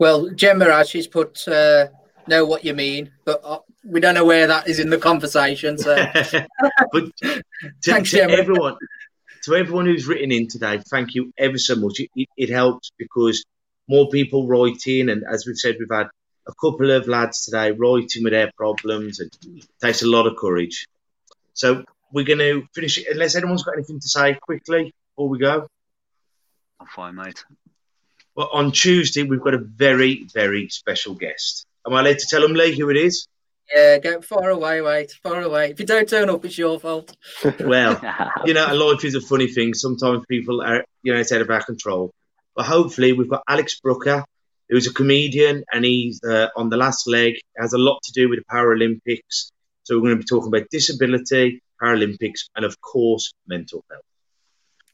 well. 0.00 0.28
Jen 0.30 0.58
Mirage, 0.58 0.88
she's 0.88 1.06
put 1.06 1.46
uh, 1.46 1.86
know 2.26 2.44
what 2.44 2.64
you 2.64 2.74
mean, 2.74 3.10
but 3.24 3.40
uh, 3.44 3.58
we 3.84 4.00
don't 4.00 4.14
know 4.14 4.24
where 4.24 4.46
that 4.46 4.68
is 4.68 4.80
in 4.80 4.88
the 4.88 4.98
conversation. 4.98 5.76
So 5.76 5.94
but 6.92 7.16
to, 7.22 7.42
Thanks, 7.82 8.10
to 8.12 8.22
everyone, 8.22 8.76
to 9.44 9.54
everyone 9.54 9.86
who's 9.86 10.06
written 10.06 10.32
in 10.32 10.48
today, 10.48 10.80
thank 10.90 11.14
you 11.14 11.32
ever 11.38 11.58
so 11.58 11.76
much. 11.76 12.00
It, 12.00 12.10
it, 12.16 12.28
it 12.36 12.50
helps 12.50 12.90
because 12.98 13.44
more 13.88 14.08
people 14.08 14.48
write 14.48 14.86
in, 14.86 15.10
and 15.10 15.24
as 15.30 15.46
we've 15.46 15.56
said, 15.56 15.76
we've 15.78 15.88
had 15.90 16.08
a 16.48 16.52
couple 16.60 16.90
of 16.90 17.06
lads 17.06 17.44
today 17.44 17.72
writing 17.72 18.24
with 18.24 18.32
their 18.32 18.50
problems, 18.56 19.20
and 19.20 19.30
it 19.56 19.66
takes 19.82 20.02
a 20.02 20.08
lot 20.08 20.26
of 20.26 20.36
courage. 20.36 20.86
So 21.52 21.84
we're 22.12 22.24
going 22.24 22.38
to 22.38 22.66
finish 22.74 22.98
it 22.98 23.06
unless 23.10 23.36
anyone's 23.36 23.62
got 23.62 23.74
anything 23.74 24.00
to 24.00 24.08
say 24.08 24.34
quickly 24.40 24.94
before 25.10 25.28
we 25.28 25.38
go. 25.38 25.68
I'm 26.80 26.86
fine, 26.86 27.14
mate. 27.14 27.44
But 28.40 28.52
on 28.54 28.72
Tuesday, 28.72 29.22
we've 29.22 29.42
got 29.42 29.52
a 29.52 29.58
very, 29.58 30.24
very 30.32 30.70
special 30.70 31.12
guest. 31.12 31.66
Am 31.86 31.92
I 31.92 32.00
allowed 32.00 32.20
to 32.20 32.26
tell 32.26 32.40
them, 32.40 32.54
Lee, 32.54 32.74
who 32.74 32.88
it 32.88 32.96
is? 32.96 33.28
yeah, 33.70 33.98
go 33.98 34.22
far 34.22 34.48
away, 34.48 34.80
mate, 34.80 35.12
far 35.22 35.42
away. 35.42 35.72
If 35.72 35.78
you 35.78 35.84
don't 35.84 36.08
turn 36.08 36.30
up, 36.30 36.42
it's 36.46 36.56
your 36.56 36.80
fault. 36.80 37.14
Well, 37.60 38.00
you 38.46 38.54
know, 38.54 38.74
life 38.74 39.04
is 39.04 39.14
a 39.14 39.20
funny 39.20 39.46
thing. 39.46 39.74
Sometimes 39.74 40.24
people 40.26 40.62
are, 40.62 40.86
you 41.02 41.12
know, 41.12 41.20
it's 41.20 41.32
out 41.32 41.42
of 41.42 41.50
our 41.50 41.62
control. 41.62 42.12
But 42.56 42.64
hopefully, 42.64 43.12
we've 43.12 43.28
got 43.28 43.42
Alex 43.46 43.78
Brooker, 43.78 44.24
who's 44.70 44.86
a 44.86 44.94
comedian 44.94 45.64
and 45.70 45.84
he's 45.84 46.24
uh, 46.24 46.48
on 46.56 46.70
the 46.70 46.78
last 46.78 47.06
leg. 47.06 47.34
has 47.58 47.74
a 47.74 47.78
lot 47.78 48.00
to 48.04 48.12
do 48.12 48.30
with 48.30 48.38
the 48.38 48.46
Paralympics. 48.50 49.50
So 49.82 49.96
we're 49.96 50.08
going 50.08 50.16
to 50.16 50.22
be 50.22 50.24
talking 50.24 50.48
about 50.48 50.70
disability, 50.70 51.62
Paralympics, 51.78 52.48
and 52.56 52.64
of 52.64 52.80
course, 52.80 53.34
mental 53.46 53.84
health. 53.90 54.02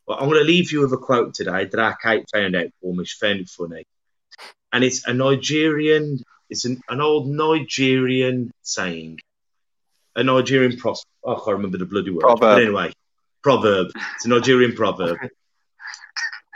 Well, 0.06 0.18
I'm 0.18 0.28
going 0.28 0.40
to 0.40 0.44
leave 0.44 0.70
you 0.70 0.80
with 0.80 0.92
a 0.92 0.98
quote 0.98 1.34
today 1.34 1.64
that 1.64 1.80
our 1.80 1.96
Kate 1.96 2.24
found 2.32 2.54
out 2.54 2.68
for 2.80 2.94
me. 2.94 3.04
She 3.04 3.18
found 3.18 3.40
it 3.40 3.48
funny. 3.48 3.84
And 4.72 4.84
it's 4.84 5.06
a 5.06 5.12
Nigerian, 5.12 6.22
it's 6.48 6.64
an, 6.64 6.80
an 6.88 7.00
old 7.00 7.28
Nigerian 7.28 8.52
saying. 8.62 9.18
A 10.14 10.22
Nigerian 10.22 10.76
proverb. 10.76 11.04
Oh, 11.24 11.34
I 11.34 11.36
can't 11.36 11.56
remember 11.56 11.78
the 11.78 11.86
bloody 11.86 12.10
word. 12.10 12.20
Proverb. 12.20 12.40
But 12.40 12.62
anyway, 12.62 12.92
proverb. 13.42 13.88
It's 14.14 14.26
a 14.26 14.28
Nigerian 14.28 14.74
proverb. 14.74 15.18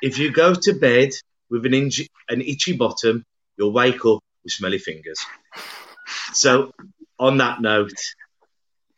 If 0.02 0.16
you 0.16 0.32
go 0.32 0.54
to 0.54 0.72
bed 0.72 1.10
with 1.50 1.66
an, 1.66 1.74
an 1.74 2.40
itchy 2.40 2.74
bottom, 2.74 3.22
you'll 3.58 3.70
wake 3.70 4.06
up 4.06 4.20
with 4.42 4.52
smelly 4.52 4.78
fingers. 4.78 5.18
So, 6.32 6.72
on 7.18 7.36
that 7.36 7.60
note, 7.60 7.92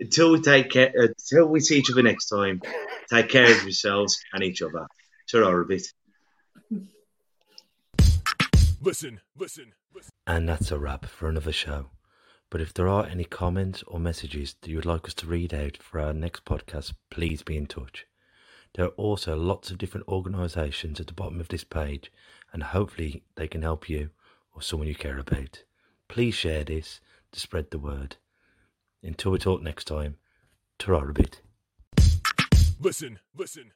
until 0.02 0.32
we 0.32 0.40
take 0.40 0.70
care, 0.70 0.92
uh, 0.98 1.06
until 1.06 1.46
we 1.46 1.60
see 1.60 1.78
each 1.78 1.90
other 1.90 2.02
next 2.02 2.28
time, 2.28 2.60
take 3.08 3.28
care 3.28 3.50
of 3.50 3.62
yourselves 3.62 4.20
and 4.32 4.42
each 4.42 4.60
other. 4.60 4.86
Ta-ra 5.30 5.48
a 5.48 5.64
bit. 5.64 5.86
Listen, 8.82 9.20
listen, 9.38 9.72
listen. 9.94 10.10
And 10.26 10.48
that's 10.48 10.72
a 10.72 10.78
wrap 10.78 11.06
for 11.06 11.28
another 11.28 11.52
show. 11.52 11.90
But 12.50 12.60
if 12.60 12.74
there 12.74 12.88
are 12.88 13.06
any 13.06 13.24
comments 13.24 13.82
or 13.86 14.00
messages 14.00 14.56
that 14.60 14.68
you 14.68 14.76
would 14.76 14.84
like 14.84 15.06
us 15.06 15.14
to 15.14 15.26
read 15.26 15.54
out 15.54 15.78
for 15.78 16.00
our 16.00 16.12
next 16.12 16.44
podcast, 16.44 16.92
please 17.08 17.42
be 17.42 17.56
in 17.56 17.66
touch. 17.66 18.04
There 18.74 18.86
are 18.86 18.96
also 18.98 19.36
lots 19.36 19.70
of 19.70 19.78
different 19.78 20.08
organisations 20.08 20.98
at 20.98 21.06
the 21.06 21.12
bottom 21.12 21.40
of 21.40 21.48
this 21.48 21.64
page, 21.64 22.10
and 22.52 22.62
hopefully 22.62 23.22
they 23.36 23.46
can 23.46 23.62
help 23.62 23.88
you 23.88 24.10
or 24.54 24.62
someone 24.62 24.88
you 24.88 24.94
care 24.94 25.18
about. 25.18 25.62
Please 26.08 26.34
share 26.34 26.64
this 26.64 27.00
to 27.30 27.40
spread 27.40 27.70
the 27.70 27.78
word. 27.78 28.16
Until 29.02 29.32
we 29.32 29.38
talk 29.38 29.62
next 29.62 29.86
time, 29.86 30.16
ta 30.78 31.00
bit. 31.12 31.40
Listen, 32.80 33.18
listen. 33.34 33.72